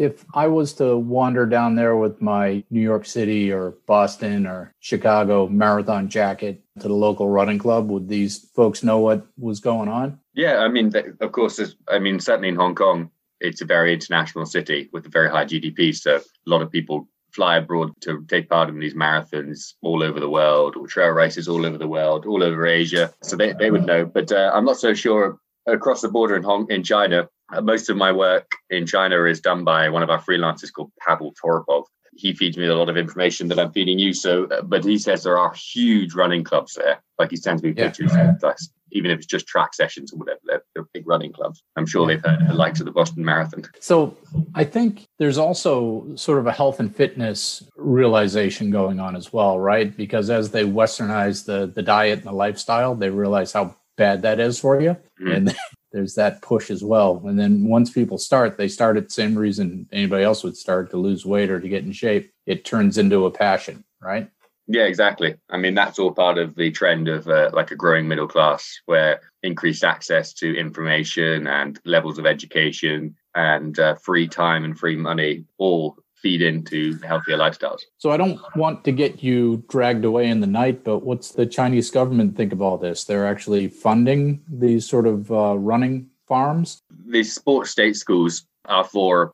if 0.00 0.24
I 0.32 0.46
was 0.46 0.72
to 0.74 0.96
wander 0.96 1.44
down 1.44 1.74
there 1.74 1.94
with 1.94 2.22
my 2.22 2.64
New 2.70 2.80
York 2.80 3.04
City 3.04 3.52
or 3.52 3.74
Boston 3.86 4.46
or 4.46 4.74
Chicago 4.80 5.46
marathon 5.46 6.08
jacket 6.08 6.62
to 6.80 6.88
the 6.88 6.94
local 6.94 7.28
running 7.28 7.58
club, 7.58 7.90
would 7.90 8.08
these 8.08 8.48
folks 8.56 8.82
know 8.82 8.98
what 9.00 9.26
was 9.36 9.60
going 9.60 9.90
on? 9.90 10.18
Yeah, 10.32 10.60
I 10.60 10.68
mean, 10.68 10.90
of 11.20 11.32
course, 11.32 11.60
I 11.86 11.98
mean, 11.98 12.18
certainly 12.18 12.48
in 12.48 12.56
Hong 12.56 12.74
Kong, 12.74 13.10
it's 13.40 13.60
a 13.60 13.66
very 13.66 13.92
international 13.92 14.46
city 14.46 14.88
with 14.90 15.04
a 15.04 15.10
very 15.10 15.28
high 15.28 15.44
GDP. 15.44 15.94
So 15.94 16.16
a 16.16 16.22
lot 16.46 16.62
of 16.62 16.72
people 16.72 17.06
fly 17.32 17.58
abroad 17.58 17.92
to 18.00 18.24
take 18.26 18.48
part 18.48 18.70
in 18.70 18.80
these 18.80 18.94
marathons 18.94 19.74
all 19.82 20.02
over 20.02 20.18
the 20.18 20.30
world 20.30 20.76
or 20.76 20.86
trail 20.86 21.10
races 21.10 21.46
all 21.46 21.66
over 21.66 21.76
the 21.76 21.86
world, 21.86 22.24
all 22.24 22.42
over 22.42 22.66
Asia. 22.66 23.12
So 23.22 23.36
they, 23.36 23.52
they 23.52 23.70
would 23.70 23.84
know. 23.84 24.06
But 24.06 24.32
uh, 24.32 24.50
I'm 24.54 24.64
not 24.64 24.78
so 24.78 24.94
sure 24.94 25.38
across 25.66 26.00
the 26.00 26.08
border 26.08 26.36
in 26.36 26.42
Hong 26.42 26.70
in 26.70 26.82
China. 26.82 27.28
Uh, 27.52 27.60
most 27.60 27.90
of 27.90 27.96
my 27.96 28.12
work 28.12 28.52
in 28.70 28.86
China 28.86 29.24
is 29.24 29.40
done 29.40 29.64
by 29.64 29.88
one 29.88 30.02
of 30.02 30.10
our 30.10 30.20
freelancers 30.20 30.72
called 30.72 30.92
Pavel 31.00 31.34
Toropov. 31.42 31.84
He 32.14 32.32
feeds 32.32 32.56
me 32.56 32.66
a 32.66 32.74
lot 32.74 32.88
of 32.88 32.96
information 32.96 33.48
that 33.48 33.58
I'm 33.58 33.72
feeding 33.72 33.98
you. 33.98 34.12
So, 34.12 34.44
uh, 34.46 34.62
but 34.62 34.84
he 34.84 34.98
says 34.98 35.22
there 35.22 35.38
are 35.38 35.52
huge 35.54 36.14
running 36.14 36.44
clubs 36.44 36.74
there. 36.74 37.02
Like 37.18 37.30
he 37.30 37.36
sends 37.36 37.62
me 37.62 37.70
Yeah. 37.76 37.86
pictures, 37.86 38.12
us, 38.12 38.68
even 38.92 39.10
if 39.12 39.18
it's 39.18 39.26
just 39.26 39.46
track 39.46 39.74
sessions 39.74 40.12
or 40.12 40.16
whatever. 40.18 40.40
They're, 40.44 40.62
they're 40.74 40.86
big 40.92 41.06
running 41.06 41.32
clubs. 41.32 41.62
I'm 41.76 41.86
sure 41.86 42.06
they've 42.06 42.20
heard 42.24 42.46
the 42.48 42.54
likes 42.54 42.80
of 42.80 42.86
the 42.86 42.92
Boston 42.92 43.24
Marathon. 43.24 43.64
So, 43.78 44.16
I 44.54 44.64
think 44.64 45.06
there's 45.18 45.38
also 45.38 46.06
sort 46.16 46.38
of 46.40 46.46
a 46.48 46.52
health 46.52 46.80
and 46.80 46.94
fitness 46.94 47.62
realization 47.76 48.70
going 48.70 48.98
on 49.00 49.14
as 49.14 49.32
well, 49.32 49.58
right? 49.60 49.96
Because 49.96 50.30
as 50.30 50.50
they 50.50 50.64
westernize 50.64 51.44
the 51.46 51.66
the 51.72 51.82
diet 51.82 52.18
and 52.18 52.26
the 52.28 52.32
lifestyle, 52.32 52.94
they 52.96 53.10
realize 53.10 53.52
how 53.52 53.76
bad 53.96 54.22
that 54.22 54.40
is 54.40 54.58
for 54.58 54.80
you, 54.80 54.96
Mhm. 55.20 55.36
and 55.36 55.56
there's 55.92 56.14
that 56.14 56.42
push 56.42 56.70
as 56.70 56.84
well. 56.84 57.22
And 57.24 57.38
then 57.38 57.64
once 57.64 57.90
people 57.90 58.18
start, 58.18 58.56
they 58.56 58.68
start 58.68 58.96
at 58.96 59.04
the 59.04 59.10
same 59.10 59.36
reason 59.36 59.88
anybody 59.92 60.24
else 60.24 60.44
would 60.44 60.56
start 60.56 60.90
to 60.90 60.96
lose 60.96 61.26
weight 61.26 61.50
or 61.50 61.60
to 61.60 61.68
get 61.68 61.84
in 61.84 61.92
shape. 61.92 62.32
It 62.46 62.64
turns 62.64 62.98
into 62.98 63.26
a 63.26 63.30
passion, 63.30 63.84
right? 64.00 64.30
Yeah, 64.72 64.84
exactly. 64.84 65.34
I 65.48 65.56
mean, 65.56 65.74
that's 65.74 65.98
all 65.98 66.12
part 66.12 66.38
of 66.38 66.54
the 66.54 66.70
trend 66.70 67.08
of 67.08 67.26
uh, 67.26 67.50
like 67.52 67.72
a 67.72 67.76
growing 67.76 68.06
middle 68.06 68.28
class 68.28 68.80
where 68.86 69.20
increased 69.42 69.82
access 69.82 70.32
to 70.34 70.56
information 70.56 71.48
and 71.48 71.80
levels 71.84 72.18
of 72.18 72.26
education 72.26 73.16
and 73.34 73.78
uh, 73.80 73.96
free 73.96 74.28
time 74.28 74.64
and 74.64 74.78
free 74.78 74.94
money 74.94 75.44
all 75.58 75.96
feed 76.22 76.42
into 76.42 76.98
healthier 76.98 77.36
lifestyles. 77.36 77.80
So 77.98 78.10
I 78.10 78.16
don't 78.16 78.40
want 78.56 78.84
to 78.84 78.92
get 78.92 79.22
you 79.22 79.64
dragged 79.68 80.04
away 80.04 80.28
in 80.28 80.40
the 80.40 80.46
night, 80.46 80.84
but 80.84 80.98
what's 80.98 81.32
the 81.32 81.46
Chinese 81.46 81.90
government 81.90 82.36
think 82.36 82.52
of 82.52 82.62
all 82.62 82.78
this? 82.78 83.04
They're 83.04 83.26
actually 83.26 83.68
funding 83.68 84.42
these 84.48 84.88
sort 84.88 85.06
of 85.06 85.30
uh, 85.30 85.58
running 85.58 86.10
farms. 86.26 86.82
These 87.06 87.34
sports 87.34 87.70
state 87.70 87.96
schools 87.96 88.46
are 88.66 88.84
for, 88.84 89.32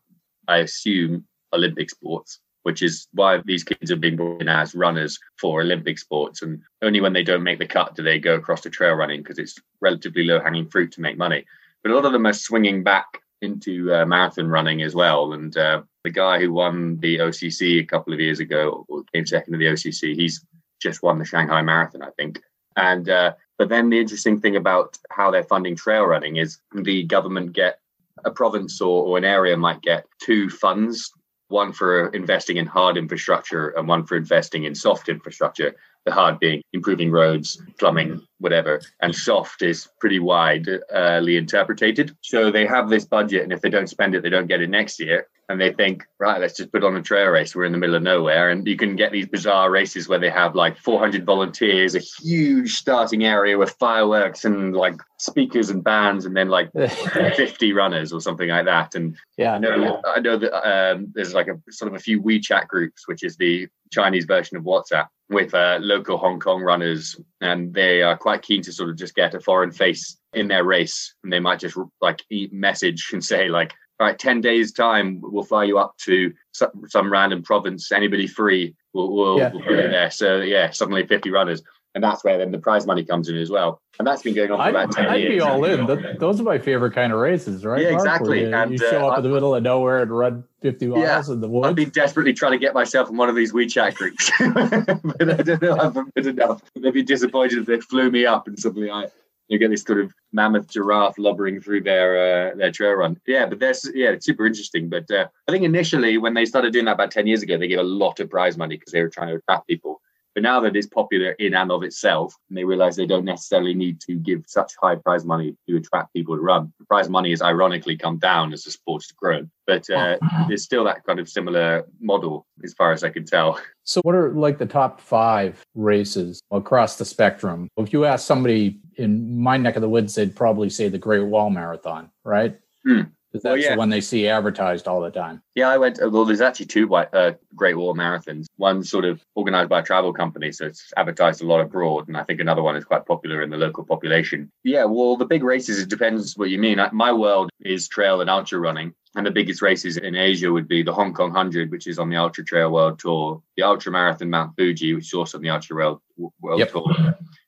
I 0.49 0.59
assume, 0.59 1.27
Olympic 1.53 1.91
sports, 1.91 2.41
which 2.63 2.83
is 2.83 3.07
why 3.13 3.41
these 3.45 3.65
kids 3.65 3.91
are 3.91 3.97
being 3.97 4.17
brought 4.17 4.41
in 4.41 4.49
as 4.49 4.75
runners 4.75 5.19
for 5.39 5.61
Olympic 5.61 5.99
sports. 5.99 6.43
And 6.43 6.63
only 6.83 7.01
when 7.01 7.13
they 7.13 7.23
don't 7.23 7.43
make 7.43 7.59
the 7.59 7.67
cut 7.67 7.95
do 7.95 8.03
they 8.03 8.19
go 8.19 8.35
across 8.35 8.63
to 8.63 8.71
trail 8.71 8.95
running 8.95 9.23
because 9.23 9.39
it's 9.39 9.57
relatively 9.81 10.25
low 10.25 10.41
hanging 10.41 10.69
fruit 10.69 10.93
to 10.93 11.01
make 11.01 11.19
money. 11.19 11.45
But 11.83 11.93
a 11.93 11.95
lot 11.95 12.05
of 12.05 12.13
them 12.13 12.27
are 12.27 12.33
swinging 12.33 12.83
back 12.83 13.07
into 13.43 13.93
uh, 13.95 14.05
marathon 14.07 14.49
running 14.49 14.83
as 14.83 14.95
well. 14.95 15.33
And 15.33 15.57
uh, 15.57 15.83
the 16.07 16.11
guy 16.11 16.39
who 16.39 16.53
won 16.53 16.99
the 17.01 17.19
OCC 17.19 17.81
a 17.81 17.85
couple 17.85 18.15
of 18.15 18.21
years 18.21 18.39
ago, 18.39 18.87
or 18.89 19.03
came 19.13 19.27
second 19.27 19.55
in 19.55 19.59
the 19.59 19.67
OCC, 19.67 20.15
he's 20.15 20.47
just 20.81 21.03
won 21.03 21.19
the 21.19 21.25
Shanghai 21.25 21.63
Marathon, 21.63 22.01
I 22.01 22.11
think. 22.17 22.41
And 22.77 23.09
uh, 23.09 23.33
but 23.59 23.69
then 23.69 23.91
the 23.91 23.99
interesting 23.99 24.41
thing 24.41 24.55
about 24.55 24.97
how 25.11 25.33
they're 25.33 25.43
funding 25.43 25.75
trail 25.75 26.05
running 26.05 26.37
is 26.37 26.59
the 26.73 27.03
government 27.03 27.55
get 27.55 27.81
a 28.25 28.31
province 28.31 28.81
or, 28.81 29.05
or 29.05 29.19
an 29.19 29.25
area 29.25 29.57
might 29.57 29.83
get 29.83 30.07
two 30.23 30.49
funds, 30.49 31.11
one 31.49 31.73
for 31.73 32.09
investing 32.11 32.57
in 32.57 32.67
hard 32.67 32.97
infrastructure 32.97 33.71
and 33.71 33.89
one 33.89 34.07
for 34.07 34.17
investing 34.17 34.63
in 34.63 34.77
soft 34.77 35.09
infrastructure. 35.09 35.75
The 36.07 36.13
hard 36.13 36.39
being 36.39 36.63
improving 36.73 37.11
roads, 37.11 37.61
plumbing, 37.81 38.23
whatever, 38.39 38.81
and 39.01 39.15
soft 39.15 39.63
is 39.63 39.89
pretty 39.99 40.21
widely 40.21 41.37
interpreted. 41.37 42.17
So 42.23 42.51
they 42.51 42.65
have 42.65 42.89
this 42.89 43.05
budget, 43.05 43.43
and 43.43 43.53
if 43.53 43.61
they 43.61 43.71
don't 43.71 43.89
spend 43.89 44.15
it, 44.15 44.23
they 44.23 44.31
don't 44.31 44.47
get 44.47 44.61
it 44.61 44.71
next 44.71 45.01
year. 45.01 45.27
And 45.49 45.61
they 45.61 45.73
think, 45.73 46.05
right, 46.19 46.41
let's 46.41 46.57
just 46.57 46.73
put 46.73 46.83
on 46.83 46.97
a 46.97 47.03
trail 47.03 47.29
race. 47.29 47.55
We're 47.55 47.65
in 47.65 47.73
the 47.73 47.79
middle 47.79 47.95
of 47.95 48.03
nowhere, 48.03 48.51
and 48.51 48.67
you 48.67 48.77
can 48.77 48.97
get 48.97 49.13
these 49.13 49.27
bizarre 49.27 49.71
races 49.71 50.09
where 50.09 50.19
they 50.19 50.31
have 50.31 50.55
like 50.57 50.77
400 50.79 51.25
volunteers, 51.25 51.95
a 51.95 52.01
huge 52.01 52.75
starting 52.75 53.25
area 53.25 53.57
with 53.57 53.71
fireworks 53.79 54.45
and 54.45 54.75
like 54.75 55.01
speakers 55.19 55.71
and 55.71 55.85
bands, 55.85 56.25
and 56.25 56.37
then 56.37 56.49
like 56.49 56.71
50 57.13 57.73
runners 57.73 58.13
or 58.13 58.21
something 58.21 58.49
like 58.49 58.65
that. 58.67 58.95
And 58.95 59.17
yeah, 59.39 59.55
I 59.55 59.59
know, 59.59 60.03
I 60.05 60.21
know 60.21 60.37
that 60.37 60.69
um, 60.69 61.13
there's 61.15 61.35
like 61.35 61.49
a 61.49 61.61
sort 61.71 61.93
of 61.93 61.97
a 61.97 62.01
few 62.01 62.21
WeChat 62.21 62.67
groups, 62.67 63.07
which 63.07 63.23
is 63.23 63.37
the 63.37 63.69
Chinese 63.93 64.25
version 64.25 64.57
of 64.57 64.65
WhatsApp, 64.65 65.07
with 65.29 65.55
uh, 65.55 65.79
local 65.81 66.19
Hong 66.19 66.39
Kong 66.39 66.63
runners, 66.63 67.17
and 67.41 67.75
they 67.75 68.03
are 68.03 68.17
quite 68.17 68.43
keen 68.43 68.63
to 68.63 68.73
sort 68.73 68.91
of 68.91 68.97
just 68.97 69.15
get 69.15 69.35
a 69.35 69.41
foreign 69.41 69.73
face 69.73 70.19
in 70.35 70.49
their 70.49 70.65
race, 70.65 71.15
and 71.25 71.33
they 71.33 71.41
might 71.41 71.61
just 71.61 71.77
like 72.01 72.23
message 72.53 73.11
and 73.13 73.25
say 73.25 73.49
like, 73.49 73.75
"All 73.99 74.07
right, 74.07 74.19
ten 74.19 74.41
days 74.41 74.73
time, 74.73 75.21
we'll 75.21 75.43
fly 75.45 75.65
you 75.65 75.79
up 75.79 75.97
to 76.05 76.33
some, 76.53 76.71
some 76.87 77.11
random 77.11 77.43
province. 77.43 77.91
Anybody 77.91 78.27
free, 78.27 78.75
we'll, 78.93 79.13
we'll, 79.13 79.39
Yeah. 79.39 79.51
we'll 79.53 79.63
put 79.63 79.79
it 79.79 79.91
there." 79.91 80.11
So 80.11 80.39
yeah, 80.41 80.71
suddenly 80.71 81.07
fifty 81.07 81.31
runners, 81.31 81.63
and 81.97 82.05
that's 82.05 82.23
where 82.23 82.37
then 82.37 82.53
the 82.53 82.59
prize 82.59 82.87
money 82.87 83.03
comes 83.03 83.31
in 83.31 83.37
as 83.39 83.49
well, 83.51 83.81
and 83.99 84.07
that's 84.07 84.21
been 84.23 84.35
going 84.35 84.51
on 84.51 84.59
for 84.59 84.63
I'd, 84.65 84.69
about 84.69 84.93
10 84.93 85.07
I'd 85.07 85.17
years. 85.17 85.35
be 85.37 85.41
all 85.41 85.65
in. 85.65 85.87
Th- 85.87 86.19
those 86.19 86.39
are 86.39 86.43
my 86.45 86.59
favorite 86.59 86.93
kind 86.93 87.11
of 87.11 87.19
races, 87.19 87.65
right? 87.65 87.81
Yeah, 87.81 87.93
Mark? 87.93 88.03
Exactly. 88.03 88.41
You, 88.43 88.55
And, 88.55 88.71
you 88.73 88.77
show 88.79 89.07
uh, 89.07 89.13
up 89.13 89.17
in 89.19 89.25
the 89.25 89.31
middle 89.31 89.55
of 89.55 89.63
nowhere 89.63 90.03
and 90.03 90.11
run 90.11 90.45
50 90.61 90.89
miles 90.89 91.03
Yeah. 91.03 91.33
in 91.35 91.41
the 91.41 91.49
woods. 91.49 91.69
I've 91.69 91.75
been 91.75 91.89
desperately 91.89 92.35
trying 92.35 92.53
to 92.53 92.59
get 92.59 92.75
myself 92.75 93.09
in 93.09 93.17
one 93.17 93.31
of 93.31 93.35
these 93.35 93.55
WeChat 93.55 93.95
groups, 93.95 94.31
but 94.39 95.31
I 95.31 95.43
don't 95.43 95.63
know 95.63 95.75
if 95.75 95.97
I've 95.97 96.15
been 96.15 96.29
enough. 96.29 96.61
They'd 96.75 96.93
be 96.93 97.03
disappointed 97.03 97.61
if 97.61 97.67
they 97.67 97.81
flew 97.81 98.11
me 98.11 98.27
up 98.27 98.47
and 98.47 98.59
suddenly 98.59 98.91
I 98.91 99.07
you 99.49 99.59
get 99.59 99.71
this 99.71 99.83
sort 99.83 100.01
of 100.01 100.13
mammoth 100.33 100.69
giraffe 100.69 101.19
lumbering 101.19 101.61
through 101.61 101.81
their 101.83 102.51
uh, 102.53 102.57
their 102.57 102.73
trail 102.73 102.95
run. 102.95 103.19
Yeah, 103.27 103.47
but 103.47 103.61
that's 103.61 103.89
yeah, 103.95 104.11
it's 104.11 104.27
super 104.27 104.45
interesting. 104.45 104.89
But 104.89 105.09
uh, 105.11 105.29
I 105.49 105.53
think 105.53 105.65
initially 105.65 106.19
when 106.19 106.35
they 106.35 106.45
started 106.45 106.73
doing 106.73 106.85
that 106.87 106.95
about 106.95 107.13
ten 107.13 107.27
years 107.29 107.43
ago, 107.43 107.57
they 107.57 107.69
gave 107.69 107.79
a 107.79 107.83
lot 107.85 108.19
of 108.21 108.29
prize 108.29 108.57
money 108.59 108.77
because 108.77 108.93
they 108.93 109.01
were 109.03 109.09
trying 109.09 109.29
to 109.29 109.37
attract 109.37 109.69
people. 109.69 110.01
But 110.37 110.43
now 110.43 110.61
that 110.61 110.77
it's 110.77 110.87
popular 110.87 111.31
in 111.31 111.55
and 111.55 111.73
of 111.73 111.83
itself, 111.83 112.37
and 112.51 112.59
they 112.59 112.65
realize 112.65 112.95
they 112.95 113.07
don't 113.07 113.25
necessarily 113.25 113.73
need 113.73 114.03
to 114.03 114.17
give 114.17 114.45
such 114.47 114.75
high 114.83 114.97
prize 114.97 115.25
money 115.25 115.57
to 115.67 115.79
attract 115.79 116.13
people 116.13 116.37
to 116.37 116.43
run. 116.43 116.75
The 116.79 116.85
prize 116.85 117.09
money 117.09 117.31
has 117.31 117.41
ironically 117.41 117.97
come 117.97 118.19
down 118.19 118.53
as 118.53 118.63
the 118.63 118.71
sport's 118.71 119.11
grown, 119.13 119.51
but 119.67 119.89
uh, 119.89 120.19
there's 120.49 120.63
still 120.63 120.85
that 120.85 121.05
kind 121.05 121.21
of 121.21 121.31
similar 121.31 121.87
model 122.01 122.47
as 122.63 122.75
far 122.75 122.93
as 122.93 123.03
I 123.03 123.09
can 123.09 123.25
tell. 123.25 123.59
So, 123.85 124.03
what 124.03 124.15
are 124.15 124.31
like 124.35 124.59
the 124.59 124.67
top 124.67 125.01
five 125.01 125.65
races 125.75 126.43
across 126.51 126.99
the 126.99 127.07
spectrum? 127.07 127.69
If 127.79 127.95
you 127.95 128.05
ask 128.05 128.27
somebody 128.27 128.81
in 128.97 129.41
my 129.41 129.57
neck 129.57 129.77
of 129.77 129.81
the 129.81 129.89
woods, 129.89 130.15
they'd 130.15 130.37
probably 130.37 130.69
say 130.69 130.91
the 130.91 130.99
Great 130.99 131.25
Wall 131.25 131.49
Marathon, 131.49 132.11
right? 132.25 132.59
Hmm. 132.85 133.03
Because 133.37 133.45
Well, 133.45 133.59
yeah. 133.59 133.73
the 133.73 133.79
one 133.79 133.89
they 133.89 134.01
see 134.01 134.29
advertised 134.29 134.89
all 134.89 135.01
the 135.01 135.11
time. 135.11 135.43
Yeah, 135.55 135.69
I 135.69 135.79
went. 135.79 135.99
Well, 136.01 136.25
there's 136.25 136.41
actually 136.41 136.67
two 136.67 136.87
white, 136.89 137.13
uh, 137.15 137.33
Great 137.55 137.77
Wall 137.77 137.95
marathons. 137.95 138.47
One 138.57 138.83
sort 138.83 139.05
of 139.05 139.23
organized 139.35 139.69
by 139.69 139.81
a 139.81 139.83
travel 139.83 140.13
company, 140.13 140.53
so 140.53 140.67
it's 140.67 140.93
advertised 140.97 141.43
a 141.43 141.47
lot 141.47 141.61
abroad, 141.61 142.09
and 142.09 142.17
I 142.17 142.23
think 142.25 142.41
another 142.41 142.63
one 142.63 142.77
is 142.77 142.85
quite 142.85 143.07
popular 143.07 143.43
in 143.43 143.51
the 143.51 143.57
local 143.57 143.85
population. 143.85 144.51
Yeah, 144.65 144.85
well, 144.85 145.17
the 145.17 145.25
big 145.27 145.43
races 145.43 145.79
it 145.79 145.89
depends 145.89 146.37
what 146.37 146.51
you 146.51 146.59
mean. 146.59 146.79
My 146.93 147.13
world 147.13 147.51
is 147.61 147.89
trail 147.89 148.21
and 148.21 148.29
ultra 148.31 148.59
running, 148.59 148.93
and 149.15 149.27
the 149.27 149.31
biggest 149.31 149.63
races 149.63 149.97
in 149.97 150.15
Asia 150.15 150.53
would 150.53 150.69
be 150.69 150.83
the 150.83 150.93
Hong 150.93 151.15
Kong 151.15 151.31
Hundred, 151.31 151.71
which 151.71 151.87
is 151.87 151.99
on 151.99 152.11
the 152.11 152.17
Ultra 152.17 152.45
Trail 152.45 152.71
World 152.71 152.99
Tour, 152.99 153.43
the 153.57 153.63
Ultra 153.63 153.93
Marathon 153.93 154.31
Mount 154.31 154.55
Fuji, 154.57 154.95
which 154.95 155.07
is 155.07 155.15
also 155.15 155.39
on 155.39 155.43
the 155.43 155.51
Ultra 155.51 155.77
World 155.77 156.01
World 156.41 156.59
Yep. 156.61 156.73
Tour, 156.73 156.95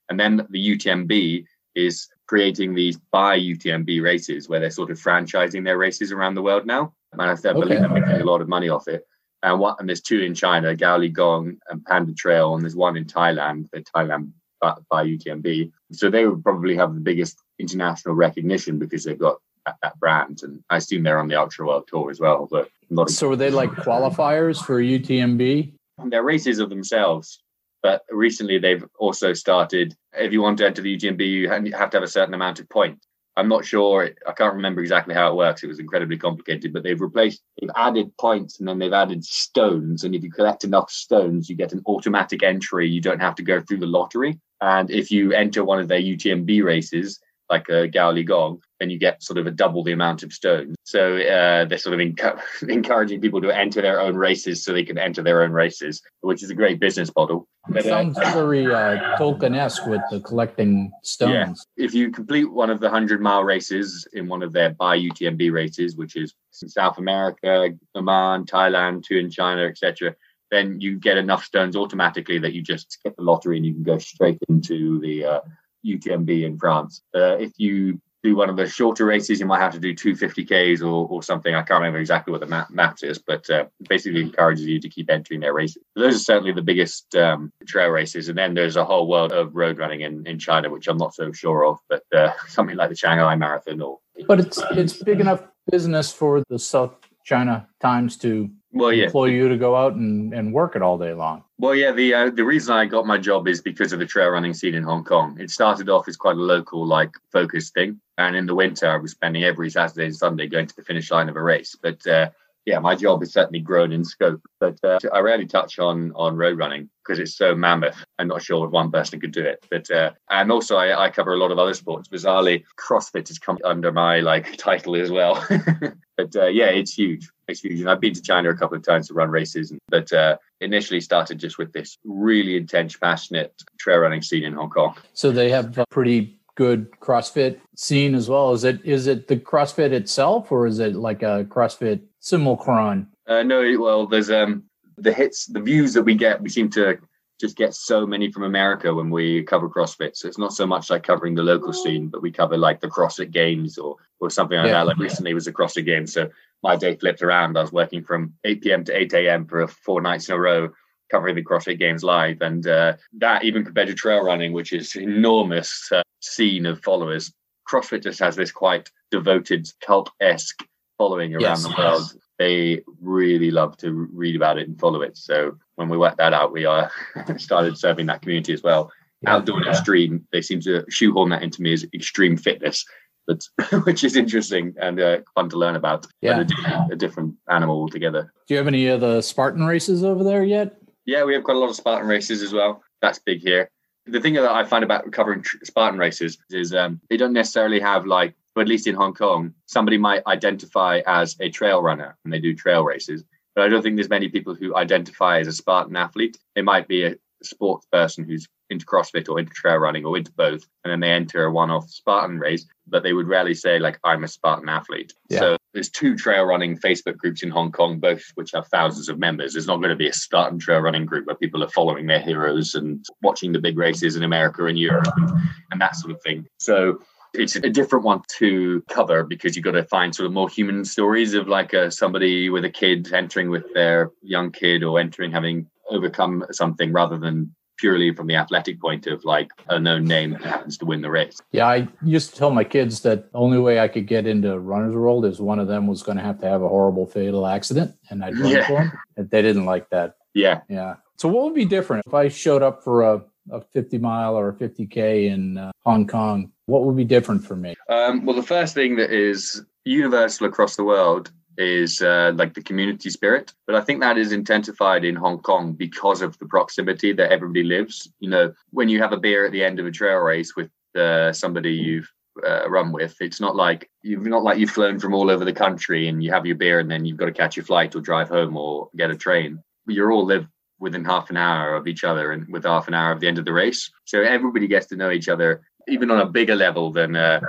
and 0.09 0.19
then 0.19 0.47
the 0.51 0.77
UTMB 0.77 1.45
is 1.79 2.09
creating 2.27 2.75
these 2.75 2.99
by 3.11 3.39
UTMB 3.39 4.03
races 4.03 4.49
where 4.49 4.61
they're 4.61 4.71
sort 4.71 4.91
of 4.91 4.99
franchising 4.99 5.65
their 5.65 5.79
races 5.79 6.13
around 6.13 6.35
the 6.35 6.43
world 6.43 6.67
now. 6.67 6.93
And 7.13 7.23
I, 7.23 7.33
I 7.33 7.53
believe 7.53 7.81
they're 7.81 7.89
making 7.89 8.21
a 8.21 8.25
lot 8.25 8.43
of 8.43 8.49
money 8.49 8.69
off 8.69 8.89
it. 8.89 9.07
And 9.43 9.61
what 9.61 9.79
and 9.79 9.89
there's 9.89 10.03
two 10.03 10.21
in 10.21 10.35
China, 10.35 10.75
Gaoligong 10.75 11.59
and 11.69 11.85
Panda 11.85 12.13
Trail, 12.13 12.55
and 12.55 12.63
there's 12.63 12.77
one 12.77 12.97
in 12.97 13.05
Thailand, 13.05 13.71
the 13.71 13.83
Thailand 13.83 14.33
by, 14.61 14.75
by 14.91 15.07
UTMB. 15.07 15.71
So 15.93 16.11
they 16.11 16.27
would 16.27 16.43
probably 16.43 16.77
have 16.77 16.95
the 16.95 17.01
biggest 17.01 17.39
international 17.59 18.15
recognition 18.15 18.79
because 18.79 19.05
they've 19.05 19.19
got 19.19 19.39
that, 19.65 19.77
that 19.83 19.99
brand. 20.01 20.43
And 20.43 20.63
I 20.69 20.79
assume 20.79 21.05
they're 21.05 21.21
on 21.21 21.29
the 21.29 21.37
Ultra 21.37 21.67
World 21.67 21.89
Tour 21.89 22.11
as 22.11 22.19
well. 22.19 22.49
But 22.51 22.69
not 22.91 23.11
So, 23.11 23.31
are 23.31 23.37
they 23.37 23.51
like 23.51 23.71
qualifiers 23.71 24.63
for 24.63 24.83
UTMB? 24.83 25.73
they're 26.07 26.23
races 26.23 26.59
of 26.59 26.69
themselves. 26.69 27.43
But 27.83 28.03
recently, 28.11 28.59
they've 28.59 28.85
also 28.99 29.33
started. 29.33 29.95
If 30.13 30.33
you 30.33 30.43
want 30.43 30.59
to 30.59 30.67
enter 30.67 30.83
the 30.83 30.97
UTMB, 30.97 31.21
you 31.21 31.49
have 31.49 31.91
to 31.91 31.97
have 31.97 32.03
a 32.03 32.09
certain 32.09 32.35
amount 32.35 32.61
of 32.61 32.69
points. 32.69 33.07
I'm 33.37 33.49
not 33.49 33.65
sure. 33.65 34.11
I 34.27 34.33
can't 34.33 34.55
remember 34.55 34.81
exactly 34.81 35.15
how 35.15 35.31
it 35.31 35.37
works. 35.37 35.63
It 35.63 35.69
was 35.69 35.79
incredibly 35.79 36.17
complicated. 36.17 36.73
But 36.73 36.83
they've 36.83 37.01
replaced. 37.01 37.43
They've 37.61 37.71
added 37.77 38.17
points, 38.19 38.59
and 38.59 38.69
then 38.69 38.81
they've 38.81 38.93
added 38.93 39.25
stones. 39.25 40.03
And 40.03 40.15
if 40.15 40.25
you 40.25 40.31
collect 40.31 40.65
enough 40.65 40.91
stones, 40.91 41.49
you 41.49 41.55
get 41.55 41.73
an 41.73 41.83
automatic 41.87 42.43
entry. 42.43 42.89
You 42.89 43.01
don't 43.01 43.21
have 43.21 43.37
to 43.37 43.45
go 43.45 43.61
through 43.61 43.79
the 43.79 43.87
lottery. 43.87 44.41
And 44.61 44.91
if 44.91 45.13
you 45.13 45.33
enter 45.33 45.63
one 45.63 45.79
of 45.79 45.87
their 45.87 46.01
UTMB 46.01 46.65
races, 46.65 47.21
like 47.49 47.71
uh, 47.71 47.85
a 47.85 47.89
Gaoligong, 47.89 48.59
then 48.81 48.91
you 48.91 48.99
get 48.99 49.23
sort 49.23 49.39
of 49.39 49.47
a 49.47 49.51
double 49.51 49.83
the 49.83 49.93
amount 49.93 50.23
of 50.23 50.33
stones. 50.33 50.77
So 50.85 51.17
uh, 51.17 51.65
they're 51.65 51.79
sort 51.79 51.95
of 51.95 52.01
encu- 52.01 52.41
encouraging 52.69 53.21
people 53.21 53.41
to 53.43 53.51
enter 53.51 53.83
their 53.83 54.01
own 54.01 54.17
races 54.17 54.63
so 54.63 54.73
they 54.73 54.85
can 54.85 54.99
enter 54.99 55.23
their 55.23 55.43
own 55.43 55.53
races, 55.53 56.03
which 56.21 56.43
is 56.43 56.51
a 56.51 56.55
great 56.55 56.81
business 56.81 57.11
model. 57.17 57.49
It 57.69 57.75
But, 57.75 57.87
uh, 57.87 57.89
sounds 57.89 58.19
very 58.35 58.67
uh, 58.67 59.17
Tolkien-esque 59.19 59.87
with 59.87 60.03
the 60.11 60.21
collecting 60.21 60.91
stones. 61.03 61.67
Yeah. 61.77 61.85
if 61.85 61.95
you 61.95 62.11
complete 62.11 62.51
one 62.51 62.71
of 62.71 62.81
the 62.81 62.87
100 62.87 63.21
mile 63.21 63.45
races 63.45 64.07
in 64.13 64.29
one 64.29 64.43
of 64.43 64.53
their 64.53 64.71
by 64.71 64.99
UTMB 64.99 65.53
races, 65.53 65.97
which 65.97 66.17
is 66.17 66.35
in 66.63 66.69
South 66.69 66.99
America, 66.99 67.71
Oman, 67.95 68.45
Thailand, 68.45 69.05
two 69.05 69.17
in 69.17 69.31
China, 69.31 69.63
etc., 69.63 70.15
then 70.51 70.81
you 70.81 70.99
get 70.99 71.19
enough 71.19 71.45
stones 71.45 71.77
automatically 71.77 72.39
that 72.39 72.55
you 72.55 72.63
just 72.63 72.99
get 73.05 73.15
the 73.17 73.23
lottery 73.23 73.59
and 73.59 73.67
you 73.67 73.75
can 73.75 73.83
go 73.83 73.99
straight 73.99 74.39
into 74.49 74.99
the 75.01 75.25
uh, 75.25 75.41
UTMB 75.85 76.45
in 76.45 76.59
France. 76.59 77.03
Uh, 77.15 77.37
if 77.37 77.53
you 77.59 78.01
do 78.29 78.37
one 78.37 78.51
of 78.51 78.57
the 78.57 78.67
shorter 78.67 79.05
races, 79.05 79.41
you 79.41 79.47
might 79.47 79.61
have 79.61 79.73
to 79.73 79.79
do 79.79 79.95
250Ks 79.95 80.81
or, 80.83 81.09
or 81.09 81.23
something. 81.23 81.55
I 81.55 81.63
can't 81.63 81.81
remember 81.81 81.99
exactly 81.99 82.33
what 82.33 82.41
the 82.41 82.47
map, 82.47 82.71
maps 82.71 83.03
is, 83.03 83.19
but 83.19 83.49
uh, 83.51 83.67
basically 83.89 84.21
encourages 84.21 84.67
you 84.67 84.81
to 84.81 84.89
keep 84.89 85.11
entering 85.11 85.41
their 85.41 85.55
races. 85.55 85.83
Those 85.97 86.17
are 86.17 86.31
certainly 86.31 86.53
the 86.53 86.63
biggest 86.63 87.15
um, 87.15 87.53
trail 87.67 87.89
races. 87.89 88.29
And 88.29 88.37
then 88.37 88.55
there's 88.55 88.77
a 88.77 88.85
whole 88.85 89.09
world 89.09 89.33
of 89.33 89.55
road 89.55 89.79
running 89.79 90.03
in, 90.03 90.27
in 90.27 90.39
China, 90.39 90.71
which 90.71 90.89
I'm 90.89 90.99
not 90.99 91.15
so 91.15 91.33
sure 91.33 91.67
of, 91.67 91.79
but 91.89 92.05
uh, 92.15 92.33
something 92.49 92.77
like 92.77 92.91
the 92.91 92.97
Shanghai 92.97 93.35
Marathon 93.35 93.81
or. 93.81 93.99
But 94.27 94.41
it's 94.41 94.61
it's 94.73 95.01
big 95.01 95.21
enough 95.21 95.45
business 95.71 96.11
for 96.13 96.43
the 96.49 96.59
South 96.59 96.97
China 97.25 97.69
Times 97.81 98.17
to 98.19 98.51
Well, 98.73 98.93
yeah. 98.93 99.07
employ 99.07 99.27
you 99.27 99.49
to 99.49 99.57
go 99.57 99.75
out 99.75 99.95
and, 99.95 100.35
and 100.35 100.53
work 100.53 100.77
it 100.77 100.83
all 100.83 100.99
day 100.99 101.15
long. 101.15 101.43
Well, 101.59 101.75
yeah. 101.75 101.93
The 101.93 102.15
uh, 102.15 102.31
the 102.31 102.45
reason 102.45 102.75
I 102.75 102.85
got 102.85 103.07
my 103.07 103.17
job 103.17 103.49
is 103.49 103.63
because 103.63 103.93
of 103.93 103.99
the 103.99 104.07
trail 104.07 104.29
running 104.29 104.53
scene 104.53 104.75
in 104.75 104.83
Hong 104.83 105.05
Kong. 105.05 105.39
It 105.41 105.51
started 105.51 105.89
off 105.89 106.07
as 106.07 106.17
quite 106.17 106.37
a 106.37 106.41
local, 106.41 106.87
like 106.87 107.13
focused 107.33 107.73
thing, 107.73 108.01
and 108.19 108.37
in 108.37 108.47
the 108.47 108.55
winter, 108.55 108.91
I 108.91 108.97
was 108.97 109.13
spending 109.13 109.45
every 109.45 109.71
Saturday 109.71 110.05
and 110.05 110.17
Sunday 110.17 110.49
going 110.49 110.67
to 110.67 110.77
the 110.77 110.83
finish 110.83 111.11
line 111.11 111.31
of 111.31 111.37
a 111.37 111.43
race. 111.43 111.77
But 111.81 112.07
uh, 112.07 112.31
yeah, 112.67 112.79
my 112.79 112.95
job 112.95 113.23
has 113.23 113.33
certainly 113.33 113.61
grown 113.61 113.91
in 113.93 114.05
scope. 114.05 114.43
But 114.61 114.79
uh, 114.85 114.99
I 115.15 115.21
rarely 115.21 115.47
touch 115.47 115.79
on 115.79 116.13
on 116.15 116.37
road 116.37 116.59
running 116.59 116.91
because 117.03 117.19
it's 117.19 117.35
so 117.35 117.55
mammoth. 117.55 118.05
I'm 118.19 118.29
not 118.29 118.43
sure 118.43 118.67
if 118.67 118.71
one 118.71 118.91
person 118.91 119.19
could 119.19 119.33
do 119.33 119.45
it. 119.45 119.65
But 119.71 119.91
uh, 119.91 120.13
and 120.29 120.53
also 120.53 120.77
I, 120.77 121.07
I 121.07 121.11
cover 121.11 121.33
a 121.33 121.39
lot 121.39 121.51
of 121.51 121.59
other 121.59 121.73
sports. 121.73 122.11
Bizarrely, 122.11 122.65
CrossFit 122.79 123.29
has 123.29 123.39
come 123.39 123.57
under 123.65 123.91
my 123.93 124.21
like 124.21 124.57
title 124.59 124.95
as 124.97 125.11
well. 125.11 125.43
but 126.19 126.37
uh, 126.37 126.49
yeah, 126.49 126.67
it's 126.67 126.93
huge. 126.93 127.31
And 127.49 127.89
I've 127.89 128.01
been 128.01 128.13
to 128.15 128.23
China 128.23 128.51
a 128.51 128.55
couple 128.57 128.77
of 128.77 128.83
times 128.83 129.09
to 129.09 129.15
run 129.15 129.31
races, 129.31 129.73
but 129.89 130.13
uh, 130.13 130.37
initially 130.61 131.01
started 131.01 131.39
just 131.39 131.57
with 131.57 131.73
this 131.73 131.97
really 132.05 132.57
intense, 132.57 132.97
passionate 132.97 133.55
trail 133.79 133.99
running 133.99 134.21
scene 134.21 134.45
in 134.45 134.53
Hong 134.53 134.69
Kong. 134.69 134.95
So 135.15 135.31
they 135.31 135.51
have 135.51 135.79
a 135.79 135.87
pretty 135.91 136.39
good 136.57 136.91
CrossFit 137.01 137.59
scene 137.75 138.15
as 138.15 138.29
well. 138.29 138.53
Is 138.53 138.65
it 138.65 138.85
is 138.85 139.07
it 139.07 139.29
the 139.29 139.37
CrossFit 139.37 139.93
itself 139.93 140.53
or 140.53 140.67
is 140.67 140.79
it 140.79 140.95
like 140.95 141.23
a 141.23 141.47
CrossFit 141.49 142.03
simulcron? 142.23 143.07
Uh, 143.27 143.43
no, 143.43 143.63
well, 143.81 144.07
there's 144.07 144.31
um 144.31 144.65
the 144.99 145.13
hits, 145.13 145.47
the 145.47 145.61
views 145.61 145.95
that 145.95 146.03
we 146.03 146.15
get. 146.15 146.43
We 146.43 146.49
seem 146.51 146.69
to 146.71 146.99
just 147.41 147.57
get 147.57 147.73
so 147.73 148.05
many 148.05 148.33
from 148.33 148.43
America 148.43 148.93
when 148.93 149.11
we 149.11 149.45
cover 149.45 149.69
CrossFit. 149.69 150.17
So 150.17 150.27
it's 150.27 150.39
not 150.39 150.53
so 150.53 150.67
much 150.67 150.91
like 150.91 151.05
covering 151.05 151.37
the 151.37 151.43
local 151.43 151.73
scene, 151.73 152.09
but 152.09 152.21
we 152.21 152.33
cover 152.33 152.59
like 152.59 152.81
the 152.81 152.89
CrossFit 152.89 153.31
Games 153.31 153.79
or 153.79 153.97
or 154.21 154.29
something 154.29 154.59
like 154.59 154.67
Yeah. 154.67 154.73
that. 154.73 154.87
Like 154.87 154.99
recently 154.99 155.33
was 155.33 155.47
the 155.47 155.53
CrossFit 155.53 155.87
Games, 155.87 156.13
so 156.13 156.29
my 156.63 156.77
day 156.77 156.97
flipped 156.97 157.23
around. 157.23 157.57
I 157.57 157.63
was 157.63 157.73
working 157.73 158.03
from 158.05 158.35
8 158.45 158.63
p.m. 158.63 158.85
to 158.85 158.97
8 158.97 159.13
a.m. 159.15 159.47
for 159.47 159.67
four 159.69 160.01
nights 160.01 160.29
in 160.29 160.35
a 160.35 160.39
row. 160.39 160.71
Covering 161.11 161.37
the 161.37 161.43
CrossFit 161.45 161.79
Games 161.79 162.05
live, 162.05 162.43
and 162.43 162.67
uh, 162.67 162.93
that 163.17 163.43
even 163.43 163.65
compared 163.65 163.89
to 163.89 163.95
trail 163.95 164.23
running, 164.23 164.53
which 164.53 164.75
is 164.75 164.95
enormous 164.95 165.89
uh, 165.91 166.03
scene 166.21 166.67
of 166.67 166.83
followers, 166.83 167.33
CrossFit 167.67 168.03
just 168.03 168.21
has 168.21 168.37
this 168.37 168.53
quite 168.53 168.91
devoted 169.11 169.67
cult 169.81 170.11
esque 170.21 170.63
following 170.99 171.33
around 171.35 171.41
Yes. 171.43 171.63
the 171.63 171.75
world. 171.79 172.13
They 172.39 172.83
really 173.01 173.51
love 173.51 173.79
to 173.79 173.91
read 174.13 174.37
about 174.37 174.59
it 174.59 174.69
and 174.69 174.79
follow 174.79 175.01
it. 175.01 175.17
So 175.17 175.57
when 175.77 175.89
we 175.89 175.97
worked 175.97 176.19
that 176.19 176.35
out, 176.35 176.53
we 176.53 176.67
uh, 176.67 176.89
started 177.39 177.79
serving 177.79 178.05
that 178.07 178.21
community 178.21 178.53
as 178.53 178.63
well. 178.63 178.93
Outdoor 179.27 179.59
and 179.61 179.67
extreme, 179.67 180.27
they 180.31 180.43
seem 180.43 180.61
to 180.61 180.85
shoehorn 180.91 181.31
that 181.31 181.43
into 181.43 181.63
me 181.63 181.73
as 181.73 181.87
extreme 181.95 182.37
fitness, 182.37 182.85
but 183.29 183.47
which 183.85 184.03
is 184.03 184.17
interesting 184.17 184.75
and 184.81 184.99
uh, 184.99 185.19
fun 185.35 185.49
to 185.51 185.57
learn 185.59 185.77
about. 185.77 186.03
but 186.03 186.11
Yeah. 186.23 186.41
a 186.41 186.45
different, 186.45 186.93
a 186.93 186.97
different 186.97 187.35
animal 187.49 187.77
altogether. 187.81 188.33
Do 188.49 188.55
you 188.55 188.59
have 188.59 188.67
any 188.67 188.89
of 188.89 189.01
the 189.03 189.21
Spartan 189.23 189.65
races 189.65 190.03
over 190.03 190.25
there 190.25 190.43
yet? 190.43 190.77
Yeah, 191.07 191.25
we 191.25 191.35
have 191.35 191.45
quite 191.45 191.57
a 191.57 191.61
lot 191.61 191.71
of 191.71 191.77
Spartan 191.77 192.09
races 192.09 192.43
as 192.43 192.53
well. 192.53 192.83
That's 193.03 193.19
big 193.21 193.41
here. 193.41 193.71
The 194.07 194.21
thing 194.21 194.35
that 194.35 194.51
I 194.51 194.65
find 194.65 194.83
about 194.83 195.11
covering 195.13 195.43
tr- 195.43 195.59
Spartan 195.65 195.99
races 196.01 196.39
is 196.51 196.75
um, 196.75 197.01
they 197.11 197.19
don't 197.19 197.35
necessarily 197.35 197.79
have 197.81 198.07
like, 198.07 198.35
or 198.57 198.63
at 198.63 198.69
least 198.69 198.87
in 198.87 198.95
Hong 198.95 199.13
Kong, 199.15 199.55
somebody 199.67 199.99
might 199.99 200.23
identify 200.27 201.03
as 201.07 201.37
a 201.41 201.51
trail 201.51 201.83
runner 201.83 202.17
and 202.25 202.33
they 202.33 202.41
do 202.41 202.55
trail 202.55 202.83
races. 202.83 203.23
But 203.55 203.65
I 203.65 203.69
don't 203.69 203.83
think 203.83 203.97
there's 203.97 204.09
many 204.09 204.29
people 204.29 204.55
who 204.55 204.75
identify 204.75 205.39
as 205.41 205.47
a 205.49 205.53
Spartan 205.53 205.97
athlete. 205.97 206.39
They 206.55 206.63
might 206.63 206.89
be 206.89 207.05
a, 207.05 207.15
sports 207.43 207.87
person 207.91 208.25
who's 208.25 208.47
into 208.71 208.85
CrossFit 208.85 209.29
or 209.29 209.39
into 209.39 209.53
trail 209.53 209.77
running 209.77 210.05
or 210.05 210.17
into 210.17 210.33
both, 210.33 210.67
and 210.85 210.93
then 210.93 211.01
they 211.01 211.11
enter 211.11 211.45
a 211.45 211.53
one-off 211.53 211.89
Spartan 211.89 212.39
race, 212.39 212.67
but 212.87 213.03
they 213.03 213.13
would 213.13 213.27
rarely 213.27 213.55
say 213.55 213.79
like 213.79 213.99
I'm 214.05 214.25
a 214.25 214.29
Spartan 214.29 214.69
athlete. 214.69 215.15
Yeah. 215.29 215.39
So 215.39 215.57
there's 215.73 215.91
two 215.91 216.17
trail 216.17 216.45
running 216.45 216.79
Facebook 216.79 217.17
groups 217.17 217.43
in 217.43 217.51
Hong 217.51 217.73
Kong, 217.73 217.99
both 217.99 218.23
which 218.35 218.53
have 218.53 218.67
thousands 218.69 219.09
of 219.09 219.19
members. 219.19 219.53
There's 219.53 219.67
not 219.67 219.79
going 219.79 219.91
to 219.91 219.97
be 219.97 220.09
a 220.09 220.13
Spartan 220.13 220.59
trail 220.59 220.81
running 220.81 221.07
group 221.07 221.27
where 221.27 221.37
people 221.37 221.63
are 221.63 221.69
following 221.69 222.07
their 222.07 222.21
heroes 222.21 222.75
and 222.75 223.05
watching 223.23 223.53
the 223.53 223.61
big 223.61 223.79
races 223.79 224.17
in 224.17 224.23
America 224.23 224.67
and 224.67 224.79
Europe 224.79 225.13
and, 225.17 225.31
and 225.71 225.81
that 225.81 225.97
sort 225.97 226.13
of 226.13 226.21
thing. 226.23 226.47
So 226.59 227.01
it's 227.35 227.57
a 227.57 227.71
different 227.71 228.05
one 228.05 228.23
to 228.39 228.83
cover 228.89 229.23
because 229.23 229.55
you've 229.55 229.65
got 229.65 229.73
to 229.73 229.85
find 229.85 230.15
sort 230.15 230.27
of 230.27 230.33
more 230.33 230.49
human 230.49 230.85
stories 230.85 231.35
of 231.35 231.47
like 231.47 231.73
a, 231.73 231.91
somebody 231.91 232.49
with 232.49 232.65
a 232.65 232.71
kid 232.71 233.13
entering 233.13 233.51
with 233.51 233.73
their 233.75 234.11
young 234.23 234.51
kid 234.51 234.83
or 234.83 234.99
entering 234.99 235.31
having 235.31 235.69
overcome 235.91 236.45
something 236.51 236.93
rather 236.93 237.19
than 237.19 237.55
purely 237.79 238.13
from 238.13 238.27
the 238.27 238.35
athletic 238.35 238.81
point 238.81 239.07
of 239.07 239.25
like 239.25 239.51
a 239.69 239.79
known 239.79 240.05
name 240.05 240.33
that 240.33 240.43
happens 240.43 240.77
to 240.77 240.85
win 240.85 241.01
the 241.01 241.11
race. 241.11 241.41
Yeah, 241.53 241.67
I 241.69 241.87
used 242.03 242.31
to 242.33 242.37
tell 242.37 242.51
my 242.51 242.65
kids 242.65 243.01
that 243.03 243.31
the 243.31 243.39
only 243.39 243.59
way 243.59 243.79
I 243.79 243.87
could 243.87 244.09
get 244.09 244.27
into 244.27 244.59
runner's 244.59 244.97
world 244.97 245.25
is 245.25 245.41
one 245.41 245.61
of 245.61 245.69
them 245.69 245.87
was 245.87 246.03
going 246.03 246.19
to 246.19 246.25
have 246.25 246.41
to 246.41 246.49
have 246.49 246.61
a 246.63 246.69
horrible 246.69 247.07
fatal 247.07 247.47
accident, 247.47 247.95
and 248.11 248.25
I'd 248.25 248.37
run 248.37 248.51
Yeah. 248.51 248.67
for 248.67 248.73
them. 248.83 248.93
And 249.17 249.31
they 249.31 249.43
didn't 249.43 249.65
like 249.65 249.91
that. 249.91 250.17
Yeah. 250.35 250.63
Yeah. 250.69 250.97
So 251.17 251.29
what 251.29 251.45
would 251.45 251.55
be 251.55 251.65
different 251.65 252.05
if 252.07 252.15
I 252.15 252.29
showed 252.29 252.63
up 252.63 252.83
for 252.83 253.03
a, 253.03 253.23
a 253.53 253.61
50 253.61 253.99
mile 253.99 254.35
or 254.37 254.49
a 254.49 254.53
50k 254.55 255.31
in 255.33 255.59
uh, 255.59 255.71
Hong 255.85 256.07
Kong? 256.07 256.51
What 256.67 256.85
would 256.85 256.97
be 256.97 257.05
different 257.05 257.45
for 257.45 257.55
me? 257.57 257.75
Um, 257.89 258.27
well, 258.27 258.37
the 258.37 258.43
first 258.43 258.75
thing 258.75 258.97
that 258.97 259.11
is 259.13 259.65
universal 259.85 260.47
across 260.47 260.77
the 260.77 260.85
world 260.85 261.31
is 261.59 262.01
uh, 262.01 262.33
like 262.37 262.55
the 262.55 262.63
community 262.63 263.11
spirit. 263.11 263.53
But 263.67 263.75
I 263.75 263.81
think 263.81 264.01
that 264.01 264.17
is 264.17 264.33
intensified 264.33 265.05
in 265.05 265.17
Hong 265.17 265.41
Kong 265.41 265.73
because 265.73 266.23
of 266.23 266.39
the 266.39 266.47
proximity 266.47 267.13
that 267.13 267.33
everybody 267.33 267.65
lives. 267.65 268.11
You 268.21 268.31
know, 268.31 268.55
when 268.71 268.89
you 268.89 269.03
have 269.03 269.13
a 269.13 269.19
beer 269.19 269.45
at 269.45 269.53
the 269.53 269.65
end 269.65 269.81
of 269.81 269.87
a 269.87 269.91
trail 269.91 270.19
race 270.19 270.55
with 270.55 270.71
uh, 270.97 271.33
somebody 271.33 271.73
you've 271.73 272.11
uh, 272.47 272.71
run 272.71 272.93
with, 272.93 273.17
it's 273.21 273.41
not 273.41 273.57
like 273.57 273.91
you've 274.03 274.25
not 274.25 274.45
like 274.45 274.59
you've 274.59 274.71
flown 274.71 275.01
from 275.01 275.15
all 275.15 275.31
over 275.31 275.45
the 275.45 275.53
country 275.53 276.09
and 276.09 276.23
you 276.23 276.31
have 276.31 276.47
your 276.47 276.57
beer 276.57 276.79
and 276.79 276.91
then 276.91 277.05
you've 277.05 277.19
got 277.19 277.27
to 277.27 277.33
catch 277.33 277.57
your 277.57 277.67
flight 277.67 277.95
or 277.97 278.01
drive 278.01 278.29
home 278.29 278.57
or 278.57 278.89
get 278.97 279.11
a 279.11 279.17
train. 279.17 279.61
You're 279.89 280.13
all 280.13 280.27
live 280.27 280.47
within 280.79 281.05
half 281.05 281.29
an 281.29 281.37
hour 281.37 281.75
of 281.75 281.89
each 281.89 282.05
other 282.05 282.31
and 282.31 282.47
with 282.53 282.65
half 282.65 282.87
an 282.87 282.95
hour 282.95 283.11
of 283.11 283.19
the 283.19 283.27
end 283.27 283.39
of 283.39 283.45
the 283.45 283.53
race. 283.53 283.91
So 284.05 284.23
everybody 284.23 284.69
gets 284.69 284.87
to 284.87 284.97
know 284.97 285.11
each 285.11 285.29
other, 285.29 285.63
even 285.89 286.09
on 286.13 286.21
a 286.21 286.27
bigger 286.27 286.55
level 286.55 286.93
than 286.93 287.17
uh, 287.17 287.41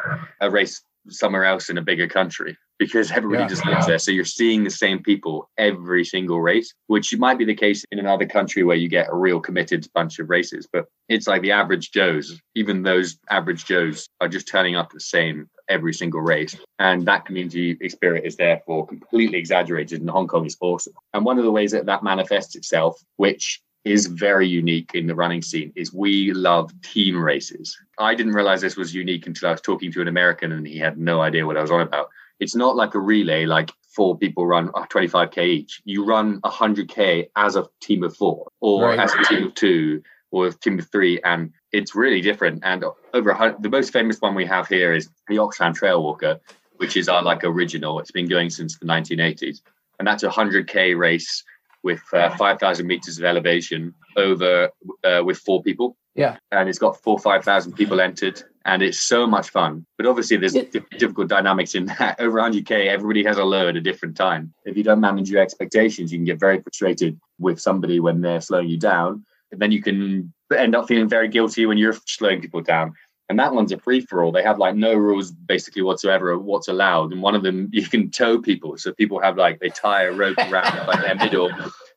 a 0.42 0.50
race 0.50 0.82
somewhere 1.10 1.46
else 1.46 1.70
in 1.70 1.78
a 1.78 1.84
bigger 1.84 2.08
country 2.08 2.58
because 2.80 3.12
everybody 3.12 3.44
Yeah. 3.44 3.48
just 3.50 3.66
lives 3.66 3.86
there. 3.86 4.00
So 4.00 4.10
you're 4.12 4.26
seeing 4.26 4.64
the 4.64 4.70
same 4.70 5.04
people 5.04 5.50
every 5.58 6.04
single 6.06 6.42
race, 6.42 6.74
which 6.88 7.16
might 7.18 7.38
be 7.38 7.46
the 7.46 7.54
case 7.54 7.86
in 7.92 8.00
another 8.00 8.26
country 8.26 8.64
where 8.64 8.78
you 8.78 8.88
get 8.88 9.10
a 9.12 9.16
real 9.16 9.40
committed 9.40 9.86
bunch 9.94 10.18
of 10.18 10.30
races. 10.30 10.68
But 10.72 10.86
it's 11.10 11.28
like 11.28 11.42
the 11.42 11.52
average 11.52 11.92
Joes, 11.92 12.42
even 12.56 12.82
those 12.82 13.20
average 13.30 13.66
Joes 13.66 14.08
are 14.22 14.30
just 14.30 14.48
turning 14.48 14.76
up 14.76 14.92
the 14.92 15.00
same 15.00 15.50
every 15.68 15.94
single 15.94 16.22
race. 16.22 16.56
And 16.80 17.06
that 17.06 17.26
community 17.26 17.78
spirit 17.90 18.26
is 18.26 18.38
therefore 18.38 18.88
completely 18.88 19.38
exaggerated. 19.38 20.00
And 20.00 20.10
Hong 20.10 20.28
Kong 20.28 20.46
is 20.46 20.58
awesome. 20.62 20.94
And 21.14 21.26
one 21.26 21.38
of 21.38 21.44
the 21.44 21.52
ways 21.52 21.72
that 21.74 21.86
that 21.86 22.02
manifests 22.02 22.56
itself, 22.56 23.00
which 23.18 23.62
is 23.86 24.08
very 24.08 24.48
unique 24.48 24.92
in 24.94 25.08
the 25.08 25.16
running 25.16 25.42
scene 25.42 25.72
is 25.76 25.94
we 25.94 26.34
love 26.34 26.70
team 26.82 27.22
races. 27.22 27.78
I 27.98 28.14
didn't 28.16 28.34
realize 28.34 28.62
this 28.62 28.76
was 28.76 28.94
unique 28.94 29.26
until 29.28 29.50
I 29.50 29.52
was 29.54 29.62
talking 29.62 29.92
to 29.94 30.02
an 30.02 30.08
American 30.08 30.52
and 30.52 30.66
he 30.68 30.78
had 30.78 30.98
no 30.98 31.22
idea 31.22 31.46
what 31.46 31.58
I 31.58 31.62
was 31.62 31.72
on 31.72 31.82
about. 31.82 32.10
It's 32.40 32.56
not 32.56 32.76
like 32.76 32.96
a 32.96 33.00
relay, 33.00 33.46
like 33.46 33.72
four 33.96 34.18
people 34.18 34.46
run 34.48 34.70
uh, 34.74 34.86
25k 34.88 35.46
each. 35.46 35.82
You 35.86 36.06
run 36.06 36.40
100k 36.42 37.30
as 37.36 37.56
a 37.56 37.68
team 37.82 38.04
of 38.04 38.16
four, 38.16 38.48
or 38.62 38.86
Right. 38.90 39.00
as 39.00 39.14
a 39.14 39.24
team 39.24 39.48
of 39.48 39.56
two, 39.56 40.02
or 40.32 40.48
a 40.48 40.52
team 40.54 40.80
of 40.80 40.90
three, 40.92 41.20
and 41.24 41.52
it's 41.72 41.96
really 41.96 42.22
different. 42.22 42.62
And 42.64 42.84
over 43.14 43.56
the 43.60 43.70
most 43.70 43.92
famous 43.92 44.20
one 44.22 44.36
we 44.36 44.46
have 44.46 44.68
here 44.68 44.94
is 44.94 45.10
the 45.28 45.38
Oxfam 45.38 45.74
Trail 45.76 46.02
Walker, 46.04 46.40
which 46.78 46.96
is 46.96 47.10
our 47.10 47.22
like 47.24 47.44
original. 47.44 48.00
It's 48.00 48.12
been 48.12 48.28
going 48.28 48.50
since 48.50 48.78
the 48.78 48.86
1980s, 48.86 49.62
and 49.98 50.08
that's 50.08 50.24
a 50.24 50.30
100k 50.30 50.98
race 50.98 51.44
with 51.82 52.02
uh, 52.14 52.36
5,000 52.38 52.86
meters 52.86 53.18
of 53.18 53.24
elevation 53.24 53.94
over 54.18 54.70
uh, 55.06 55.22
with 55.26 55.38
four 55.38 55.64
people 55.64 55.96
Yeah. 56.14 56.36
and 56.52 56.68
it's 56.68 56.78
got 56.80 57.02
four 57.02 57.18
five 57.18 57.44
thousand 57.46 57.74
people 57.74 58.02
entered, 58.02 58.44
and 58.70 58.84
it's 58.84 59.00
so 59.00 59.26
much 59.26 59.50
fun. 59.50 59.86
But 59.98 60.06
obviously, 60.06 60.38
there's 60.38 60.54
difficult 60.54 61.28
dynamics 61.28 61.74
in 61.74 61.86
that. 61.86 62.16
Over 62.20 62.40
100k, 62.40 62.88
everybody 62.88 63.24
has 63.24 63.38
a 63.38 63.44
low 63.44 63.68
at 63.68 63.76
a 63.76 63.82
different 63.82 64.16
time. 64.16 64.54
If 64.64 64.78
you 64.78 64.84
don't 64.84 65.00
manage 65.00 65.30
your 65.30 65.42
expectations, 65.42 66.12
you 66.12 66.20
can 66.20 66.26
get 66.26 66.40
very 66.40 66.62
frustrated 66.62 67.20
with 67.40 67.60
somebody 67.60 68.00
when 68.00 68.22
they're 68.22 68.42
slowing 68.42 68.70
you 68.70 68.78
down, 68.78 69.26
and 69.52 69.60
then 69.60 69.72
you 69.72 69.82
can 69.82 70.32
end 70.56 70.76
up 70.76 70.88
feeling 70.88 71.10
very 71.10 71.28
guilty 71.28 71.66
when 71.66 71.78
you're 71.78 71.98
slowing 72.06 72.42
people 72.42 72.62
down. 72.62 72.94
And 73.30 73.38
that 73.40 73.54
one's 73.54 73.72
a 73.72 73.78
free 73.78 74.02
for 74.02 74.24
all. 74.24 74.32
They 74.32 74.44
have 74.44 74.58
like 74.58 74.76
no 74.76 74.94
rules 74.94 75.32
basically 75.32 75.84
whatsoever 75.84 76.32
of 76.32 76.44
what's 76.44 76.68
allowed. 76.68 77.12
And 77.12 77.22
one 77.22 77.36
of 77.36 77.44
them, 77.44 77.70
you 77.74 77.88
can 77.88 78.12
tow 78.12 78.40
people. 78.40 78.78
So 78.78 78.94
people 78.94 79.20
have 79.20 79.38
like 79.38 79.60
they 79.60 79.70
tie 79.70 80.04
a 80.04 80.12
rope 80.12 80.38
around 80.38 80.52
like 80.88 81.02
their 81.02 81.16
middle 81.16 81.52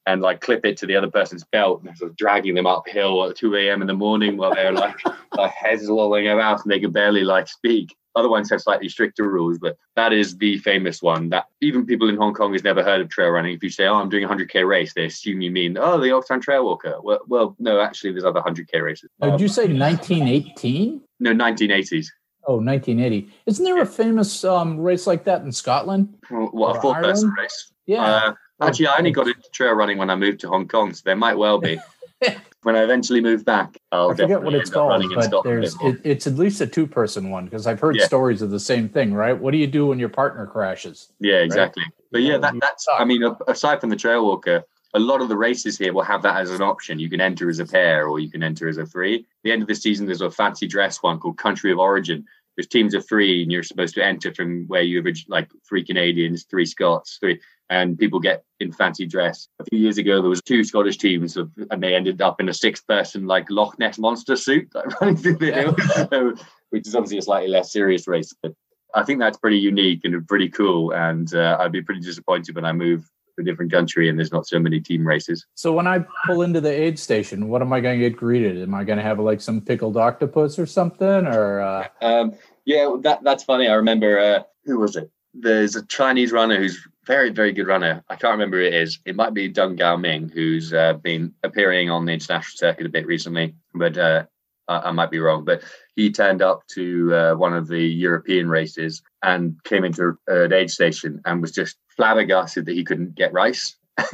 and 0.06 0.20
like 0.20 0.40
clip 0.40 0.64
it 0.64 0.76
to 0.78 0.86
the 0.86 0.96
other 0.96 1.10
person's 1.10 1.44
belt 1.44 1.82
and 1.82 1.96
sort 1.96 2.10
of 2.10 2.16
dragging 2.16 2.54
them 2.54 2.66
uphill 2.66 3.28
at 3.28 3.36
2 3.36 3.56
a.m. 3.56 3.80
in 3.80 3.86
the 3.86 3.94
morning 3.94 4.36
while 4.36 4.54
they're 4.54 4.72
like, 4.72 4.96
like 5.36 5.52
heads 5.52 5.88
lolling 5.88 6.28
about 6.28 6.62
and 6.62 6.72
they 6.72 6.80
can 6.80 6.90
barely 6.90 7.22
like 7.22 7.48
speak. 7.48 7.94
Other 8.14 8.28
ones 8.28 8.50
have 8.50 8.60
slightly 8.60 8.90
stricter 8.90 9.26
rules, 9.26 9.58
but 9.58 9.78
that 9.96 10.12
is 10.12 10.36
the 10.36 10.58
famous 10.58 11.00
one 11.00 11.30
that 11.30 11.46
even 11.62 11.86
people 11.86 12.10
in 12.10 12.16
Hong 12.16 12.34
Kong 12.34 12.52
has 12.52 12.62
never 12.62 12.82
heard 12.82 13.00
of 13.00 13.08
trail 13.08 13.30
running. 13.30 13.54
If 13.54 13.62
you 13.62 13.70
say, 13.70 13.86
"Oh, 13.86 13.94
I'm 13.94 14.10
doing 14.10 14.24
a 14.24 14.28
100k 14.28 14.68
race," 14.68 14.92
they 14.92 15.06
assume 15.06 15.40
you 15.40 15.50
mean, 15.50 15.78
"Oh, 15.78 15.98
the 15.98 16.08
Oxfam 16.08 16.42
Trail 16.42 16.62
Walker." 16.62 16.96
Well, 17.02 17.20
well, 17.26 17.56
no, 17.58 17.80
actually, 17.80 18.12
there's 18.12 18.24
other 18.24 18.42
100k 18.42 18.82
races. 18.82 19.08
Um, 19.22 19.30
did 19.30 19.40
you 19.40 19.48
say 19.48 19.62
1918? 19.62 21.00
no, 21.20 21.32
1980s. 21.32 22.08
Oh, 22.46 22.56
1980. 22.56 23.32
Isn't 23.46 23.64
there 23.64 23.80
a 23.80 23.86
famous 23.86 24.44
um, 24.44 24.78
race 24.78 25.06
like 25.06 25.24
that 25.24 25.42
in 25.42 25.52
Scotland? 25.52 26.14
What 26.28 26.74
a 26.74 26.78
Or 26.78 26.82
four-person 26.82 27.30
race. 27.30 27.72
Yeah. 27.86 28.04
Uh, 28.04 28.34
Oh. 28.62 28.68
actually, 28.68 28.86
I 28.88 28.98
only 28.98 29.10
Oh, 29.10 29.14
got 29.14 29.26
into 29.28 29.50
trail 29.52 29.72
running 29.72 29.98
when 29.98 30.10
I 30.10 30.16
moved 30.16 30.40
to 30.40 30.48
Hong 30.48 30.66
Kong, 30.68 30.92
so 30.94 31.02
there 31.04 31.16
might 31.16 31.36
well 31.36 31.58
be. 31.58 31.78
when 32.62 32.76
I 32.76 32.82
eventually 32.84 33.20
move 33.20 33.44
back, 33.44 33.76
I'll 33.90 34.06
I 34.10 34.14
forget 34.14 34.28
definitely 34.28 34.44
what 34.44 34.54
it's 34.54 34.70
end 34.70 34.76
up 34.76 34.80
called, 34.80 34.90
running 34.90 35.10
in 35.10 35.14
but 35.16 35.24
Scotland. 35.24 35.62
there's 35.62 35.74
a 35.74 35.78
bit 35.78 35.82
more. 35.82 35.90
it, 35.94 36.00
it's 36.04 36.26
at 36.26 36.34
least 36.34 36.60
a 36.60 36.66
two 36.66 36.86
person 36.86 37.30
one 37.30 37.44
because 37.46 37.66
I've 37.66 37.80
heard 37.80 37.96
Yeah. 37.96 38.04
stories 38.06 38.42
of 38.42 38.50
the 38.50 38.60
same 38.60 38.88
thing, 38.88 39.12
right? 39.12 39.36
What 39.38 39.50
do 39.52 39.58
you 39.58 39.66
do 39.66 39.86
when 39.86 39.98
your 39.98 40.08
partner 40.08 40.46
crashes? 40.46 41.12
Yeah, 41.20 41.36
exactly. 41.38 41.82
But 42.12 42.22
yeah, 42.22 42.32
Yeah, 42.32 42.38
that, 42.38 42.54
you 42.54 42.60
that's. 42.60 42.86
I 42.96 43.04
mean, 43.04 43.22
aside 43.48 43.80
from 43.80 43.90
the 43.90 43.96
trail 43.96 44.24
walker, 44.24 44.62
a 44.94 44.98
lot 45.00 45.20
of 45.22 45.28
the 45.28 45.36
races 45.36 45.78
here 45.78 45.92
will 45.92 46.02
have 46.02 46.22
that 46.22 46.36
as 46.36 46.50
an 46.50 46.60
option. 46.62 46.98
You 46.98 47.08
can 47.10 47.20
enter 47.20 47.48
as 47.48 47.58
a 47.58 47.64
pair, 47.66 48.06
or 48.06 48.20
you 48.20 48.30
can 48.30 48.42
enter 48.42 48.68
as 48.68 48.76
a 48.78 48.86
three. 48.86 49.16
At 49.16 49.24
the 49.42 49.50
end 49.52 49.62
of 49.62 49.68
the 49.68 49.74
season, 49.74 50.06
there's 50.06 50.20
a 50.20 50.30
fancy 50.30 50.66
dress 50.68 51.02
one 51.02 51.18
called 51.18 51.38
Country 51.38 51.72
of 51.72 51.78
Origin. 51.78 52.24
There's 52.56 52.66
teams 52.68 52.92
of 52.94 53.08
three, 53.08 53.42
and 53.42 53.50
you're 53.50 53.62
supposed 53.62 53.94
to 53.94 54.04
enter 54.04 54.32
from 54.34 54.66
where 54.68 54.82
you 54.82 55.00
orig- 55.00 55.24
like 55.26 55.48
three 55.66 55.82
Canadians, 55.82 56.42
three 56.44 56.66
Scots, 56.66 57.16
three, 57.18 57.40
and 57.70 57.98
people 57.98 58.20
get 58.20 58.44
in 58.60 58.72
fancy 58.72 59.06
dress. 59.06 59.48
A 59.60 59.64
few 59.64 59.78
years 59.78 59.98
ago, 59.98 60.20
there 60.20 60.28
was 60.30 60.42
two 60.42 60.62
Scottish 60.64 60.98
teams, 60.98 61.36
of, 61.36 61.50
and 61.70 61.82
they 61.82 61.94
ended 61.94 62.20
up 62.20 62.40
in 62.40 62.48
a 62.48 62.54
six-person 62.54 63.26
like 63.26 63.50
Loch 63.50 63.78
Ness 63.78 63.98
monster 63.98 64.36
suit, 64.36 64.68
like 64.74 65.00
running 65.00 65.16
through 65.16 65.36
the 65.36 65.46
Yeah. 65.46 65.60
hills. 65.62 65.76
So, 66.12 66.34
which 66.70 66.86
is 66.86 66.94
obviously 66.94 67.18
a 67.18 67.22
slightly 67.22 67.48
less 67.48 67.72
serious 67.72 68.06
race, 68.08 68.34
but 68.42 68.52
I 68.94 69.02
think 69.04 69.18
that's 69.20 69.38
pretty 69.38 69.58
unique 69.58 70.00
and 70.04 70.26
pretty 70.26 70.48
cool. 70.48 70.92
And 70.92 71.32
uh, 71.34 71.56
I'd 71.60 71.72
be 71.72 71.82
pretty 71.82 72.00
disappointed 72.00 72.54
when 72.54 72.64
I 72.64 72.72
move 72.72 73.02
to 73.36 73.42
a 73.42 73.44
different 73.44 73.72
country 73.72 74.08
and 74.08 74.18
there's 74.18 74.32
not 74.32 74.46
so 74.46 74.58
many 74.58 74.80
team 74.80 75.06
races. 75.06 75.46
So 75.54 75.72
when 75.72 75.86
I 75.86 76.04
pull 76.26 76.42
into 76.42 76.60
the 76.60 76.70
aid 76.70 76.98
station, 76.98 77.48
what 77.48 77.62
am 77.62 77.72
I 77.72 77.80
going 77.80 77.98
to 78.00 78.08
get 78.08 78.18
greeted? 78.18 78.60
Am 78.62 78.74
I 78.74 78.84
going 78.84 78.98
to 78.98 79.02
have 79.02 79.18
like 79.18 79.40
some 79.40 79.60
pickled 79.62 79.96
octopus 79.96 80.58
or 80.58 80.66
something? 80.66 81.26
Or 81.26 81.60
uh, 81.60 81.88
Um, 82.02 82.34
yeah, 82.66 82.94
that 83.00 83.22
that's 83.24 83.44
funny. 83.44 83.68
I 83.68 83.74
remember 83.74 84.18
uh, 84.18 84.42
who 84.64 84.78
was 84.78 84.96
it? 84.96 85.10
There's 85.34 85.76
a 85.76 85.84
Chinese 85.86 86.32
runner 86.32 86.58
who's 86.58 86.86
very 87.06 87.30
very 87.30 87.52
good 87.52 87.66
runner. 87.66 88.02
I 88.08 88.16
can't 88.16 88.32
remember 88.32 88.58
who 88.58 88.66
it 88.66 88.74
is. 88.74 88.98
It 89.04 89.16
might 89.16 89.34
be 89.34 89.52
Deng 89.52 89.76
Gao 89.76 89.96
Ming, 89.96 90.28
who's 90.28 90.72
uh, 90.72 90.94
been 90.94 91.34
appearing 91.42 91.90
on 91.90 92.04
the 92.04 92.12
international 92.12 92.56
circuit 92.56 92.86
a 92.86 92.90
bit 92.90 93.06
recently, 93.06 93.54
but 93.74 93.96
uh, 93.98 94.24
I, 94.68 94.78
I 94.78 94.90
might 94.92 95.10
be 95.10 95.18
wrong. 95.18 95.44
But 95.44 95.62
he 95.96 96.10
turned 96.10 96.42
up 96.42 96.66
to 96.74 97.14
uh, 97.14 97.34
one 97.34 97.54
of 97.54 97.68
the 97.68 97.82
European 97.82 98.48
races 98.48 99.02
and 99.22 99.56
came 99.64 99.84
into 99.84 100.16
an 100.26 100.52
aid 100.52 100.70
station 100.70 101.20
and 101.24 101.40
was 101.40 101.52
just 101.52 101.76
flabbergasted 101.96 102.66
that 102.66 102.74
he 102.74 102.84
couldn't 102.84 103.14
get 103.14 103.32
rice. 103.32 103.76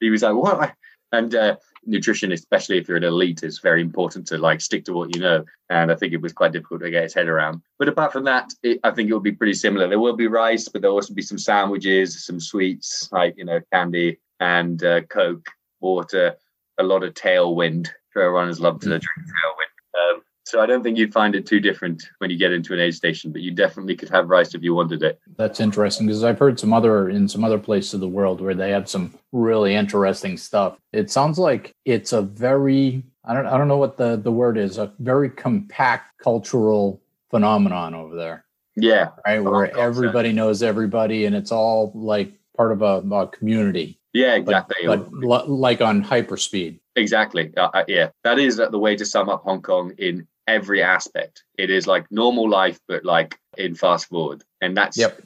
he 0.00 0.10
was 0.10 0.22
like, 0.22 0.34
"What?" 0.34 0.74
And 1.12 1.34
uh, 1.34 1.56
nutrition, 1.86 2.32
especially 2.32 2.78
if 2.78 2.88
you're 2.88 2.96
an 2.96 3.04
elite, 3.04 3.42
is 3.42 3.58
very 3.58 3.80
important 3.80 4.26
to 4.28 4.38
like 4.38 4.60
stick 4.60 4.84
to 4.86 4.92
what 4.92 5.14
you 5.14 5.20
know. 5.20 5.44
And 5.70 5.90
I 5.90 5.94
think 5.94 6.12
it 6.12 6.20
was 6.20 6.32
quite 6.32 6.52
difficult 6.52 6.82
to 6.82 6.90
get 6.90 7.04
his 7.04 7.14
head 7.14 7.28
around. 7.28 7.62
But 7.78 7.88
apart 7.88 8.12
from 8.12 8.24
that, 8.24 8.52
it, 8.62 8.80
I 8.84 8.90
think 8.90 9.10
it 9.10 9.12
will 9.12 9.20
be 9.20 9.32
pretty 9.32 9.54
similar. 9.54 9.88
There 9.88 9.98
will 9.98 10.16
be 10.16 10.26
rice, 10.26 10.68
but 10.68 10.82
there'll 10.82 10.96
also 10.96 11.14
be 11.14 11.22
some 11.22 11.38
sandwiches, 11.38 12.24
some 12.24 12.40
sweets 12.40 13.08
like 13.12 13.34
you 13.36 13.44
know 13.44 13.60
candy 13.72 14.18
and 14.40 14.82
uh, 14.82 15.02
Coke, 15.02 15.46
water, 15.80 16.36
a 16.78 16.82
lot 16.82 17.02
of 17.02 17.14
tailwind. 17.14 17.88
Trail 18.12 18.30
runners 18.30 18.60
love 18.60 18.80
to 18.80 18.88
drink 18.88 19.04
tailwind. 19.04 20.14
Um, 20.14 20.22
So 20.46 20.60
I 20.60 20.66
don't 20.66 20.82
think 20.82 20.98
you'd 20.98 21.12
find 21.12 21.34
it 21.34 21.46
too 21.46 21.58
different 21.58 22.02
when 22.18 22.30
you 22.30 22.36
get 22.36 22.52
into 22.52 22.74
an 22.74 22.80
aid 22.80 22.94
station, 22.94 23.32
but 23.32 23.40
you 23.40 23.50
definitely 23.50 23.96
could 23.96 24.10
have 24.10 24.28
rice 24.28 24.54
if 24.54 24.62
you 24.62 24.74
wanted 24.74 25.02
it. 25.02 25.18
That's 25.36 25.58
interesting 25.58 26.06
because 26.06 26.22
I've 26.22 26.38
heard 26.38 26.60
some 26.60 26.72
other 26.74 27.08
in 27.08 27.28
some 27.28 27.44
other 27.44 27.58
places 27.58 27.94
of 27.94 28.00
the 28.00 28.08
world 28.08 28.40
where 28.42 28.54
they 28.54 28.70
have 28.70 28.88
some 28.88 29.14
really 29.32 29.74
interesting 29.74 30.36
stuff. 30.36 30.76
It 30.92 31.10
sounds 31.10 31.38
like 31.38 31.74
it's 31.86 32.12
a 32.12 32.20
very 32.20 33.02
I 33.24 33.32
don't 33.32 33.46
I 33.46 33.56
don't 33.56 33.68
know 33.68 33.78
what 33.78 33.96
the 33.96 34.16
the 34.16 34.30
word 34.32 34.58
is 34.58 34.76
a 34.76 34.92
very 34.98 35.30
compact 35.30 36.18
cultural 36.22 37.00
phenomenon 37.30 37.94
over 37.94 38.14
there, 38.14 38.44
Yeah, 38.76 39.08
right? 39.26 39.40
Where 39.42 39.74
Oh, 39.74 39.80
everybody 39.80 40.32
knows 40.32 40.62
everybody 40.62 41.24
and 41.24 41.34
it's 41.34 41.52
all 41.52 41.90
like 41.94 42.32
part 42.54 42.70
of 42.70 42.82
a, 42.82 43.02
a 43.14 43.26
community, 43.28 43.98
yeah, 44.12 44.34
exactly. 44.34 44.86
but 44.86 45.10
li- 45.10 45.42
like 45.46 45.80
on 45.80 46.04
hyperspeed. 46.04 46.78
Exactly. 46.96 47.52
Uh, 47.56 47.70
uh, 47.74 47.84
yeah, 47.88 48.10
that 48.22 48.38
is 48.38 48.56
the 48.58 48.78
way 48.78 48.94
to 48.94 49.04
sum 49.04 49.28
up 49.28 49.42
Hong 49.42 49.62
Kong 49.62 49.92
in 49.98 50.28
every 50.46 50.82
aspect. 50.82 51.44
It 51.58 51.70
is 51.70 51.86
like 51.86 52.10
normal 52.10 52.48
life, 52.48 52.78
but 52.88 53.04
like 53.04 53.38
in 53.56 53.74
fast 53.74 54.08
forward. 54.08 54.42
And 54.60 54.76
that's 54.76 54.98
Yep. 54.98 55.20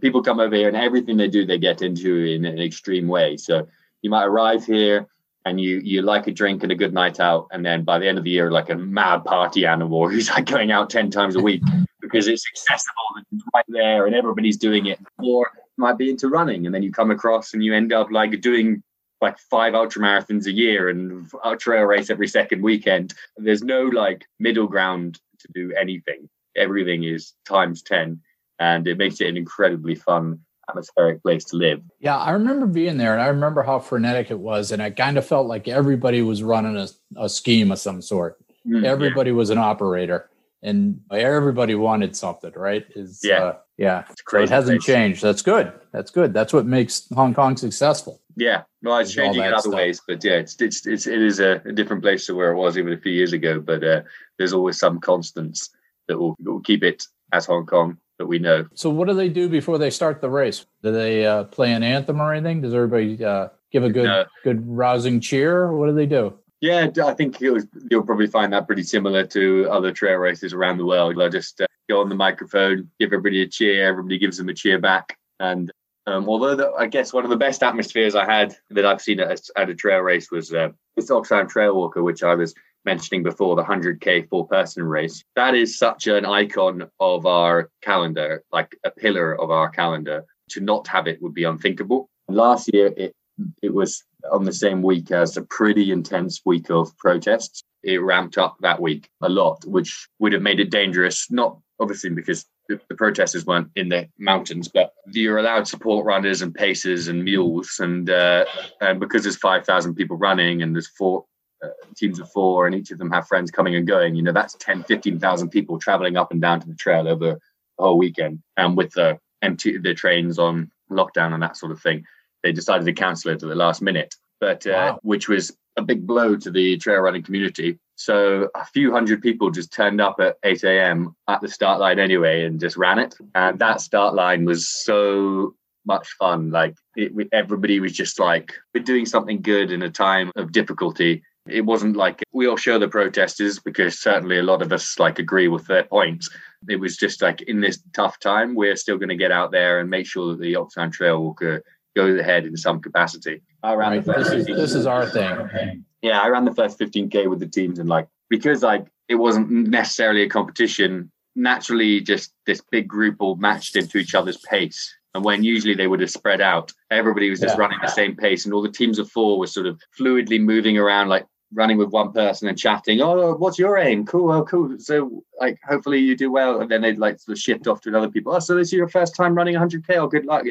people 0.00 0.22
come 0.22 0.40
over 0.40 0.54
here 0.54 0.68
and 0.68 0.76
everything 0.76 1.16
they 1.16 1.28
do, 1.28 1.44
they 1.44 1.58
get 1.58 1.82
into 1.82 2.24
in 2.24 2.44
an 2.44 2.60
extreme 2.60 3.08
way. 3.08 3.36
So 3.36 3.66
you 4.02 4.10
might 4.10 4.24
arrive 4.24 4.64
here 4.64 5.06
and 5.44 5.60
you 5.60 5.80
you 5.82 6.02
like 6.02 6.26
a 6.26 6.32
drink 6.32 6.62
and 6.62 6.70
a 6.70 6.76
good 6.76 6.92
night 6.92 7.18
out, 7.18 7.48
and 7.50 7.66
then 7.66 7.82
by 7.82 7.98
the 7.98 8.06
end 8.06 8.18
of 8.18 8.24
the 8.24 8.30
year, 8.30 8.50
like 8.50 8.70
a 8.70 8.76
mad 8.76 9.24
party 9.24 9.66
animal 9.66 10.08
who's 10.10 10.30
like 10.30 10.46
going 10.46 10.70
out 10.70 10.90
ten 10.90 11.10
times 11.10 11.36
a 11.36 11.40
week 11.40 11.62
because 12.00 12.28
it's 12.28 12.46
accessible 12.54 13.08
and 13.16 13.26
it's 13.32 13.44
right 13.54 13.64
there 13.68 14.06
and 14.06 14.14
everybody's 14.14 14.56
doing 14.56 14.86
it. 14.86 15.00
Or 15.18 15.50
might 15.76 15.98
be 15.98 16.10
into 16.10 16.28
running, 16.28 16.66
and 16.66 16.74
then 16.74 16.82
you 16.82 16.92
come 16.92 17.10
across 17.10 17.54
and 17.54 17.64
you 17.64 17.74
end 17.74 17.92
up 17.92 18.10
like 18.10 18.40
doing 18.40 18.82
like 19.22 19.38
five 19.38 19.74
ultra 19.74 20.02
marathons 20.02 20.46
a 20.46 20.52
year 20.52 20.88
and 20.88 21.30
a 21.44 21.56
trail 21.56 21.84
race 21.84 22.10
every 22.10 22.26
second 22.28 22.60
weekend. 22.62 23.14
There's 23.36 23.62
no 23.62 23.82
like 23.84 24.26
middle 24.40 24.66
ground 24.66 25.20
to 25.38 25.48
do 25.54 25.72
anything. 25.80 26.28
Everything 26.56 27.04
is 27.04 27.32
times 27.48 27.82
10 27.82 28.20
and 28.58 28.86
it 28.86 28.98
makes 28.98 29.20
it 29.20 29.28
an 29.28 29.36
incredibly 29.36 29.94
fun 29.94 30.40
atmospheric 30.68 31.22
place 31.22 31.44
to 31.46 31.56
live. 31.56 31.80
Yeah, 32.00 32.18
I 32.18 32.32
remember 32.32 32.66
being 32.66 32.98
there 32.98 33.12
and 33.14 33.22
I 33.22 33.26
remember 33.28 33.62
how 33.62 33.78
frenetic 33.78 34.30
it 34.30 34.38
was. 34.38 34.72
And 34.72 34.82
I 34.82 34.90
kind 34.90 35.16
of 35.16 35.26
felt 35.26 35.46
like 35.46 35.68
everybody 35.68 36.20
was 36.22 36.42
running 36.42 36.76
a, 36.76 36.88
a 37.16 37.28
scheme 37.28 37.70
of 37.72 37.78
some 37.78 38.02
sort. 38.02 38.38
Mm, 38.66 38.84
Everybody 38.84 39.32
was 39.32 39.50
an 39.50 39.58
operator 39.58 40.30
and 40.62 41.00
everybody 41.10 41.74
wanted 41.74 42.14
something, 42.16 42.52
right? 42.54 42.84
Is 42.94 43.20
Yeah. 43.24 43.42
uh, 43.44 43.56
yeah. 43.76 44.04
It's 44.10 44.22
So 44.28 44.38
it 44.40 44.48
hasn't 44.50 44.80
place. 44.82 44.86
changed. 44.86 45.22
That's 45.22 45.42
good. 45.42 45.72
That's 45.92 46.10
good. 46.10 46.32
That's 46.32 46.52
what 46.52 46.66
makes 46.66 47.08
Hong 47.14 47.34
Kong 47.34 47.56
successful. 47.56 48.20
Yeah, 48.36 48.62
well, 48.82 48.98
it's 48.98 49.12
changing 49.12 49.44
in 49.44 49.52
other 49.52 49.60
stuff. 49.62 49.74
ways, 49.74 50.00
but 50.06 50.22
yeah, 50.24 50.34
it's 50.34 50.60
it's, 50.60 50.86
it's 50.86 51.06
it 51.06 51.20
is 51.22 51.40
a, 51.40 51.60
a 51.64 51.72
different 51.72 52.02
place 52.02 52.26
to 52.26 52.34
where 52.34 52.52
it 52.52 52.56
was 52.56 52.78
even 52.78 52.92
a 52.92 52.98
few 52.98 53.12
years 53.12 53.32
ago. 53.32 53.60
But 53.60 53.84
uh, 53.84 54.02
there's 54.38 54.52
always 54.52 54.78
some 54.78 55.00
constants 55.00 55.70
that 56.08 56.18
will, 56.18 56.36
will 56.40 56.60
keep 56.60 56.82
it 56.82 57.04
as 57.32 57.46
Hong 57.46 57.66
Kong 57.66 57.98
that 58.18 58.26
we 58.26 58.38
know. 58.38 58.66
So 58.74 58.90
what 58.90 59.08
do 59.08 59.14
they 59.14 59.28
do 59.28 59.48
before 59.48 59.78
they 59.78 59.90
start 59.90 60.20
the 60.20 60.30
race? 60.30 60.66
Do 60.82 60.92
they 60.92 61.26
uh, 61.26 61.44
play 61.44 61.72
an 61.72 61.82
anthem 61.82 62.20
or 62.20 62.32
anything? 62.32 62.60
Does 62.60 62.74
everybody 62.74 63.22
uh, 63.24 63.48
give 63.70 63.84
a 63.84 63.90
good 63.90 64.04
No. 64.04 64.24
good 64.44 64.66
rousing 64.66 65.20
cheer? 65.20 65.72
What 65.72 65.86
do 65.86 65.94
they 65.94 66.06
do? 66.06 66.38
Yeah, 66.60 66.88
I 67.04 67.12
think 67.14 67.40
was, 67.40 67.66
you'll 67.90 68.04
probably 68.04 68.28
find 68.28 68.52
that 68.52 68.68
pretty 68.68 68.84
similar 68.84 69.26
to 69.26 69.68
other 69.68 69.90
trail 69.92 70.18
races 70.18 70.52
around 70.52 70.78
the 70.78 70.86
world. 70.86 71.16
They'll 71.16 71.28
just 71.28 71.60
uh, 71.60 71.66
go 71.88 72.00
on 72.00 72.08
the 72.08 72.14
microphone, 72.14 72.88
give 73.00 73.08
everybody 73.08 73.42
a 73.42 73.48
cheer, 73.48 73.84
everybody 73.84 74.16
gives 74.16 74.38
them 74.38 74.48
a 74.48 74.54
cheer 74.54 74.78
back. 74.78 75.18
And 75.40 75.72
um, 76.06 76.28
although 76.28 76.56
the, 76.56 76.70
I 76.72 76.86
guess 76.86 77.12
one 77.12 77.24
of 77.24 77.30
the 77.30 77.36
best 77.36 77.62
atmospheres 77.62 78.14
I 78.14 78.24
had 78.24 78.56
that 78.70 78.84
I've 78.84 79.00
seen 79.00 79.20
at, 79.20 79.30
a- 79.30 79.58
at 79.60 79.70
a 79.70 79.74
trail 79.74 80.00
race 80.00 80.30
was 80.30 80.52
uh, 80.52 80.70
this 80.96 81.10
Oxfam 81.10 81.48
Trail 81.48 81.74
Walker, 81.76 82.02
which 82.02 82.22
I 82.22 82.34
was 82.34 82.54
mentioning 82.84 83.22
before, 83.22 83.54
the 83.54 83.62
100K 83.62 84.28
four 84.28 84.46
person 84.46 84.82
race. 84.82 85.22
That 85.36 85.54
is 85.54 85.78
such 85.78 86.08
an 86.08 86.26
icon 86.26 86.90
of 86.98 87.26
our 87.26 87.70
calendar, 87.82 88.42
like 88.52 88.76
a 88.84 88.90
pillar 88.90 89.40
of 89.40 89.50
our 89.50 89.68
calendar. 89.68 90.24
To 90.50 90.60
not 90.60 90.86
have 90.88 91.06
it 91.06 91.22
would 91.22 91.32
be 91.32 91.44
unthinkable. 91.44 92.10
Last 92.28 92.68
year, 92.74 92.92
it 92.96 93.14
it 93.62 93.72
was 93.72 94.04
on 94.30 94.44
the 94.44 94.52
same 94.52 94.82
week 94.82 95.10
as 95.10 95.36
a 95.36 95.42
pretty 95.42 95.90
intense 95.92 96.42
week 96.44 96.68
of 96.70 96.94
protests. 96.98 97.62
It 97.82 98.02
ramped 98.02 98.36
up 98.36 98.56
that 98.60 98.80
week 98.80 99.08
a 99.22 99.28
lot, 99.30 99.64
which 99.64 100.08
would 100.18 100.32
have 100.34 100.42
made 100.42 100.60
it 100.60 100.70
dangerous. 100.70 101.30
Not 101.30 101.58
obviously 101.80 102.10
because 102.10 102.44
the, 102.76 102.80
the 102.88 102.94
protesters 102.94 103.46
weren't 103.46 103.70
in 103.76 103.88
the 103.88 104.08
mountains, 104.18 104.68
but 104.68 104.92
you're 105.12 105.38
allowed 105.38 105.68
support 105.68 106.04
runners 106.06 106.42
and 106.42 106.54
pacers 106.54 107.08
and 107.08 107.22
mules, 107.24 107.78
and 107.80 108.08
uh, 108.10 108.44
and 108.80 109.00
because 109.00 109.22
there's 109.22 109.36
five 109.36 109.64
thousand 109.64 109.94
people 109.94 110.16
running 110.16 110.62
and 110.62 110.74
there's 110.74 110.88
four 110.88 111.24
uh, 111.64 111.68
teams 111.96 112.18
of 112.20 112.30
four, 112.30 112.66
and 112.66 112.74
each 112.74 112.90
of 112.90 112.98
them 112.98 113.10
have 113.10 113.26
friends 113.28 113.50
coming 113.50 113.74
and 113.74 113.86
going. 113.86 114.14
You 114.14 114.22
know, 114.22 114.32
that's 114.32 114.54
10, 114.54 114.84
15,000 114.84 115.48
people 115.50 115.78
traveling 115.78 116.16
up 116.16 116.32
and 116.32 116.40
down 116.40 116.60
to 116.60 116.66
the 116.68 116.74
trail 116.74 117.06
over 117.06 117.34
the 117.34 117.84
whole 117.84 117.98
weekend, 117.98 118.42
and 118.56 118.76
with 118.76 118.92
the 118.92 119.18
empty 119.42 119.78
the 119.78 119.94
trains 119.94 120.38
on 120.38 120.70
lockdown 120.90 121.32
and 121.34 121.42
that 121.42 121.56
sort 121.56 121.72
of 121.72 121.80
thing 121.80 122.04
they 122.42 122.52
decided 122.52 122.84
to 122.84 122.92
cancel 122.92 123.30
it 123.30 123.42
at 123.42 123.48
the 123.48 123.54
last 123.54 123.82
minute, 123.82 124.14
but 124.40 124.66
uh, 124.66 124.70
Wow. 124.70 124.98
which 125.02 125.28
was 125.28 125.56
a 125.76 125.82
big 125.82 126.06
blow 126.06 126.36
to 126.36 126.50
the 126.50 126.76
trail 126.78 127.00
running 127.00 127.22
community. 127.22 127.78
So 127.96 128.48
a 128.54 128.64
few 128.64 128.92
hundred 128.92 129.22
people 129.22 129.50
just 129.50 129.72
turned 129.72 130.00
up 130.00 130.16
at 130.20 130.36
8 130.42 130.64
a.m. 130.64 131.14
at 131.28 131.40
the 131.40 131.48
start 131.48 131.80
line 131.80 131.98
anyway 131.98 132.44
and 132.44 132.58
just 132.58 132.76
ran 132.76 132.98
it. 132.98 133.14
And 133.34 133.58
that 133.58 133.80
start 133.80 134.14
line 134.14 134.44
was 134.44 134.68
so 134.68 135.54
much 135.84 136.08
fun. 136.18 136.50
Like 136.50 136.76
it, 136.96 137.12
everybody 137.32 137.80
was 137.80 137.92
just 137.92 138.18
like, 138.18 138.52
we're 138.74 138.82
doing 138.84 139.06
something 139.06 139.42
good 139.42 139.72
in 139.72 139.82
a 139.82 139.90
time 139.90 140.30
of 140.36 140.52
difficulty. 140.52 141.22
It 141.48 141.62
wasn't 141.62 141.96
like 141.96 142.22
we 142.32 142.46
all 142.46 142.56
show 142.56 142.78
the 142.78 142.88
protesters 142.88 143.58
because 143.58 143.98
certainly 143.98 144.38
a 144.38 144.44
lot 144.44 144.62
of 144.62 144.72
us 144.72 144.98
like 144.98 145.18
agree 145.18 145.48
with 145.48 145.66
their 145.66 145.82
points. 145.84 146.30
It 146.68 146.76
was 146.76 146.96
just 146.96 147.20
like 147.20 147.42
in 147.42 147.60
this 147.60 147.82
tough 147.94 148.20
time, 148.20 148.54
we're 148.54 148.76
still 148.76 148.96
going 148.96 149.08
to 149.08 149.16
get 149.16 149.32
out 149.32 149.50
there 149.50 149.80
and 149.80 149.90
make 149.90 150.06
sure 150.06 150.30
that 150.30 150.40
the 150.40 150.54
Oxfam 150.54 150.92
Trail 150.92 151.20
Walker 151.20 151.64
goes 151.94 152.18
ahead 152.18 152.46
in 152.46 152.56
some 152.56 152.80
capacity. 152.80 153.42
I 153.62 153.74
ran 153.74 153.92
Right. 153.92 154.04
the 154.04 154.12
This 154.12 154.28
first 154.28 154.48
is 154.50 154.56
this 154.56 154.74
is 154.74 154.86
our 154.86 155.06
thing. 155.06 155.84
yeah, 156.02 156.20
I 156.20 156.28
ran 156.28 156.44
the 156.44 156.54
first 156.54 156.78
15k 156.78 157.26
with 157.28 157.40
the 157.40 157.46
teams, 157.46 157.78
and 157.78 157.88
like 157.88 158.08
because 158.30 158.62
like 158.62 158.86
it 159.08 159.16
wasn't 159.16 159.50
necessarily 159.50 160.22
a 160.22 160.28
competition. 160.28 161.10
Naturally, 161.34 162.00
just 162.00 162.34
this 162.46 162.60
big 162.70 162.86
group 162.88 163.16
all 163.20 163.36
matched 163.36 163.76
into 163.76 163.98
each 163.98 164.14
other's 164.14 164.38
pace. 164.38 164.94
And 165.14 165.24
when 165.24 165.44
usually 165.44 165.74
they 165.74 165.86
would 165.86 166.00
have 166.00 166.10
spread 166.10 166.40
out, 166.40 166.72
everybody 166.90 167.28
was 167.28 167.40
just 167.40 167.56
Yeah. 167.56 167.60
running 167.62 167.78
the 167.82 167.88
same 167.88 168.16
pace, 168.16 168.44
and 168.44 168.54
all 168.54 168.62
the 168.62 168.70
teams 168.70 168.98
of 168.98 169.10
four 169.10 169.38
were 169.38 169.46
sort 169.46 169.66
of 169.66 169.78
fluidly 169.98 170.40
moving 170.40 170.78
around, 170.78 171.08
like 171.08 171.26
running 171.54 171.76
with 171.76 171.90
one 171.90 172.12
person 172.12 172.48
and 172.48 172.56
chatting. 172.58 173.02
Oh, 173.02 173.34
what's 173.34 173.58
your 173.58 173.76
aim? 173.76 174.06
Cool, 174.06 174.30
oh, 174.32 174.42
cool. 174.44 174.74
So, 174.78 175.22
like, 175.38 175.58
hopefully 175.68 175.98
you 175.98 176.16
do 176.16 176.32
well. 176.32 176.62
And 176.62 176.70
then 176.70 176.80
they'd 176.80 176.96
like 176.98 177.20
sort 177.20 177.36
of 177.36 177.42
shift 177.42 177.66
off 177.66 177.82
to 177.82 177.90
another 177.90 178.08
people. 178.08 178.32
Oh, 178.34 178.38
so 178.38 178.54
this 178.54 178.68
is 178.68 178.72
your 178.72 178.88
first 178.88 179.14
time 179.14 179.34
running 179.34 179.54
100k? 179.54 179.96
Oh, 179.98 180.06
good 180.06 180.24
luck. 180.24 180.46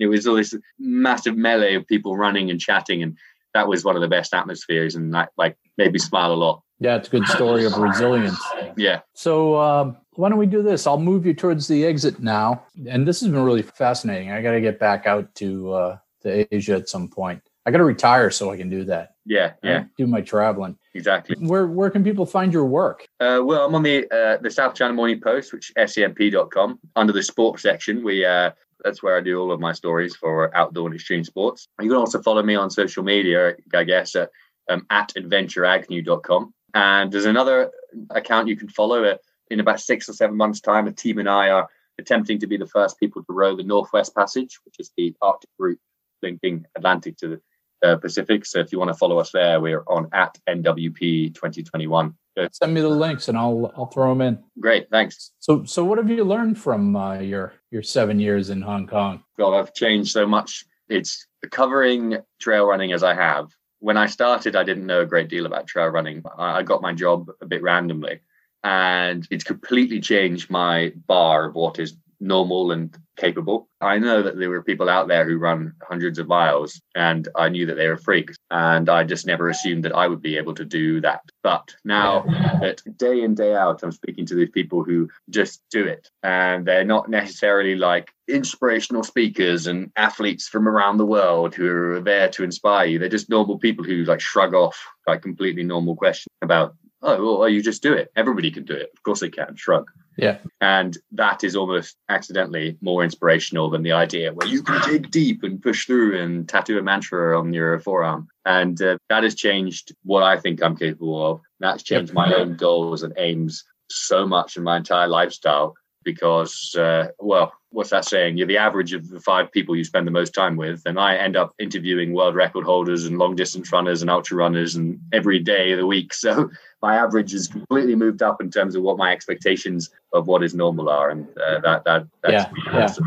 It, 0.00 0.06
was 0.06 0.26
all 0.26 0.36
this 0.36 0.54
massive 0.78 1.36
melee 1.36 1.74
of 1.74 1.86
people 1.86 2.16
running 2.16 2.50
and 2.50 2.60
chatting, 2.60 3.02
and 3.02 3.16
that 3.54 3.68
was 3.68 3.84
one 3.84 3.96
of 3.96 4.02
the 4.02 4.08
best 4.08 4.34
atmospheres, 4.34 4.94
and 4.94 5.14
that 5.14 5.30
like 5.36 5.56
made 5.76 5.92
me 5.92 5.98
smile 5.98 6.32
a 6.32 6.34
lot. 6.34 6.62
Yeah, 6.80 6.96
it's 6.96 7.08
a 7.08 7.10
good 7.10 7.26
story 7.26 7.66
of 7.66 7.76
resilience. 7.76 8.40
Yeah, 8.76 9.00
So 9.14 9.60
um, 9.60 9.98
why 10.14 10.30
don't 10.30 10.38
we 10.38 10.46
do 10.46 10.62
this? 10.62 10.86
I'll 10.86 10.98
move 10.98 11.26
you 11.26 11.34
towards 11.34 11.68
the 11.68 11.84
exit 11.84 12.20
now, 12.20 12.64
and 12.88 13.06
this 13.06 13.20
has 13.20 13.28
been 13.28 13.42
really 13.42 13.62
fascinating. 13.62 14.30
I 14.30 14.40
got 14.40 14.52
to 14.52 14.60
get 14.60 14.78
back 14.78 15.06
out 15.06 15.34
to 15.36 15.72
uh, 15.72 15.98
to 16.22 16.54
Asia 16.54 16.76
at 16.76 16.88
some 16.88 17.08
point. 17.08 17.42
I 17.66 17.70
got 17.70 17.78
to 17.78 17.84
retire 17.84 18.30
so 18.30 18.50
I 18.50 18.56
can 18.56 18.70
do 18.70 18.84
that. 18.84 19.10
yeah, 19.26 19.52
yeah, 19.62 19.84
do 19.98 20.06
my 20.06 20.22
traveling. 20.22 20.78
exactly. 20.94 21.36
Where 21.46 21.66
where 21.66 21.90
can 21.90 22.02
people 22.02 22.24
find 22.24 22.52
your 22.52 22.64
work? 22.64 23.06
Uh, 23.20 23.40
well, 23.44 23.66
I'm 23.66 23.74
on 23.74 23.82
the 23.82 24.10
uh, 24.10 24.38
the 24.40 24.50
South 24.50 24.74
China 24.74 24.94
Morning 24.94 25.20
Post, 25.20 25.52
which 25.52 25.70
is 25.76 25.92
scmp.com, 25.94 26.78
under 26.96 27.12
the 27.12 27.22
sports 27.22 27.62
section. 27.62 28.02
We 28.02 28.24
uh, 28.24 28.52
that's 28.82 29.02
where 29.02 29.16
I 29.16 29.20
do 29.20 29.40
all 29.40 29.52
of 29.52 29.60
my 29.60 29.72
stories 29.72 30.16
for 30.16 30.54
outdoor 30.56 30.86
and 30.86 30.94
extreme 30.94 31.24
sports. 31.24 31.68
You 31.80 31.88
can 31.88 31.98
also 31.98 32.22
follow 32.22 32.42
me 32.42 32.54
on 32.54 32.70
social 32.70 33.02
media, 33.02 33.54
I 33.74 33.84
guess, 33.84 34.14
at, 34.16 34.30
um, 34.68 34.86
at 34.90 35.12
adventureagnew.com. 35.16 36.54
And 36.74 37.12
there's 37.12 37.24
another 37.24 37.70
account 38.10 38.48
you 38.48 38.56
can 38.56 38.68
follow. 38.68 39.04
Uh, 39.04 39.16
in 39.50 39.60
about 39.60 39.80
six 39.80 40.08
or 40.08 40.12
seven 40.12 40.36
months' 40.36 40.60
time, 40.60 40.86
a 40.86 40.92
team 40.92 41.18
and 41.18 41.28
I 41.28 41.50
are 41.50 41.68
attempting 41.98 42.38
to 42.38 42.46
be 42.46 42.56
the 42.56 42.66
first 42.66 42.98
people 42.98 43.22
to 43.24 43.32
row 43.32 43.56
the 43.56 43.64
Northwest 43.64 44.14
Passage, 44.14 44.58
which 44.64 44.76
is 44.78 44.92
the 44.96 45.14
Arctic 45.20 45.50
route 45.58 45.80
linking 46.22 46.66
Atlantic 46.76 47.16
to 47.18 47.28
the 47.28 47.40
uh, 47.88 47.96
Pacific. 47.96 48.46
So 48.46 48.60
if 48.60 48.72
you 48.72 48.78
want 48.78 48.90
to 48.90 48.98
follow 48.98 49.18
us 49.18 49.32
there, 49.32 49.60
we're 49.60 49.82
on 49.86 50.08
at 50.12 50.38
NWP 50.48 51.34
2021. 51.34 52.14
Send 52.52 52.74
me 52.74 52.80
the 52.80 52.88
links 52.88 53.28
and 53.28 53.36
I'll 53.38 53.72
I'll 53.76 53.86
throw 53.86 54.08
them 54.10 54.20
in. 54.20 54.42
great, 54.58 54.88
thanks. 54.90 55.32
So 55.38 55.64
so 55.64 55.84
what 55.84 55.98
have 55.98 56.10
you 56.10 56.24
learned 56.24 56.58
from 56.58 56.96
uh, 56.96 57.18
your 57.18 57.52
your 57.70 57.82
seven 57.82 58.18
years 58.18 58.50
in 58.50 58.60
Hong 58.62 58.86
Kong? 58.86 59.22
God, 59.38 59.58
I've 59.58 59.74
changed 59.74 60.10
so 60.10 60.26
much. 60.26 60.64
It's 60.88 61.26
covering 61.50 62.18
trail 62.40 62.66
running 62.66 62.92
as 62.92 63.02
I 63.02 63.14
have. 63.14 63.48
When 63.78 63.96
I 63.96 64.06
started, 64.06 64.56
I 64.56 64.64
didn't 64.64 64.86
know 64.86 65.00
a 65.00 65.06
great 65.06 65.28
deal 65.28 65.46
about 65.46 65.66
trail 65.66 65.88
running. 65.88 66.22
I 66.36 66.58
I 66.58 66.62
got 66.62 66.82
my 66.82 66.92
job 66.92 67.30
a 67.40 67.46
bit 67.46 67.62
randomly, 67.62 68.20
and 68.64 69.26
it's 69.30 69.44
completely 69.44 70.00
changed 70.00 70.50
my 70.50 70.92
bar 71.06 71.46
of 71.46 71.54
what 71.54 71.78
is 71.78 71.96
normal 72.20 72.72
and 72.72 72.96
capable. 73.16 73.68
I 73.80 73.98
know 73.98 74.22
that 74.22 74.38
there 74.38 74.50
were 74.50 74.62
people 74.62 74.88
out 74.88 75.08
there 75.08 75.26
who 75.26 75.38
run 75.38 75.74
hundreds 75.82 76.18
of 76.18 76.28
miles 76.28 76.80
and 76.94 77.28
I 77.36 77.48
knew 77.48 77.66
that 77.66 77.74
they 77.74 77.88
were 77.88 77.96
freaks 77.96 78.36
and 78.50 78.88
I 78.88 79.04
just 79.04 79.26
never 79.26 79.48
assumed 79.48 79.84
that 79.84 79.94
I 79.94 80.06
would 80.06 80.22
be 80.22 80.36
able 80.36 80.54
to 80.54 80.64
do 80.64 81.00
that. 81.02 81.20
But 81.42 81.74
now 81.84 82.22
that 82.60 82.82
day 82.96 83.22
in 83.22 83.34
day 83.34 83.54
out 83.54 83.82
I'm 83.82 83.92
speaking 83.92 84.26
to 84.26 84.34
these 84.34 84.50
people 84.50 84.84
who 84.84 85.08
just 85.28 85.62
do 85.70 85.84
it 85.86 86.08
and 86.22 86.66
they're 86.66 86.84
not 86.84 87.10
necessarily 87.10 87.74
like 87.76 88.10
inspirational 88.28 89.02
speakers 89.02 89.66
and 89.66 89.90
athletes 89.96 90.48
from 90.48 90.68
around 90.68 90.96
the 90.96 91.06
world 91.06 91.54
who 91.54 91.68
are 91.68 92.00
there 92.00 92.28
to 92.30 92.44
inspire 92.44 92.86
you. 92.86 92.98
They're 92.98 93.08
just 93.08 93.30
normal 93.30 93.58
people 93.58 93.84
who 93.84 94.04
like 94.04 94.20
shrug 94.20 94.54
off 94.54 94.78
like 95.06 95.22
completely 95.22 95.62
normal 95.62 95.96
questions 95.96 96.32
about 96.42 96.74
oh 97.02 97.38
well 97.38 97.48
you 97.48 97.62
just 97.62 97.82
do 97.82 97.92
it. 97.92 98.10
Everybody 98.16 98.50
can 98.50 98.64
do 98.64 98.74
it. 98.74 98.90
Of 98.96 99.02
course 99.02 99.20
they 99.20 99.30
can. 99.30 99.56
Shrug. 99.56 99.90
Yeah. 100.20 100.38
And 100.60 100.96
that 101.12 101.44
is 101.44 101.56
almost 101.56 101.96
accidentally 102.08 102.76
more 102.80 103.02
inspirational 103.02 103.70
than 103.70 103.82
the 103.82 103.92
idea 103.92 104.32
where 104.32 104.46
you 104.46 104.62
can 104.62 104.80
dig 104.82 105.10
deep 105.10 105.42
and 105.42 105.62
push 105.62 105.86
through 105.86 106.20
and 106.20 106.48
tattoo 106.48 106.78
a 106.78 106.82
mantra 106.82 107.38
on 107.38 107.52
your 107.52 107.80
forearm. 107.80 108.28
And 108.44 108.80
uh, 108.82 108.98
that 109.08 109.22
has 109.22 109.34
changed 109.34 109.94
what 110.02 110.22
I 110.22 110.38
think 110.38 110.62
I'm 110.62 110.76
capable 110.76 111.30
of. 111.30 111.40
That's 111.58 111.82
changed 111.82 112.12
my 112.12 112.32
own 112.34 112.56
goals 112.56 113.02
and 113.02 113.14
aims 113.16 113.64
so 113.90 114.26
much 114.26 114.56
in 114.56 114.62
my 114.62 114.76
entire 114.76 115.08
lifestyle 115.08 115.74
because, 116.04 116.74
uh, 116.78 117.08
well, 117.18 117.52
what's 117.70 117.90
that 117.90 118.04
saying? 118.04 118.36
You're 118.36 118.46
the 118.46 118.56
average 118.56 118.92
of 118.92 119.08
the 119.08 119.20
five 119.20 119.52
people 119.52 119.76
you 119.76 119.84
spend 119.84 120.06
the 120.06 120.10
most 120.10 120.34
time 120.34 120.56
with. 120.56 120.82
And 120.86 120.98
I 120.98 121.16
end 121.16 121.36
up 121.36 121.54
interviewing 121.58 122.12
world 122.12 122.34
record 122.34 122.64
holders 122.64 123.04
and 123.06 123.18
long 123.18 123.36
distance 123.36 123.70
runners 123.72 124.02
and 124.02 124.10
ultra 124.10 124.36
runners 124.36 124.74
and 124.76 124.98
every 125.12 125.38
day 125.38 125.72
of 125.72 125.78
the 125.78 125.86
week. 125.86 126.12
So 126.20 126.50
my 126.82 126.96
average 126.96 127.32
is 127.34 127.48
completely 127.48 127.94
moved 127.94 128.22
up 128.22 128.40
in 128.40 128.50
terms 128.50 128.74
of 128.74 128.82
what 128.82 128.96
my 128.98 129.10
expectations 129.12 129.90
of 130.12 130.26
what 130.26 130.42
is 130.42 130.54
normal 130.54 130.88
are. 130.88 131.10
And 131.10 131.26
uh, 131.38 131.60
that, 131.60 131.84
that, 131.84 132.06
that's 132.22 132.32
Yeah, 132.32 132.72
yeah. 132.72 132.84
awesome. 132.84 133.06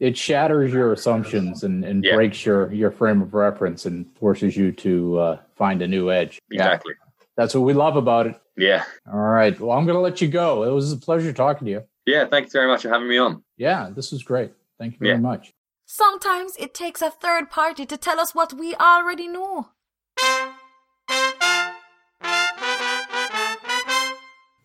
It 0.00 0.16
shatters 0.16 0.72
your 0.72 0.92
assumptions 0.92 1.62
and, 1.62 1.84
and 1.84 2.04
Yeah. 2.04 2.14
breaks 2.16 2.44
your, 2.44 2.72
your 2.72 2.90
frame 2.90 3.22
of 3.22 3.32
reference 3.34 3.86
and 3.86 4.06
forces 4.16 4.56
you 4.56 4.72
to 4.72 5.18
uh, 5.18 5.38
find 5.56 5.82
a 5.82 5.88
new 5.88 6.10
edge. 6.10 6.40
Yeah, 6.50 6.62
Exactly. 6.66 6.94
that's 7.36 7.54
what 7.54 7.62
we 7.62 7.72
love 7.74 7.96
about 7.96 8.26
it. 8.26 8.40
Yeah. 8.56 8.84
All 9.12 9.18
right. 9.18 9.58
Well, 9.58 9.76
I'm 9.76 9.84
going 9.86 9.96
to 9.96 10.00
let 10.02 10.20
you 10.20 10.28
go. 10.28 10.62
It 10.64 10.70
was 10.72 10.92
a 10.92 10.96
pleasure 10.96 11.32
talking 11.32 11.66
to 11.66 11.70
you. 11.70 11.82
Yeah. 12.06 12.26
Thanks 12.26 12.52
very 12.52 12.66
much 12.66 12.82
for 12.82 12.88
having 12.90 13.08
me 13.08 13.18
on. 13.18 13.42
Yeah, 13.56 13.90
this 13.94 14.12
was 14.12 14.22
great. 14.22 14.52
Thank 14.78 14.94
you 14.94 14.98
very 15.00 15.10
Yeah. 15.12 15.20
much. 15.20 15.52
Sometimes 15.86 16.56
it 16.58 16.74
takes 16.74 17.02
a 17.02 17.10
third 17.10 17.50
party 17.50 17.84
to 17.86 17.96
tell 17.96 18.18
us 18.18 18.34
what 18.34 18.52
we 18.52 18.74
already 18.74 19.28
know. 19.28 19.68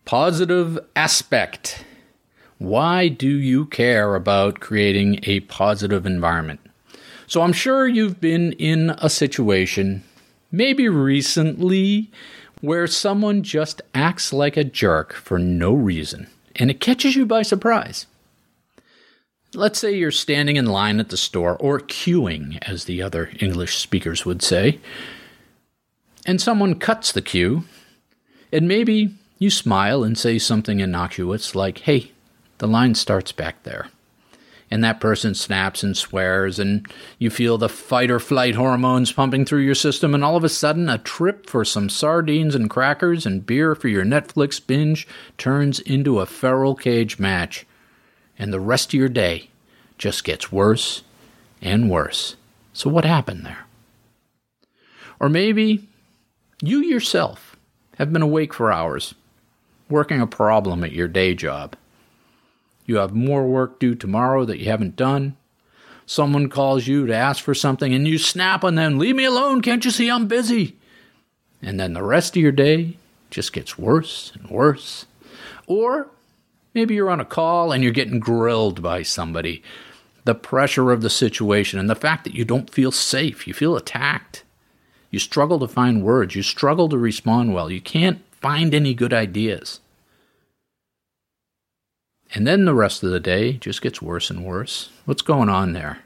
Positive 0.05 0.79
aspect. 0.95 1.85
Why 2.57 3.07
do 3.07 3.27
you 3.29 3.65
care 3.67 4.15
about 4.15 4.59
creating 4.59 5.19
a 5.23 5.41
positive 5.41 6.05
environment? 6.05 6.59
So, 7.27 7.41
I'm 7.43 7.53
sure 7.53 7.87
you've 7.87 8.19
been 8.19 8.53
in 8.53 8.89
a 8.97 9.07
situation, 9.09 10.03
maybe 10.51 10.89
recently, 10.89 12.09
where 12.61 12.87
someone 12.87 13.43
just 13.43 13.83
acts 13.93 14.33
like 14.33 14.57
a 14.57 14.63
jerk 14.63 15.13
for 15.13 15.37
no 15.37 15.73
reason, 15.73 16.27
and 16.59 16.69
it 16.69 16.79
catches 16.79 17.15
you 17.15 17.25
by 17.25 17.41
surprise. 17.41 18.05
Let's 19.55 19.79
say 19.79 19.95
you're 19.95 20.11
standing 20.11 20.57
in 20.57 20.67
line 20.67 20.99
at 20.99 21.09
the 21.09 21.17
store, 21.17 21.57
or 21.57 21.79
queuing, 21.79 22.59
as 22.61 22.85
the 22.85 23.01
other 23.01 23.31
English 23.39 23.77
speakers 23.77 24.25
would 24.25 24.43
say, 24.43 24.79
and 26.25 26.39
someone 26.39 26.75
cuts 26.75 27.11
the 27.11 27.21
queue 27.23 27.63
and 28.51 28.67
maybe 28.67 29.15
you 29.37 29.49
smile 29.49 30.03
and 30.03 30.17
say 30.17 30.37
something 30.37 30.79
innocuous 30.79 31.55
like, 31.55 31.79
hey, 31.79 32.11
the 32.57 32.67
line 32.67 32.95
starts 32.95 33.31
back 33.31 33.63
there. 33.63 33.87
And 34.71 34.83
that 34.83 34.99
person 34.99 35.33
snaps 35.33 35.81
and 35.81 35.97
swears, 35.97 36.59
and 36.59 36.87
you 37.17 37.31
feel 37.31 37.57
the 37.57 37.69
fight 37.69 38.11
or 38.11 38.19
flight 38.19 38.53
hormones 38.53 39.11
pumping 39.11 39.45
through 39.45 39.61
your 39.61 39.75
system, 39.75 40.13
and 40.13 40.23
all 40.23 40.35
of 40.35 40.43
a 40.43 40.49
sudden, 40.49 40.89
a 40.89 40.99
trip 40.99 41.49
for 41.49 41.65
some 41.65 41.89
sardines 41.89 42.53
and 42.53 42.69
crackers 42.69 43.25
and 43.25 43.45
beer 43.45 43.73
for 43.73 43.87
your 43.87 44.05
Netflix 44.05 44.65
binge 44.65 45.07
turns 45.39 45.79
into 45.79 46.19
a 46.19 46.27
feral 46.27 46.75
cage 46.75 47.17
match. 47.17 47.65
And 48.37 48.53
the 48.53 48.59
rest 48.59 48.89
of 48.89 48.93
your 48.93 49.09
day 49.09 49.49
just 49.97 50.23
gets 50.23 50.51
worse 50.51 51.03
and 51.61 51.89
worse. 51.89 52.35
So, 52.71 52.89
what 52.89 53.05
happened 53.05 53.45
there? 53.45 53.65
Or 55.19 55.29
maybe 55.29 55.89
you 56.61 56.81
yourself 56.81 57.55
have 57.97 58.13
been 58.13 58.21
awake 58.21 58.53
for 58.53 58.71
hours, 58.71 59.13
working 59.89 60.21
a 60.21 60.27
problem 60.27 60.83
at 60.83 60.93
your 60.93 61.07
day 61.07 61.33
job. 61.33 61.75
You 62.89 62.95
have 62.95 63.13
more 63.13 63.45
work 63.45 63.79
due 63.79 63.93
tomorrow 63.93 64.45
that 64.45 64.57
you 64.57 64.65
haven't 64.65 64.95
done. 64.95 65.37
Someone 66.07 66.49
calls 66.49 66.87
you 66.87 67.05
to 67.05 67.13
ask 67.13 67.43
for 67.43 67.53
something 67.53 67.93
and 67.93 68.07
you 68.07 68.17
snap 68.17 68.63
on 68.63 68.73
them, 68.73 68.97
Leave 68.97 69.15
me 69.15 69.25
alone, 69.25 69.61
can't 69.61 69.85
you 69.85 69.91
see 69.91 70.09
I'm 70.09 70.27
busy? 70.27 70.75
And 71.61 71.79
then 71.79 71.93
the 71.93 72.01
rest 72.01 72.35
of 72.35 72.41
your 72.41 72.51
day 72.51 72.97
just 73.29 73.53
gets 73.53 73.77
worse 73.77 74.31
and 74.33 74.49
worse. 74.49 75.05
Or 75.67 76.07
maybe 76.73 76.95
you're 76.95 77.11
on 77.11 77.19
a 77.19 77.25
call 77.25 77.71
and 77.71 77.83
you're 77.83 77.93
getting 77.93 78.19
grilled 78.19 78.81
by 78.81 79.03
somebody. 79.03 79.61
The 80.23 80.33
pressure 80.33 80.91
of 80.91 81.03
the 81.03 81.11
situation 81.11 81.77
and 81.77 81.91
the 81.91 81.93
fact 81.93 82.23
that 82.23 82.33
you 82.33 82.43
don't 82.43 82.71
feel 82.71 82.91
safe, 82.91 83.47
you 83.47 83.53
feel 83.53 83.75
attacked. 83.77 84.43
You 85.11 85.19
struggle 85.19 85.59
to 85.59 85.67
find 85.67 86.03
words. 86.03 86.33
You 86.33 86.41
struggle 86.41 86.89
to 86.89 86.97
respond 86.97 87.53
well. 87.53 87.69
You 87.69 87.81
can't 87.81 88.23
find 88.31 88.73
any 88.73 88.95
good 88.95 89.13
ideas. 89.13 89.79
And 92.33 92.45
then 92.45 92.65
the 92.65 92.75
rest 92.75 93.03
of 93.03 93.09
the 93.09 93.19
day 93.19 93.53
just 93.53 93.81
gets 93.81 94.01
worse 94.01 94.29
and 94.29 94.45
worse. 94.45 94.89
What's 95.05 95.23
going 95.23 95.49
on 95.49 95.73
there? 95.73 95.99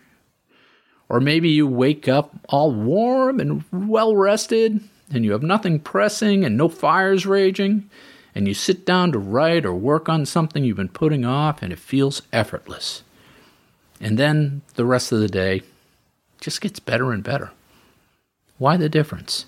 Or 1.09 1.19
maybe 1.19 1.49
you 1.49 1.67
wake 1.67 2.07
up 2.07 2.33
all 2.49 2.71
warm 2.71 3.39
and 3.39 3.65
well 3.71 4.15
rested, 4.15 4.79
and 5.11 5.25
you 5.25 5.33
have 5.33 5.43
nothing 5.43 5.79
pressing 5.79 6.45
and 6.45 6.57
no 6.57 6.69
fires 6.69 7.25
raging, 7.25 7.89
and 8.33 8.47
you 8.47 8.53
sit 8.53 8.85
down 8.85 9.11
to 9.11 9.19
write 9.19 9.65
or 9.65 9.73
work 9.75 10.07
on 10.07 10.25
something 10.25 10.63
you've 10.63 10.77
been 10.77 10.87
putting 10.89 11.25
off, 11.25 11.61
and 11.61 11.73
it 11.73 11.79
feels 11.79 12.21
effortless. 12.31 13.03
And 13.99 14.17
then 14.17 14.61
the 14.75 14.85
rest 14.85 15.11
of 15.11 15.19
the 15.19 15.27
day 15.27 15.61
just 16.39 16.61
gets 16.61 16.79
better 16.79 17.11
and 17.11 17.23
better. 17.23 17.51
Why 18.57 18.77
the 18.77 18.89
difference? 18.89 19.45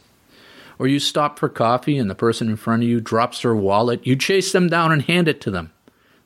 Or 0.78 0.88
you 0.88 1.00
stop 1.00 1.40
for 1.40 1.50
coffee 1.50 1.98
and 1.98 2.10
the 2.10 2.16
person 2.16 2.50
in 2.50 2.58
front 2.58 2.84
of 2.84 2.90
you 2.90 3.00
drops 3.00 3.42
their 3.42 3.56
wallet. 3.56 4.06
You 4.06 4.16
chase 4.16 4.52
them 4.52 4.68
down 4.68 4.92
and 4.92 5.02
hand 5.04 5.28
it 5.28 5.40
to 5.42 5.52
them. 5.52 5.72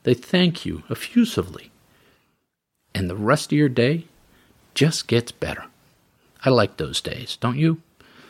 They 0.03 0.13
thank 0.13 0.65
you 0.65 0.83
effusively. 0.89 1.71
And 2.93 3.09
the 3.09 3.15
rest 3.15 3.51
of 3.51 3.57
your 3.57 3.69
day 3.69 4.05
just 4.73 5.07
gets 5.07 5.31
better. 5.31 5.65
I 6.43 6.49
like 6.49 6.77
those 6.77 7.01
days, 7.01 7.37
don't 7.39 7.57
you? 7.57 7.81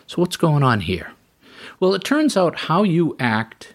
So, 0.07 0.22
what's 0.22 0.38
going 0.38 0.63
on 0.63 0.82
here? 0.82 1.11
Well, 1.80 1.93
it 1.93 2.03
turns 2.03 2.36
out 2.36 2.61
how 2.61 2.84
you 2.84 3.15
act 3.20 3.74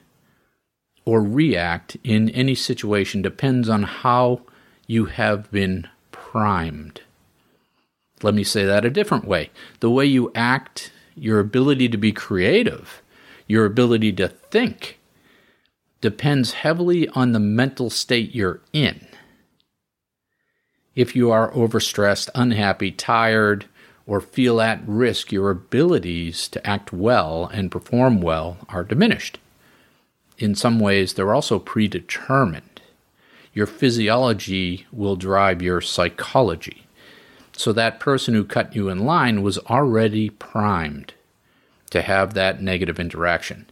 or 1.04 1.22
react 1.22 1.96
in 2.02 2.30
any 2.30 2.54
situation 2.54 3.22
depends 3.22 3.68
on 3.68 3.82
how 3.82 4.40
you 4.86 5.06
have 5.06 5.50
been 5.50 5.88
primed. 6.10 7.02
Let 8.22 8.34
me 8.34 8.44
say 8.44 8.64
that 8.64 8.84
a 8.84 8.90
different 8.90 9.26
way. 9.26 9.50
The 9.80 9.90
way 9.90 10.06
you 10.06 10.32
act, 10.34 10.92
your 11.14 11.40
ability 11.40 11.88
to 11.90 11.96
be 11.96 12.12
creative, 12.12 13.02
your 13.46 13.66
ability 13.66 14.12
to 14.14 14.28
think, 14.28 14.98
depends 16.04 16.52
heavily 16.52 17.08
on 17.08 17.32
the 17.32 17.40
mental 17.40 17.88
state 17.88 18.34
you're 18.34 18.60
in. 18.74 19.06
If 20.94 21.16
you 21.16 21.30
are 21.30 21.50
overstressed, 21.52 22.28
unhappy, 22.34 22.90
tired, 22.90 23.64
or 24.06 24.20
feel 24.20 24.60
at 24.60 24.86
risk, 24.86 25.32
your 25.32 25.48
abilities 25.48 26.46
to 26.48 26.66
act 26.66 26.92
well 26.92 27.46
and 27.46 27.70
perform 27.70 28.20
well 28.20 28.58
are 28.68 28.84
diminished. 28.84 29.38
In 30.36 30.54
some 30.54 30.78
ways, 30.78 31.14
they're 31.14 31.32
also 31.32 31.58
predetermined. 31.58 32.82
Your 33.54 33.66
physiology 33.66 34.86
will 34.92 35.16
drive 35.16 35.62
your 35.62 35.80
psychology. 35.80 36.86
So 37.56 37.72
that 37.72 37.98
person 37.98 38.34
who 38.34 38.44
cut 38.44 38.76
you 38.76 38.90
in 38.90 39.06
line 39.06 39.40
was 39.40 39.56
already 39.56 40.28
primed 40.28 41.14
to 41.88 42.02
have 42.02 42.34
that 42.34 42.60
negative 42.60 43.00
interaction. 43.00 43.70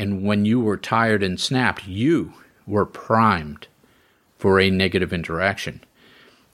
And 0.00 0.22
when 0.22 0.46
you 0.46 0.60
were 0.60 0.78
tired 0.78 1.22
and 1.22 1.38
snapped, 1.38 1.86
you 1.86 2.32
were 2.66 2.86
primed 2.86 3.66
for 4.38 4.58
a 4.58 4.70
negative 4.70 5.12
interaction. 5.12 5.84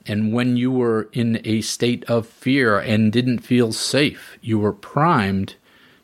And 0.05 0.33
when 0.33 0.57
you 0.57 0.69
were 0.69 1.07
in 1.13 1.39
a 1.45 1.61
state 1.61 2.03
of 2.09 2.27
fear 2.27 2.77
and 2.77 3.09
didn't 3.09 3.39
feel 3.39 3.71
safe, 3.71 4.37
you 4.41 4.59
were 4.59 4.73
primed 4.73 5.55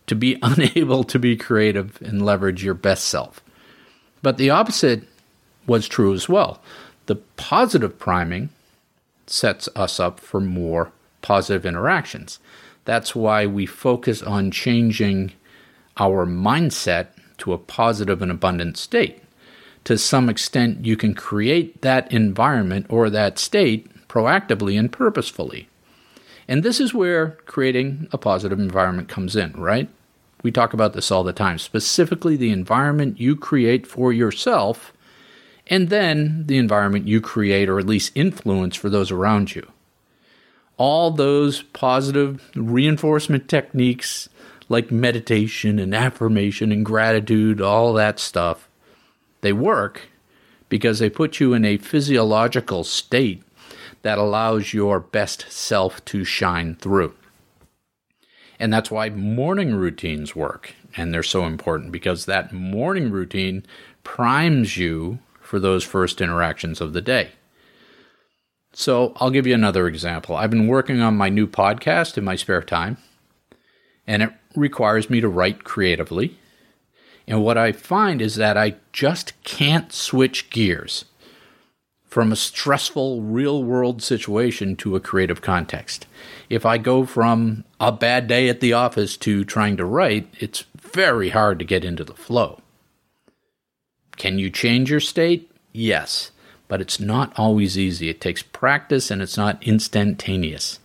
to 0.08 0.16
be 0.16 0.38
unable 0.42 1.04
to 1.04 1.20
be 1.20 1.36
creative 1.36 2.02
and 2.02 2.26
leverage 2.26 2.64
your 2.64 2.76
best 2.76 3.10
self. 3.10 3.44
But 4.22 4.38
the 4.38 4.50
opposite 4.50 5.04
was 5.68 5.90
true 5.90 6.14
as 6.14 6.30
well. 6.30 6.62
The 7.08 7.18
positive 7.36 8.00
priming 8.00 8.52
sets 9.28 9.68
us 9.76 10.00
up 10.00 10.22
for 10.22 10.40
more 10.40 10.94
positive 11.22 11.66
interactions. 11.66 12.40
That's 12.86 13.14
why 13.14 13.48
we 13.48 13.66
focus 13.66 14.24
on 14.24 14.50
changing 14.50 15.34
our 15.98 16.26
mindset 16.26 17.08
to 17.40 17.54
a 17.54 17.58
positive 17.58 18.22
and 18.22 18.32
abundant 18.32 18.78
state. 18.78 19.22
to 19.84 19.98
some 19.98 20.30
extent, 20.30 20.86
you 20.86 20.96
can 20.96 21.14
create 21.14 21.82
that 21.82 22.12
environment 22.12 22.86
or 22.90 23.10
that 23.10 23.38
state 23.38 24.08
proactively 24.08 24.80
and 24.80 24.92
purposefully. 24.92 25.68
And 26.48 26.64
this 26.64 26.80
is 26.80 26.94
where 26.94 27.38
creating 27.46 28.08
a 28.12 28.18
positive 28.18 28.60
environment 28.60 29.10
comes 29.10 29.36
in, 29.36 29.54
right? 29.54 29.90
We 30.42 30.52
talk 30.52 30.74
about 30.74 30.94
this 30.94 31.10
all 31.10 31.24
the 31.24 31.34
time, 31.34 31.58
specifically 31.58 32.36
the 32.36 32.52
environment 32.52 33.20
you 33.20 33.36
create 33.36 33.88
for 33.88 34.12
yourself, 34.12 34.94
and 35.68 35.90
then 35.90 36.46
the 36.48 36.58
environment 36.58 37.08
you 37.08 37.22
create 37.22 37.70
or 37.70 37.80
at 37.80 37.86
least 37.86 38.12
influence 38.16 38.76
for 38.76 38.90
those 38.90 39.10
around 39.12 39.56
you. 39.56 39.66
All 40.76 41.12
those 41.12 41.62
positive 41.62 42.52
reinforcement 42.56 43.48
techniques 43.48 44.28
like 44.70 44.92
meditation 44.92 45.80
and 45.80 45.94
affirmation 45.94 46.72
and 46.72 46.86
gratitude, 46.86 47.62
all 47.62 47.94
that 47.94 48.20
stuff, 48.20 48.70
they 49.42 49.54
work 49.54 50.10
because 50.70 51.00
they 51.00 51.10
put 51.10 51.40
you 51.40 51.54
in 51.54 51.66
a 51.66 51.78
physiological 51.78 52.84
state 52.84 53.44
that 54.02 54.18
allows 54.18 54.74
your 54.74 55.00
best 55.00 55.46
self 55.52 56.04
to 56.06 56.24
shine 56.24 56.76
through. 56.76 57.14
And 58.60 58.72
that's 58.72 58.92
why 58.92 59.10
morning 59.10 59.76
routines 59.76 60.36
work. 60.36 60.74
And 60.96 61.14
they're 61.14 61.24
so 61.24 61.46
important 61.46 61.92
because 61.92 62.26
that 62.26 62.54
morning 62.54 63.12
routine 63.12 63.66
primes 64.04 64.78
you 64.78 65.20
for 65.42 65.60
those 65.60 65.84
first 65.84 66.22
interactions 66.22 66.80
of 66.82 66.94
the 66.94 67.02
day. 67.02 67.32
So 68.74 69.14
I'll 69.18 69.30
give 69.30 69.46
you 69.46 69.54
another 69.54 69.88
example. 69.88 70.36
I've 70.36 70.50
been 70.50 70.68
working 70.68 71.02
on 71.02 71.16
my 71.16 71.30
new 71.30 71.46
podcast 71.46 72.18
in 72.18 72.24
my 72.24 72.36
spare 72.36 72.64
time, 72.64 72.98
and 74.08 74.24
it 74.24 74.34
requires 74.56 75.10
me 75.10 75.22
to 75.22 75.28
write 75.28 75.64
creatively. 75.64 76.38
And 77.28 77.44
what 77.44 77.58
I 77.58 77.72
find 77.72 78.22
is 78.22 78.36
that 78.36 78.58
I 78.58 78.76
just 78.92 79.34
can't 79.44 79.92
switch 79.94 80.50
gears 80.50 81.06
from 82.14 82.32
a 82.32 82.36
stressful 82.36 83.22
real 83.22 83.64
world 83.64 84.04
situation 84.04 84.76
to 84.76 84.96
a 84.96 85.00
creative 85.00 85.42
context. 85.42 86.06
If 86.48 86.64
I 86.64 86.78
go 86.78 87.06
from 87.06 87.64
a 87.80 87.92
bad 87.92 88.28
day 88.28 88.50
at 88.50 88.60
the 88.60 88.74
office 88.74 89.18
to 89.18 89.44
trying 89.44 89.78
to 89.78 89.86
write, 89.86 90.32
it's 90.40 90.66
very 90.76 91.30
hard 91.30 91.58
to 91.58 91.66
get 91.66 91.84
into 91.84 92.04
the 92.04 92.14
flow. 92.14 92.60
Can 94.16 94.38
you 94.38 94.52
change 94.52 94.92
your 94.92 95.00
state? 95.00 95.50
Yes, 95.72 96.30
but 96.68 96.82
it's 96.82 97.00
not 97.00 97.34
always 97.36 97.80
easy. 97.80 98.10
It 98.10 98.22
takes 98.22 98.44
practice 98.44 99.10
and 99.10 99.20
it's 99.20 99.38
not 99.38 99.64
instantaneous. 99.64 100.78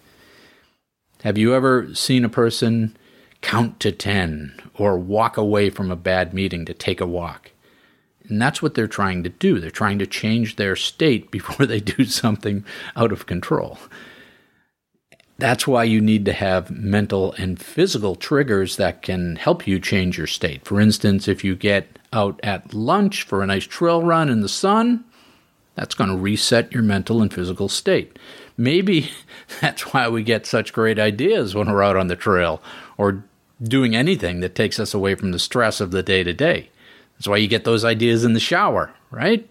Have 1.24 1.36
you 1.36 1.54
ever 1.54 1.94
seen 1.94 2.24
a 2.24 2.30
person 2.30 2.96
count 3.40 3.80
to 3.80 3.92
10 3.92 4.60
or 4.74 4.98
walk 4.98 5.36
away 5.36 5.70
from 5.70 5.90
a 5.90 5.96
bad 5.96 6.34
meeting 6.34 6.64
to 6.64 6.74
take 6.74 7.00
a 7.00 7.06
walk? 7.06 7.52
And 8.28 8.40
that's 8.40 8.60
what 8.60 8.74
they're 8.74 8.86
trying 8.86 9.22
to 9.22 9.30
do. 9.30 9.58
They're 9.58 9.70
trying 9.70 9.98
to 10.00 10.06
change 10.06 10.56
their 10.56 10.76
state 10.76 11.30
before 11.30 11.66
they 11.66 11.80
do 11.80 12.04
something 12.04 12.64
out 12.96 13.12
of 13.12 13.26
control. 13.26 13.78
That's 15.38 15.68
why 15.68 15.84
you 15.84 16.00
need 16.00 16.24
to 16.24 16.32
have 16.32 16.70
mental 16.70 17.32
and 17.34 17.60
physical 17.60 18.16
triggers 18.16 18.76
that 18.76 19.02
can 19.02 19.36
help 19.36 19.68
you 19.68 19.78
change 19.78 20.18
your 20.18 20.26
state. 20.26 20.64
For 20.64 20.80
instance, 20.80 21.28
if 21.28 21.44
you 21.44 21.54
get 21.54 21.86
out 22.12 22.40
at 22.42 22.74
lunch 22.74 23.22
for 23.22 23.42
a 23.42 23.46
nice 23.46 23.64
trail 23.64 24.02
run 24.02 24.28
in 24.28 24.40
the 24.40 24.48
sun, 24.48 25.04
that's 25.76 25.94
going 25.94 26.10
to 26.10 26.16
reset 26.16 26.72
your 26.72 26.82
mental 26.82 27.22
and 27.22 27.32
physical 27.32 27.68
state. 27.68 28.18
Maybe 28.56 29.10
that's 29.60 29.92
why 29.92 30.08
we 30.08 30.24
get 30.24 30.44
such 30.44 30.72
great 30.72 30.98
ideas 30.98 31.54
when 31.54 31.70
we're 31.70 31.84
out 31.84 31.96
on 31.96 32.08
the 32.08 32.16
trail 32.16 32.60
or 32.96 33.22
doing 33.62 33.96
anything 33.96 34.40
that 34.40 34.54
takes 34.54 34.78
us 34.78 34.94
away 34.94 35.14
from 35.14 35.32
the 35.32 35.38
stress 35.38 35.80
of 35.80 35.90
the 35.90 36.02
day 36.02 36.22
to 36.22 36.32
day. 36.32 36.70
That's 37.14 37.28
why 37.28 37.38
you 37.38 37.48
get 37.48 37.64
those 37.64 37.84
ideas 37.84 38.24
in 38.24 38.32
the 38.32 38.40
shower, 38.40 38.92
right? 39.10 39.48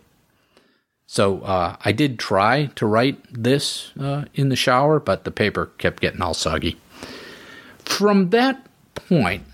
So 1.06 1.42
uh, 1.42 1.78
I 1.84 1.92
did 1.92 2.20
try 2.20 2.68
to 2.76 2.86
write 2.86 3.20
this 3.32 3.92
uh, 4.00 4.26
in 4.34 4.50
the 4.50 4.56
shower, 4.56 5.00
but 5.00 5.24
the 5.24 5.32
paper 5.32 5.68
kept 5.78 6.02
getting 6.02 6.22
all 6.22 6.34
soggy. 6.34 6.78
From 7.80 8.30
that 8.32 8.66
point, 8.96 9.46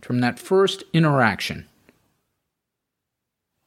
from 0.00 0.20
that 0.20 0.38
first 0.38 0.84
interaction, 0.92 1.66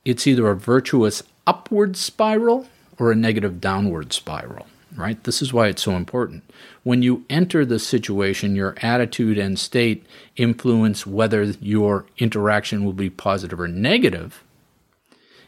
it's 0.06 0.26
either 0.26 0.50
a 0.50 0.56
virtuous 0.56 1.22
upward 1.46 1.96
spiral 1.98 2.68
or 2.98 3.12
a 3.12 3.16
negative 3.16 3.60
downward 3.60 4.14
spiral 4.14 4.68
right? 4.96 5.24
This 5.24 5.42
is 5.42 5.54
why 5.54 5.68
it's 5.68 5.84
so 5.84 5.92
important. 5.92 6.44
When 6.84 7.02
you 7.02 7.26
enter 7.30 7.66
the 7.66 7.80
situation, 7.80 8.56
your 8.56 8.76
attitude 8.82 9.38
and 9.38 9.58
state 9.58 10.06
influence 10.36 11.06
whether 11.08 11.44
your 11.44 12.06
interaction 12.18 12.84
will 12.84 12.94
be 12.94 13.10
positive 13.10 13.60
or 13.60 13.68
negative. 13.68 14.44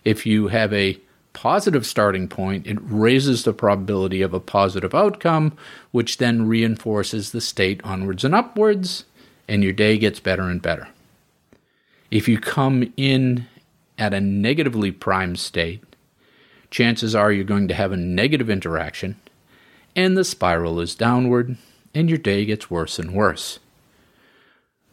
If 0.03 0.25
you 0.25 0.47
have 0.47 0.73
a 0.73 0.99
positive 1.33 1.85
starting 1.85 2.27
point, 2.27 2.67
it 2.67 2.77
raises 2.81 3.43
the 3.43 3.53
probability 3.53 4.21
of 4.21 4.33
a 4.33 4.39
positive 4.39 4.93
outcome, 4.93 5.53
which 5.91 6.17
then 6.17 6.47
reinforces 6.47 7.31
the 7.31 7.41
state 7.41 7.81
onwards 7.83 8.23
and 8.23 8.35
upwards, 8.35 9.05
and 9.47 9.63
your 9.63 9.73
day 9.73 9.97
gets 9.97 10.19
better 10.19 10.43
and 10.43 10.61
better. 10.61 10.87
If 12.11 12.27
you 12.27 12.39
come 12.39 12.93
in 12.95 13.47
at 13.97 14.13
a 14.13 14.21
negatively 14.21 14.91
primed 14.91 15.39
state, 15.39 15.83
chances 16.69 17.15
are 17.15 17.31
you're 17.31 17.43
going 17.43 17.67
to 17.67 17.73
have 17.73 17.91
a 17.91 17.97
negative 17.97 18.49
interaction 18.49 19.15
and 19.95 20.17
the 20.17 20.23
spiral 20.23 20.79
is 20.79 20.95
downward, 20.95 21.57
and 21.93 22.09
your 22.09 22.17
day 22.17 22.45
gets 22.45 22.69
worse 22.71 22.99
and 22.99 23.13
worse. 23.13 23.59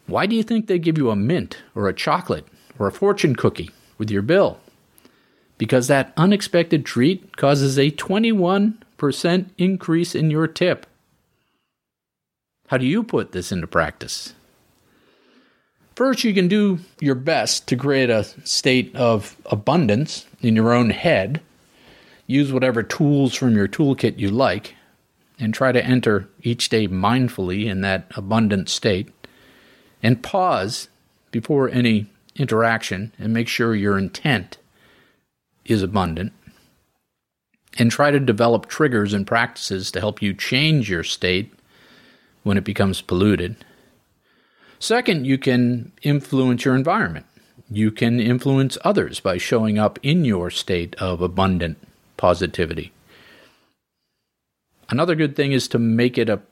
Why 0.06 0.26
do 0.26 0.34
you 0.34 0.42
think 0.42 0.66
they 0.66 0.78
give 0.78 0.98
you 0.98 1.10
a 1.10 1.16
mint 1.16 1.58
or 1.74 1.88
a 1.88 1.94
chocolate 1.94 2.46
or 2.78 2.88
a 2.88 2.92
fortune 2.92 3.36
cookie 3.36 3.70
with 3.96 4.10
your 4.10 4.22
bill? 4.22 4.58
Because 5.56 5.86
that 5.86 6.12
unexpected 6.16 6.84
treat 6.84 7.36
causes 7.36 7.78
a 7.78 7.90
21% 7.92 9.46
increase 9.56 10.14
in 10.14 10.30
your 10.30 10.46
tip. 10.46 10.86
How 12.68 12.76
do 12.76 12.86
you 12.86 13.02
put 13.02 13.32
this 13.32 13.52
into 13.52 13.66
practice? 13.66 14.34
First, 15.94 16.24
you 16.24 16.32
can 16.32 16.48
do 16.48 16.78
your 17.00 17.14
best 17.14 17.68
to 17.68 17.76
create 17.76 18.10
a 18.10 18.24
state 18.44 18.94
of 18.96 19.36
abundance 19.46 20.26
in 20.40 20.56
your 20.56 20.72
own 20.72 20.90
head. 20.90 21.40
Use 22.26 22.52
whatever 22.52 22.82
tools 22.82 23.34
from 23.34 23.54
your 23.54 23.68
toolkit 23.68 24.18
you 24.18 24.30
like 24.30 24.74
and 25.40 25.54
try 25.54 25.72
to 25.72 25.84
enter 25.84 26.28
each 26.42 26.68
day 26.68 26.86
mindfully 26.86 27.66
in 27.66 27.80
that 27.80 28.06
abundant 28.14 28.68
state. 28.68 29.08
And 30.02 30.22
pause 30.22 30.88
before 31.30 31.68
any 31.68 32.06
interaction 32.36 33.12
and 33.18 33.32
make 33.32 33.48
sure 33.48 33.74
your 33.74 33.98
intent 33.98 34.58
is 35.64 35.82
abundant. 35.82 36.32
And 37.78 37.90
try 37.90 38.10
to 38.10 38.20
develop 38.20 38.66
triggers 38.66 39.12
and 39.12 39.26
practices 39.26 39.90
to 39.92 40.00
help 40.00 40.20
you 40.20 40.34
change 40.34 40.90
your 40.90 41.04
state 41.04 41.52
when 42.42 42.56
it 42.56 42.64
becomes 42.64 43.00
polluted. 43.00 43.56
Second, 44.78 45.26
you 45.26 45.38
can 45.38 45.92
influence 46.02 46.64
your 46.64 46.74
environment. 46.74 47.26
You 47.70 47.92
can 47.92 48.18
influence 48.18 48.76
others 48.82 49.20
by 49.20 49.36
showing 49.38 49.78
up 49.78 49.98
in 50.02 50.24
your 50.24 50.50
state 50.50 50.96
of 50.96 51.20
abundant 51.20 51.78
positivity. 52.16 52.92
Another 54.90 55.14
good 55.14 55.36
thing 55.36 55.52
is 55.52 55.68
to 55.68 55.78
make 55.78 56.18
it 56.18 56.28
a 56.28 56.42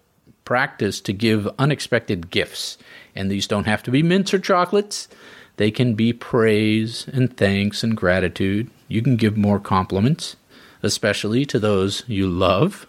practice 0.45 1.01
to 1.03 1.12
give 1.12 1.49
unexpected 1.59 2.30
gifts. 2.30 2.78
And 3.14 3.30
these 3.30 3.47
don't 3.47 3.66
have 3.66 3.82
to 3.82 3.91
be 3.91 4.03
mints 4.03 4.32
or 4.32 4.39
chocolates. 4.39 5.09
They 5.57 5.70
can 5.72 5.95
be 5.95 6.12
praise 6.12 7.07
and 7.12 7.36
thanks 7.36 7.82
and 7.82 7.97
gratitude. 7.97 8.70
You 8.86 9.03
can 9.03 9.16
give 9.16 9.36
more 9.36 9.59
compliments, 9.59 10.36
especially 10.82 11.45
to 11.47 11.59
those 11.59 12.05
you 12.07 12.28
love. 12.28 12.86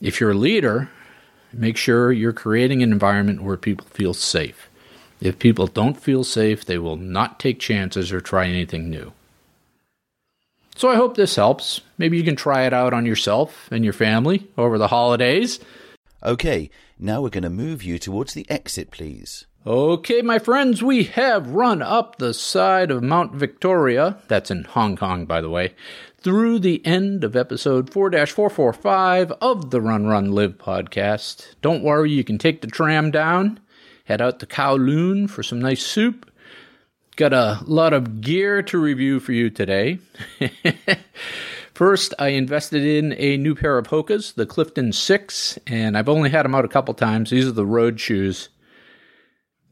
If 0.00 0.20
you're 0.20 0.32
a 0.32 0.34
leader, 0.34 0.90
make 1.52 1.78
sure 1.78 2.12
you're 2.12 2.32
creating 2.34 2.82
an 2.82 2.92
environment 2.92 3.42
where 3.42 3.56
people 3.56 3.86
feel 3.86 4.12
safe. 4.12 4.68
If 5.20 5.38
people 5.38 5.66
don't 5.66 6.00
feel 6.00 6.24
safe, 6.24 6.64
they 6.64 6.78
will 6.78 6.96
not 6.96 7.40
take 7.40 7.58
chances 7.58 8.12
or 8.12 8.20
try 8.20 8.46
anything 8.46 8.90
new. 8.90 9.12
So 10.76 10.88
I 10.88 10.96
hope 10.96 11.16
this 11.16 11.36
helps. 11.36 11.80
Maybe 11.98 12.16
you 12.16 12.24
can 12.24 12.36
try 12.36 12.62
it 12.66 12.72
out 12.72 12.94
on 12.94 13.06
yourself 13.06 13.68
and 13.70 13.84
your 13.84 13.92
family 13.92 14.48
over 14.56 14.78
the 14.78 14.88
holidays. 14.88 15.60
Okay, 16.22 16.70
now 16.98 17.20
we're 17.20 17.30
going 17.30 17.42
to 17.42 17.50
move 17.50 17.82
you 17.82 17.98
towards 17.98 18.32
the 18.32 18.48
exit, 18.48 18.90
please. 18.90 19.46
Okay, 19.64 20.22
my 20.22 20.40
friends, 20.40 20.82
we 20.82 21.04
have 21.04 21.50
run 21.50 21.82
up 21.82 22.16
the 22.16 22.34
side 22.34 22.90
of 22.90 23.00
Mount 23.02 23.32
Victoria, 23.32 24.18
that's 24.26 24.50
in 24.50 24.64
Hong 24.64 24.96
Kong, 24.96 25.24
by 25.24 25.40
the 25.40 25.50
way, 25.50 25.74
through 26.18 26.58
the 26.58 26.84
end 26.84 27.22
of 27.22 27.36
episode 27.36 27.88
4 27.92 28.10
445 28.10 29.30
of 29.40 29.70
the 29.70 29.80
Run 29.80 30.06
Run 30.06 30.32
Live 30.32 30.58
podcast. 30.58 31.54
Don't 31.60 31.84
worry, 31.84 32.10
you 32.10 32.24
can 32.24 32.38
take 32.38 32.60
the 32.60 32.66
tram 32.66 33.12
down, 33.12 33.60
head 34.06 34.20
out 34.20 34.40
to 34.40 34.46
Kowloon 34.46 35.30
for 35.30 35.44
some 35.44 35.60
nice 35.60 35.86
soup, 35.86 36.31
Got 37.16 37.34
a 37.34 37.60
lot 37.66 37.92
of 37.92 38.22
gear 38.22 38.62
to 38.62 38.78
review 38.78 39.20
for 39.20 39.32
you 39.32 39.50
today. 39.50 39.98
First, 41.74 42.14
I 42.18 42.28
invested 42.28 42.86
in 42.86 43.14
a 43.18 43.36
new 43.36 43.54
pair 43.54 43.76
of 43.76 43.88
Hoka's, 43.88 44.32
the 44.32 44.46
Clifton 44.46 44.92
6, 44.92 45.58
and 45.66 45.98
I've 45.98 46.08
only 46.08 46.30
had 46.30 46.44
them 46.44 46.54
out 46.54 46.64
a 46.64 46.68
couple 46.68 46.94
times. 46.94 47.28
These 47.28 47.46
are 47.46 47.52
the 47.52 47.66
road 47.66 48.00
shoes. 48.00 48.48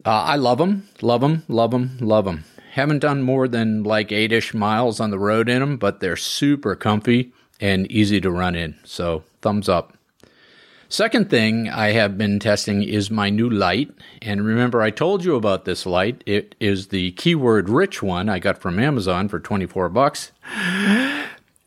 Uh, 0.05 0.11
I 0.11 0.37
love 0.37 0.59
them, 0.59 0.89
love 1.01 1.23
them, 1.23 1.45
love 1.49 1.71
them, 1.71 1.97
love 2.01 2.27
them. 2.27 2.45
Haven't 2.73 2.99
done 2.99 3.23
more 3.23 3.49
than 3.49 3.85
like 3.85 4.13
eight 4.13 4.33
ish 4.33 4.53
miles 4.53 5.01
on 5.01 5.11
the 5.11 5.19
road 5.19 5.49
in 5.49 5.61
them, 5.61 5.79
but 5.79 6.01
they're 6.01 6.17
super 6.17 6.77
comfy 6.77 7.33
and 7.59 7.91
easy 7.91 8.21
to 8.21 8.31
run 8.31 8.55
in. 8.55 8.79
So, 8.85 9.25
thumbs 9.41 9.69
up. 9.69 9.97
Second 10.93 11.31
thing 11.31 11.69
I 11.69 11.93
have 11.93 12.19
been 12.19 12.41
testing 12.41 12.83
is 12.83 13.13
my 13.13 13.31
new 13.31 13.49
light. 13.49 13.93
And 14.23 14.45
remember, 14.45 14.83
I 14.83 14.91
told 14.91 15.25
you 15.25 15.37
about 15.37 15.65
this 15.65 15.87
light. 15.87 16.25
It 16.27 16.57
is 16.59 16.89
the 16.89 17.13
keyword 17.13 17.69
rich 17.69 18.03
one 18.03 18.29
I 18.29 18.41
got 18.41 18.59
from 18.59 18.81
Amazon 18.81 19.29
for 19.29 19.39
24 19.39 19.89
bucks. 19.91 20.33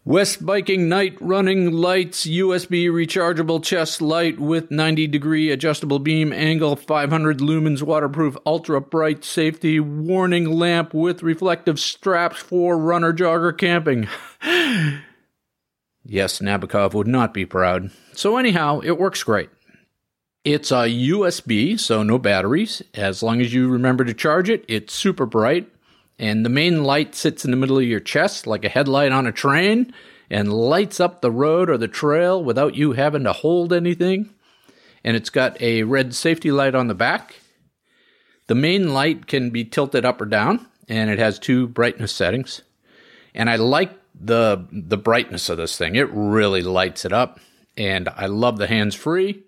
West 0.04 0.46
Biking 0.46 0.90
Night 0.90 1.16
Running 1.22 1.72
Lights 1.72 2.28
USB 2.28 2.90
rechargeable 2.90 3.64
chest 3.64 4.02
light 4.02 4.42
with 4.42 4.70
90 4.70 5.08
degree 5.08 5.52
adjustable 5.52 6.00
beam 6.00 6.34
angle, 6.34 6.76
500 6.76 7.40
lumens 7.40 7.82
waterproof, 7.82 8.36
ultra 8.46 8.82
bright 8.82 9.24
safety 9.24 9.80
warning 9.80 10.52
lamp 10.52 10.94
with 10.94 11.24
reflective 11.24 11.80
straps 11.80 12.40
for 12.40 12.78
runner 12.78 13.14
jogger 13.14 13.58
camping. 13.58 14.10
yes, 16.06 16.40
Nabokov 16.40 16.94
would 16.94 17.08
not 17.08 17.34
be 17.34 17.46
proud. 17.46 17.92
So, 18.14 18.38
anyhow, 18.38 18.82
it 18.82 18.98
works 18.98 19.24
great. 19.24 19.50
It's 20.44 20.72
a 20.72 20.90
USB, 20.90 21.80
so 21.80 22.04
no 22.04 22.20
batteries. 22.20 22.82
As 22.94 23.24
long 23.24 23.40
as 23.40 23.54
you 23.54 23.70
remember 23.70 24.04
to 24.04 24.14
charge 24.14 24.50
it, 24.50 24.66
it's 24.68 24.94
super 24.94 25.26
bright. 25.26 25.70
And 26.20 26.46
the 26.46 26.50
main 26.50 26.84
light 26.84 27.16
sits 27.16 27.46
in 27.46 27.52
the 27.52 27.58
middle 27.58 27.78
of 27.78 27.86
your 27.86 28.00
chest 28.00 28.46
like 28.46 28.66
a 28.66 28.70
headlight 28.70 29.12
on 29.12 29.26
a 29.26 29.32
train 29.32 29.94
and 30.30 30.52
lights 30.52 31.00
up 31.00 31.22
the 31.22 31.32
road 31.32 31.70
or 31.70 31.78
the 31.78 31.88
trail 31.88 32.44
without 32.44 32.76
you 32.76 32.94
having 32.94 33.24
to 33.24 33.34
hold 33.34 33.72
anything. 33.72 34.34
And 35.04 35.16
it's 35.16 35.30
got 35.30 35.62
a 35.62 35.84
red 35.84 36.14
safety 36.14 36.52
light 36.52 36.76
on 36.76 36.88
the 36.88 36.94
back. 36.94 37.40
The 38.48 38.56
main 38.56 38.94
light 38.94 39.28
can 39.28 39.50
be 39.50 39.64
tilted 39.64 40.06
up 40.06 40.20
or 40.20 40.26
down, 40.26 40.66
and 40.90 41.10
it 41.10 41.20
has 41.20 41.40
two 41.40 41.68
brightness 41.68 42.12
settings. 42.12 42.62
And 43.34 43.50
I 43.50 43.56
like 43.56 44.03
the 44.20 44.66
the 44.72 44.98
brightness 44.98 45.50
of 45.50 45.58
this 45.58 45.78
thing. 45.78 45.96
It 45.96 46.10
really 46.12 46.62
lights 46.62 47.06
it 47.06 47.14
up, 47.14 47.40
and 47.78 48.10
I 48.10 48.28
love 48.28 48.58
the 48.58 48.68
hands 48.68 48.96
free. 48.96 49.44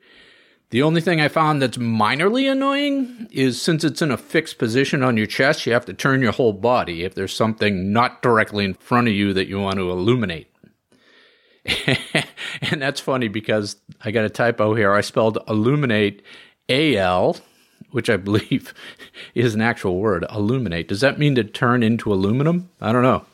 The 0.71 0.81
only 0.81 0.99
thing 0.99 1.21
I 1.21 1.27
found 1.27 1.61
that's 1.61 1.77
minorly 1.77 2.51
annoying 2.51 3.27
is 3.31 3.61
since 3.61 3.83
it's 3.83 4.01
in 4.01 4.11
a 4.11 4.17
fixed 4.17 4.57
position 4.57 5.03
on 5.03 5.15
your 5.15 5.27
chest, 5.27 5.65
you 5.65 5.73
have 5.73 5.85
to 5.85 5.93
turn 5.93 6.21
your 6.21 6.31
whole 6.31 6.53
body 6.53 7.03
if 7.03 7.13
there's 7.15 7.35
something 7.35 7.93
not 7.93 8.21
directly 8.21 8.65
in 8.65 8.73
front 8.73 9.07
of 9.07 9.13
you 9.13 9.31
that 9.33 9.47
you 9.47 9.59
want 9.61 9.77
to 9.77 9.91
illuminate. 9.91 10.47
and 12.61 12.81
that's 12.81 12.99
funny 12.99 13.27
because 13.27 13.77
I 14.01 14.11
got 14.11 14.25
a 14.25 14.29
typo 14.29 14.75
here. 14.75 14.93
I 14.93 15.01
spelled 15.01 15.37
illuminate 15.47 16.23
A 16.67 16.97
L, 16.97 17.37
which 17.91 18.09
I 18.09 18.17
believe 18.17 18.73
is 19.33 19.53
an 19.55 19.61
actual 19.61 19.99
word, 19.99 20.25
illuminate. 20.29 20.87
Does 20.87 21.01
that 21.01 21.19
mean 21.19 21.35
to 21.35 21.43
turn 21.43 21.83
into 21.83 22.11
aluminum? 22.11 22.69
I 22.81 22.91
don't 22.91 23.03
know. 23.03 23.25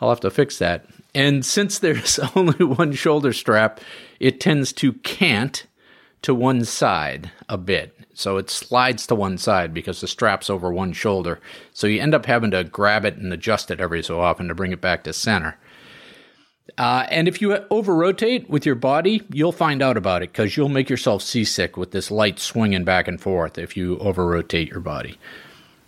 I'll 0.00 0.10
have 0.10 0.20
to 0.20 0.30
fix 0.30 0.58
that. 0.58 0.86
And 1.14 1.44
since 1.44 1.78
there's 1.78 2.18
only 2.36 2.64
one 2.64 2.92
shoulder 2.92 3.32
strap, 3.32 3.80
it 4.20 4.40
tends 4.40 4.72
to 4.74 4.92
cant 4.94 5.66
to 6.22 6.34
one 6.34 6.64
side 6.64 7.30
a 7.48 7.56
bit. 7.56 7.94
So 8.14 8.36
it 8.36 8.50
slides 8.50 9.06
to 9.06 9.14
one 9.14 9.38
side 9.38 9.72
because 9.72 10.00
the 10.00 10.08
strap's 10.08 10.50
over 10.50 10.72
one 10.72 10.92
shoulder. 10.92 11.40
So 11.72 11.86
you 11.86 12.00
end 12.00 12.14
up 12.14 12.26
having 12.26 12.50
to 12.50 12.64
grab 12.64 13.04
it 13.04 13.16
and 13.16 13.32
adjust 13.32 13.70
it 13.70 13.80
every 13.80 14.02
so 14.02 14.20
often 14.20 14.48
to 14.48 14.54
bring 14.54 14.72
it 14.72 14.80
back 14.80 15.04
to 15.04 15.12
center. 15.12 15.56
Uh, 16.76 17.06
and 17.10 17.28
if 17.28 17.40
you 17.40 17.54
over 17.70 17.94
rotate 17.94 18.50
with 18.50 18.66
your 18.66 18.74
body, 18.74 19.22
you'll 19.32 19.52
find 19.52 19.80
out 19.80 19.96
about 19.96 20.22
it 20.22 20.32
because 20.32 20.56
you'll 20.56 20.68
make 20.68 20.90
yourself 20.90 21.22
seasick 21.22 21.76
with 21.76 21.92
this 21.92 22.10
light 22.10 22.38
swinging 22.38 22.84
back 22.84 23.08
and 23.08 23.20
forth 23.20 23.56
if 23.56 23.76
you 23.76 23.98
over 23.98 24.26
rotate 24.26 24.68
your 24.68 24.80
body. 24.80 25.16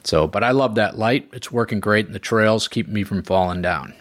So, 0.04 0.26
but 0.26 0.42
I 0.42 0.50
love 0.50 0.74
that 0.76 0.98
light. 0.98 1.28
It's 1.32 1.52
working 1.52 1.80
great, 1.80 2.06
and 2.06 2.14
the 2.14 2.20
trails 2.20 2.68
keep 2.68 2.88
me 2.88 3.04
from 3.04 3.22
falling 3.22 3.62
down. 3.62 3.94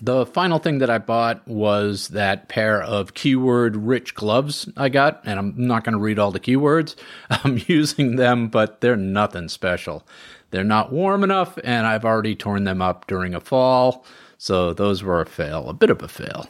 The 0.00 0.26
final 0.26 0.60
thing 0.60 0.78
that 0.78 0.90
I 0.90 0.98
bought 0.98 1.46
was 1.48 2.08
that 2.08 2.48
pair 2.48 2.80
of 2.80 3.14
keyword 3.14 3.74
rich 3.74 4.14
gloves 4.14 4.68
I 4.76 4.88
got, 4.90 5.20
and 5.24 5.38
I'm 5.38 5.54
not 5.56 5.82
going 5.82 5.94
to 5.94 5.98
read 5.98 6.18
all 6.18 6.30
the 6.30 6.38
keywords. 6.38 6.94
I'm 7.30 7.60
using 7.66 8.16
them, 8.16 8.48
but 8.48 8.80
they're 8.80 8.96
nothing 8.96 9.48
special. 9.48 10.06
They're 10.50 10.64
not 10.64 10.92
warm 10.92 11.24
enough, 11.24 11.58
and 11.64 11.86
I've 11.86 12.04
already 12.04 12.34
torn 12.36 12.64
them 12.64 12.80
up 12.80 13.06
during 13.06 13.34
a 13.34 13.40
fall, 13.40 14.04
so 14.38 14.72
those 14.72 15.02
were 15.02 15.20
a 15.20 15.26
fail, 15.26 15.68
a 15.68 15.74
bit 15.74 15.90
of 15.90 16.02
a 16.02 16.08
fail. 16.08 16.48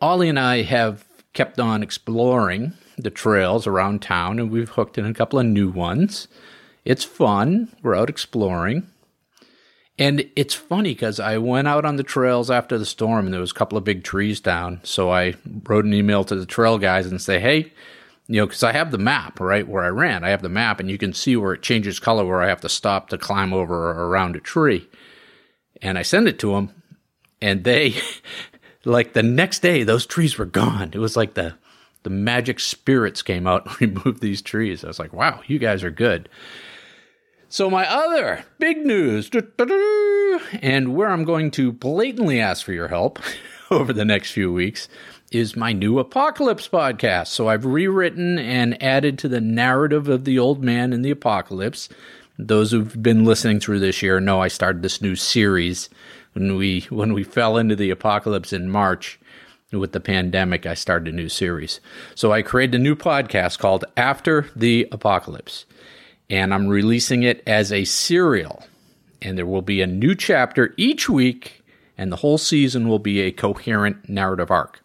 Ollie 0.00 0.28
and 0.28 0.38
I 0.38 0.62
have 0.62 1.04
kept 1.32 1.58
on 1.58 1.82
exploring 1.82 2.74
the 2.96 3.10
trails 3.10 3.66
around 3.66 4.02
town, 4.02 4.38
and 4.38 4.50
we've 4.50 4.70
hooked 4.70 4.98
in 4.98 5.04
a 5.04 5.14
couple 5.14 5.38
of 5.38 5.46
new 5.46 5.68
ones. 5.68 6.28
It's 6.86 7.04
fun. 7.04 7.68
We're 7.82 7.96
out 7.96 8.08
exploring. 8.08 8.88
And 9.98 10.30
it's 10.36 10.54
funny 10.54 10.94
because 10.94 11.18
I 11.18 11.38
went 11.38 11.66
out 11.66 11.84
on 11.84 11.96
the 11.96 12.04
trails 12.04 12.48
after 12.48 12.78
the 12.78 12.86
storm 12.86 13.24
and 13.24 13.34
there 13.34 13.40
was 13.40 13.50
a 13.50 13.54
couple 13.54 13.76
of 13.76 13.82
big 13.82 14.04
trees 14.04 14.40
down. 14.40 14.80
So 14.84 15.10
I 15.10 15.34
wrote 15.64 15.84
an 15.84 15.92
email 15.92 16.22
to 16.24 16.36
the 16.36 16.46
trail 16.46 16.78
guys 16.78 17.06
and 17.06 17.20
say, 17.20 17.40
hey, 17.40 17.72
you 18.28 18.40
know, 18.40 18.46
because 18.46 18.62
I 18.62 18.72
have 18.72 18.92
the 18.92 18.98
map 18.98 19.40
right 19.40 19.66
where 19.66 19.82
I 19.82 19.88
ran. 19.88 20.22
I 20.22 20.28
have 20.28 20.42
the 20.42 20.48
map 20.48 20.78
and 20.78 20.88
you 20.88 20.96
can 20.96 21.12
see 21.12 21.34
where 21.34 21.54
it 21.54 21.62
changes 21.62 21.98
color 21.98 22.24
where 22.24 22.42
I 22.42 22.48
have 22.48 22.60
to 22.60 22.68
stop 22.68 23.08
to 23.08 23.18
climb 23.18 23.52
over 23.52 23.90
or 23.90 24.08
around 24.08 24.36
a 24.36 24.40
tree. 24.40 24.88
And 25.82 25.98
I 25.98 26.02
send 26.02 26.28
it 26.28 26.38
to 26.40 26.52
them 26.52 26.70
and 27.42 27.64
they, 27.64 27.96
like 28.84 29.12
the 29.12 29.24
next 29.24 29.58
day, 29.60 29.82
those 29.82 30.06
trees 30.06 30.38
were 30.38 30.44
gone. 30.44 30.90
It 30.92 30.98
was 30.98 31.16
like 31.16 31.34
the, 31.34 31.56
the 32.04 32.10
magic 32.10 32.60
spirits 32.60 33.22
came 33.22 33.48
out 33.48 33.80
and 33.80 33.80
removed 33.96 34.20
these 34.20 34.40
trees. 34.40 34.84
I 34.84 34.88
was 34.88 35.00
like, 35.00 35.12
wow, 35.12 35.40
you 35.48 35.58
guys 35.58 35.82
are 35.82 35.90
good. 35.90 36.28
So, 37.48 37.70
my 37.70 37.88
other 37.88 38.44
big 38.58 38.84
news, 38.84 39.30
and 40.60 40.96
where 40.96 41.08
I'm 41.08 41.22
going 41.22 41.52
to 41.52 41.70
blatantly 41.70 42.40
ask 42.40 42.64
for 42.64 42.72
your 42.72 42.88
help 42.88 43.20
over 43.70 43.92
the 43.92 44.04
next 44.04 44.32
few 44.32 44.52
weeks, 44.52 44.88
is 45.30 45.54
my 45.54 45.72
new 45.72 46.00
Apocalypse 46.00 46.66
podcast. 46.66 47.28
So, 47.28 47.48
I've 47.48 47.64
rewritten 47.64 48.36
and 48.40 48.82
added 48.82 49.16
to 49.20 49.28
the 49.28 49.40
narrative 49.40 50.08
of 50.08 50.24
the 50.24 50.40
old 50.40 50.64
man 50.64 50.92
in 50.92 51.02
the 51.02 51.12
apocalypse. 51.12 51.88
Those 52.36 52.72
who've 52.72 53.00
been 53.00 53.24
listening 53.24 53.60
through 53.60 53.78
this 53.78 54.02
year 54.02 54.18
know 54.18 54.42
I 54.42 54.48
started 54.48 54.82
this 54.82 55.00
new 55.00 55.14
series 55.14 55.88
when 56.32 56.56
we 56.56 56.80
when 56.90 57.14
we 57.14 57.22
fell 57.22 57.58
into 57.58 57.76
the 57.76 57.90
apocalypse 57.90 58.52
in 58.52 58.70
March 58.70 59.20
with 59.70 59.92
the 59.92 60.00
pandemic. 60.00 60.66
I 60.66 60.74
started 60.74 61.14
a 61.14 61.16
new 61.16 61.28
series. 61.28 61.80
So 62.16 62.32
I 62.32 62.42
created 62.42 62.74
a 62.74 62.82
new 62.82 62.96
podcast 62.96 63.60
called 63.60 63.84
After 63.96 64.50
the 64.56 64.88
Apocalypse 64.90 65.64
and 66.28 66.52
I'm 66.52 66.68
releasing 66.68 67.22
it 67.22 67.42
as 67.46 67.72
a 67.72 67.84
serial. 67.84 68.64
And 69.22 69.38
there 69.38 69.46
will 69.46 69.62
be 69.62 69.80
a 69.80 69.86
new 69.86 70.14
chapter 70.14 70.74
each 70.76 71.08
week, 71.08 71.62
and 71.96 72.12
the 72.12 72.16
whole 72.16 72.36
season 72.38 72.88
will 72.88 72.98
be 72.98 73.20
a 73.20 73.32
coherent 73.32 74.08
narrative 74.08 74.50
arc. 74.50 74.82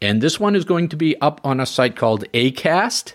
And 0.00 0.20
this 0.20 0.40
one 0.40 0.56
is 0.56 0.64
going 0.64 0.88
to 0.88 0.96
be 0.96 1.20
up 1.20 1.40
on 1.44 1.60
a 1.60 1.66
site 1.66 1.94
called 1.96 2.24
ACAST. 2.32 3.14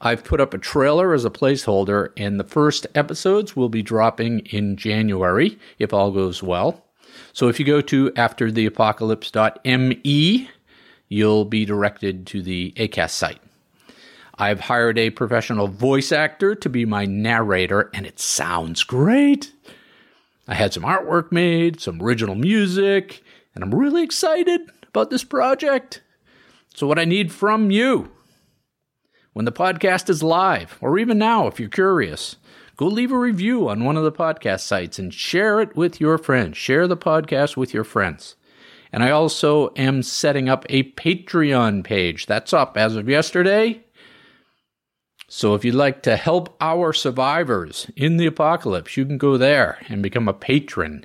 I've 0.00 0.24
put 0.24 0.40
up 0.40 0.54
a 0.54 0.58
trailer 0.58 1.14
as 1.14 1.24
a 1.24 1.30
placeholder, 1.30 2.10
and 2.16 2.40
the 2.40 2.44
first 2.44 2.86
episodes 2.94 3.54
will 3.54 3.68
be 3.68 3.82
dropping 3.82 4.40
in 4.46 4.76
January 4.76 5.58
if 5.78 5.92
all 5.92 6.10
goes 6.10 6.42
well. 6.42 6.82
So 7.32 7.48
if 7.48 7.60
you 7.60 7.66
go 7.66 7.80
to 7.82 8.10
aftertheapocalypse.me, 8.12 10.50
you'll 11.08 11.44
be 11.44 11.64
directed 11.64 12.26
to 12.28 12.42
the 12.42 12.72
ACAST 12.76 13.10
site. 13.10 13.40
I've 14.38 14.60
hired 14.60 14.98
a 14.98 15.10
professional 15.10 15.66
voice 15.66 16.12
actor 16.12 16.54
to 16.54 16.68
be 16.68 16.84
my 16.84 17.06
narrator, 17.06 17.90
and 17.94 18.04
it 18.04 18.18
sounds 18.18 18.84
great. 18.84 19.52
I 20.46 20.54
had 20.54 20.74
some 20.74 20.82
artwork 20.82 21.32
made, 21.32 21.80
some 21.80 22.02
original 22.02 22.34
music, 22.34 23.22
and 23.54 23.64
I'm 23.64 23.74
really 23.74 24.02
excited 24.02 24.60
about 24.88 25.08
this 25.08 25.24
project. 25.24 26.02
So, 26.74 26.86
what 26.86 26.98
I 26.98 27.06
need 27.06 27.32
from 27.32 27.70
you 27.70 28.12
when 29.32 29.46
the 29.46 29.52
podcast 29.52 30.10
is 30.10 30.22
live, 30.22 30.76
or 30.82 30.98
even 30.98 31.16
now 31.16 31.46
if 31.46 31.58
you're 31.58 31.70
curious, 31.70 32.36
go 32.76 32.86
leave 32.86 33.12
a 33.12 33.18
review 33.18 33.70
on 33.70 33.84
one 33.84 33.96
of 33.96 34.04
the 34.04 34.12
podcast 34.12 34.60
sites 34.60 34.98
and 34.98 35.14
share 35.14 35.62
it 35.62 35.74
with 35.74 35.98
your 35.98 36.18
friends. 36.18 36.58
Share 36.58 36.86
the 36.86 36.96
podcast 36.96 37.56
with 37.56 37.72
your 37.72 37.84
friends. 37.84 38.36
And 38.92 39.02
I 39.02 39.10
also 39.10 39.72
am 39.76 40.02
setting 40.02 40.50
up 40.50 40.66
a 40.68 40.92
Patreon 40.92 41.84
page. 41.84 42.26
That's 42.26 42.52
up 42.52 42.76
as 42.76 42.96
of 42.96 43.08
yesterday. 43.08 43.82
So 45.28 45.54
if 45.54 45.64
you'd 45.64 45.74
like 45.74 46.02
to 46.02 46.16
help 46.16 46.56
our 46.60 46.92
survivors 46.92 47.90
in 47.96 48.16
the 48.16 48.26
apocalypse, 48.26 48.96
you 48.96 49.04
can 49.04 49.18
go 49.18 49.36
there 49.36 49.78
and 49.88 50.02
become 50.02 50.28
a 50.28 50.32
patron. 50.32 51.04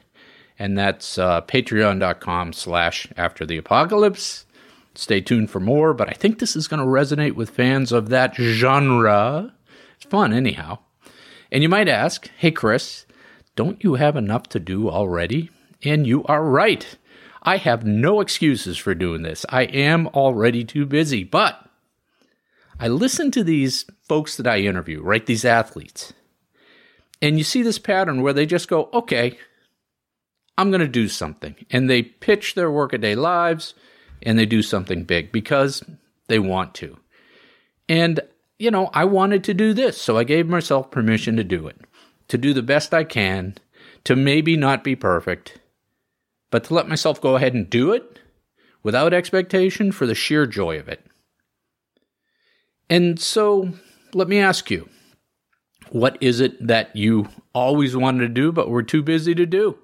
And 0.59 0.77
that's 0.77 1.17
uh, 1.17 1.41
patreon.com 1.41 2.53
slash 2.53 3.07
after 3.17 3.47
the 3.47 3.57
apocalypse. 3.57 4.45
Stay 4.93 5.21
tuned 5.21 5.49
for 5.49 5.59
more, 5.59 5.93
but 5.93 6.09
I 6.09 6.13
think 6.13 6.37
this 6.37 6.55
is 6.55 6.67
going 6.67 6.81
to 6.81 6.85
resonate 6.85 7.33
with 7.33 7.49
fans 7.49 7.91
of 7.91 8.09
that 8.09 8.35
genre. 8.35 9.53
It's 9.95 10.05
fun, 10.05 10.33
anyhow. 10.33 10.79
And 11.51 11.63
you 11.63 11.69
might 11.69 11.89
ask, 11.89 12.29
hey, 12.37 12.51
Chris, 12.51 13.05
don't 13.55 13.83
you 13.83 13.95
have 13.95 14.15
enough 14.15 14.43
to 14.49 14.59
do 14.59 14.89
already? 14.89 15.49
And 15.83 16.05
you 16.05 16.23
are 16.25 16.43
right. 16.43 16.95
I 17.41 17.57
have 17.57 17.85
no 17.85 18.21
excuses 18.21 18.77
for 18.77 18.93
doing 18.93 19.23
this. 19.23 19.45
I 19.49 19.63
am 19.63 20.07
already 20.07 20.63
too 20.63 20.85
busy, 20.85 21.23
but 21.23 21.65
I 22.81 22.87
listen 22.87 23.29
to 23.31 23.43
these 23.43 23.85
folks 24.09 24.35
that 24.37 24.47
I 24.47 24.57
interview, 24.61 25.03
right? 25.03 25.23
These 25.23 25.45
athletes. 25.45 26.13
And 27.21 27.37
you 27.37 27.43
see 27.43 27.61
this 27.61 27.77
pattern 27.77 28.23
where 28.23 28.33
they 28.33 28.47
just 28.47 28.67
go, 28.67 28.89
okay, 28.91 29.37
I'm 30.57 30.71
going 30.71 30.81
to 30.81 30.87
do 30.87 31.07
something. 31.07 31.55
And 31.69 31.87
they 31.87 32.01
pitch 32.01 32.55
their 32.55 32.71
workaday 32.71 33.13
lives 33.13 33.75
and 34.23 34.37
they 34.37 34.47
do 34.47 34.63
something 34.63 35.03
big 35.03 35.31
because 35.31 35.83
they 36.27 36.39
want 36.39 36.73
to. 36.75 36.97
And, 37.87 38.19
you 38.57 38.71
know, 38.71 38.89
I 38.95 39.05
wanted 39.05 39.43
to 39.43 39.53
do 39.53 39.73
this. 39.73 40.01
So 40.01 40.17
I 40.17 40.23
gave 40.23 40.47
myself 40.47 40.89
permission 40.89 41.37
to 41.37 41.43
do 41.43 41.67
it, 41.67 41.77
to 42.29 42.37
do 42.37 42.51
the 42.51 42.63
best 42.63 42.95
I 42.95 43.03
can, 43.03 43.53
to 44.05 44.15
maybe 44.15 44.57
not 44.57 44.83
be 44.83 44.95
perfect, 44.95 45.59
but 46.49 46.63
to 46.63 46.73
let 46.73 46.89
myself 46.89 47.21
go 47.21 47.35
ahead 47.35 47.53
and 47.53 47.69
do 47.69 47.91
it 47.91 48.17
without 48.81 49.13
expectation 49.13 49.91
for 49.91 50.07
the 50.07 50.15
sheer 50.15 50.47
joy 50.47 50.79
of 50.79 50.87
it. 50.87 51.05
And 52.91 53.17
so 53.17 53.71
let 54.13 54.27
me 54.27 54.39
ask 54.39 54.69
you 54.69 54.89
what 55.91 56.17
is 56.19 56.41
it 56.41 56.67
that 56.67 56.93
you 56.93 57.29
always 57.55 57.95
wanted 57.95 58.19
to 58.19 58.27
do 58.27 58.51
but 58.51 58.69
were 58.69 58.83
too 58.83 59.01
busy 59.01 59.33
to 59.33 59.45
do? 59.45 59.79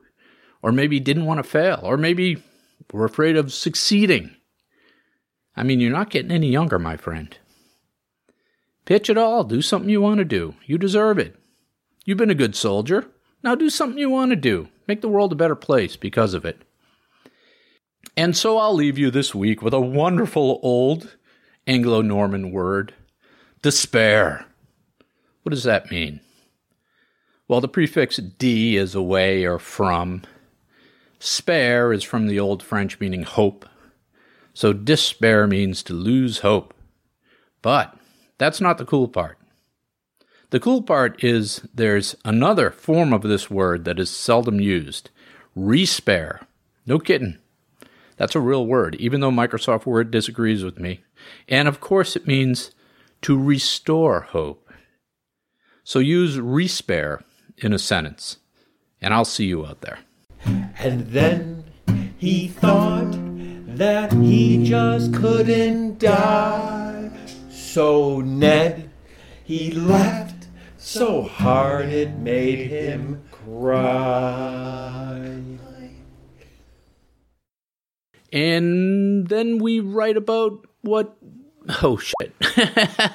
Or 0.62 0.74
maybe 0.74 1.00
didn't 1.00 1.26
want 1.26 1.38
to 1.38 1.44
fail? 1.44 1.80
Or 1.84 1.96
maybe 1.96 2.44
were 2.92 3.06
afraid 3.06 3.38
of 3.38 3.54
succeeding? 3.54 4.36
I 5.56 5.64
mean, 5.64 5.80
you're 5.80 5.92
not 5.92 6.10
getting 6.10 6.32
any 6.32 6.50
younger, 6.50 6.78
my 6.78 6.98
friend. 6.98 7.36
Pitch 8.84 9.10
it 9.10 9.18
all. 9.18 9.46
Do 9.46 9.62
something 9.62 9.90
you 9.90 10.02
want 10.02 10.18
to 10.18 10.26
do. 10.26 10.56
You 10.66 10.78
deserve 10.78 11.18
it. 11.18 11.36
You've 12.06 12.18
been 12.18 12.30
a 12.30 12.36
good 12.36 12.56
soldier. 12.56 13.06
Now 13.42 13.56
do 13.56 13.70
something 13.70 14.00
you 14.00 14.10
want 14.10 14.32
to 14.32 14.36
do. 14.36 14.68
Make 14.86 15.00
the 15.00 15.10
world 15.10 15.32
a 15.32 15.36
better 15.36 15.56
place 15.56 15.96
because 15.96 16.34
of 16.34 16.44
it. 16.44 16.62
And 18.18 18.36
so 18.36 18.58
I'll 18.58 18.74
leave 18.74 18.98
you 18.98 19.12
this 19.12 19.34
week 19.34 19.62
with 19.62 19.74
a 19.74 19.80
wonderful 19.80 20.60
old 20.62 21.18
Anglo 21.68 22.02
Norman 22.02 22.52
word 22.52 22.94
despair. 23.62 24.46
What 25.44 25.50
does 25.50 25.64
that 25.64 25.92
mean? 25.92 26.22
Well, 27.50 27.60
the 27.60 27.68
prefix 27.68 28.18
de 28.18 28.78
is 28.78 28.96
away 28.96 29.46
or 29.46 29.60
from. 29.60 30.24
Spare 31.20 31.92
is 31.92 32.04
from 32.04 32.28
the 32.28 32.40
Old 32.40 32.64
French 32.64 33.00
meaning 33.00 33.24
hope. 33.24 33.68
So 34.54 34.72
despair 34.72 35.46
means 35.46 35.84
to 35.84 35.94
lose 35.94 36.40
hope. 36.40 36.74
But 37.62 37.96
that's 38.38 38.62
not 38.62 38.78
the 38.78 38.86
cool 38.86 39.10
part. 39.10 39.38
The 40.52 40.60
cool 40.62 40.82
part 40.82 41.22
is 41.22 41.68
there's 41.74 42.16
another 42.24 42.72
form 42.72 43.12
of 43.12 43.24
this 43.24 43.50
word 43.50 43.84
that 43.84 44.00
is 44.00 44.10
seldom 44.10 44.62
used 44.62 45.10
respare. 45.58 46.46
No 46.86 47.00
kidding. 47.00 47.38
That's 48.16 48.36
a 48.36 48.40
real 48.40 48.66
word, 48.66 48.96
even 48.96 49.20
though 49.20 49.32
Microsoft 49.32 49.86
Word 49.86 50.12
disagrees 50.12 50.64
with 50.64 50.80
me. 50.80 51.04
And 51.48 51.68
of 51.68 51.80
course, 51.80 52.16
it 52.16 52.28
means 52.28 52.72
to 53.22 53.38
restore 53.38 54.22
hope. 54.22 54.70
So 55.84 56.00
use 56.00 56.38
respare 56.38 57.22
in 57.58 57.74
a 57.74 57.80
sentence, 57.80 58.38
and 59.02 59.14
I'll 59.14 59.26
see 59.26 59.46
you 59.46 59.66
out 59.66 59.82
there. 59.82 60.00
And 60.80 61.08
then 61.08 61.64
he 62.18 62.48
thought 62.48 63.12
that 63.78 64.12
he 64.14 64.64
just 64.64 65.14
couldn't 65.14 66.00
die. 66.00 67.12
So 67.50 68.22
Ned, 68.22 68.90
he 69.44 69.72
laughed 69.72 70.48
so 70.78 71.24
hard 71.24 71.90
it 71.90 72.18
made 72.18 72.70
him 72.70 73.24
cry. 73.30 74.78
And 78.32 79.28
then 79.28 79.58
we 79.60 79.80
write 79.80 80.18
about 80.18 80.66
what. 80.82 81.16
Oh, 81.84 81.98
shit. 81.98 82.34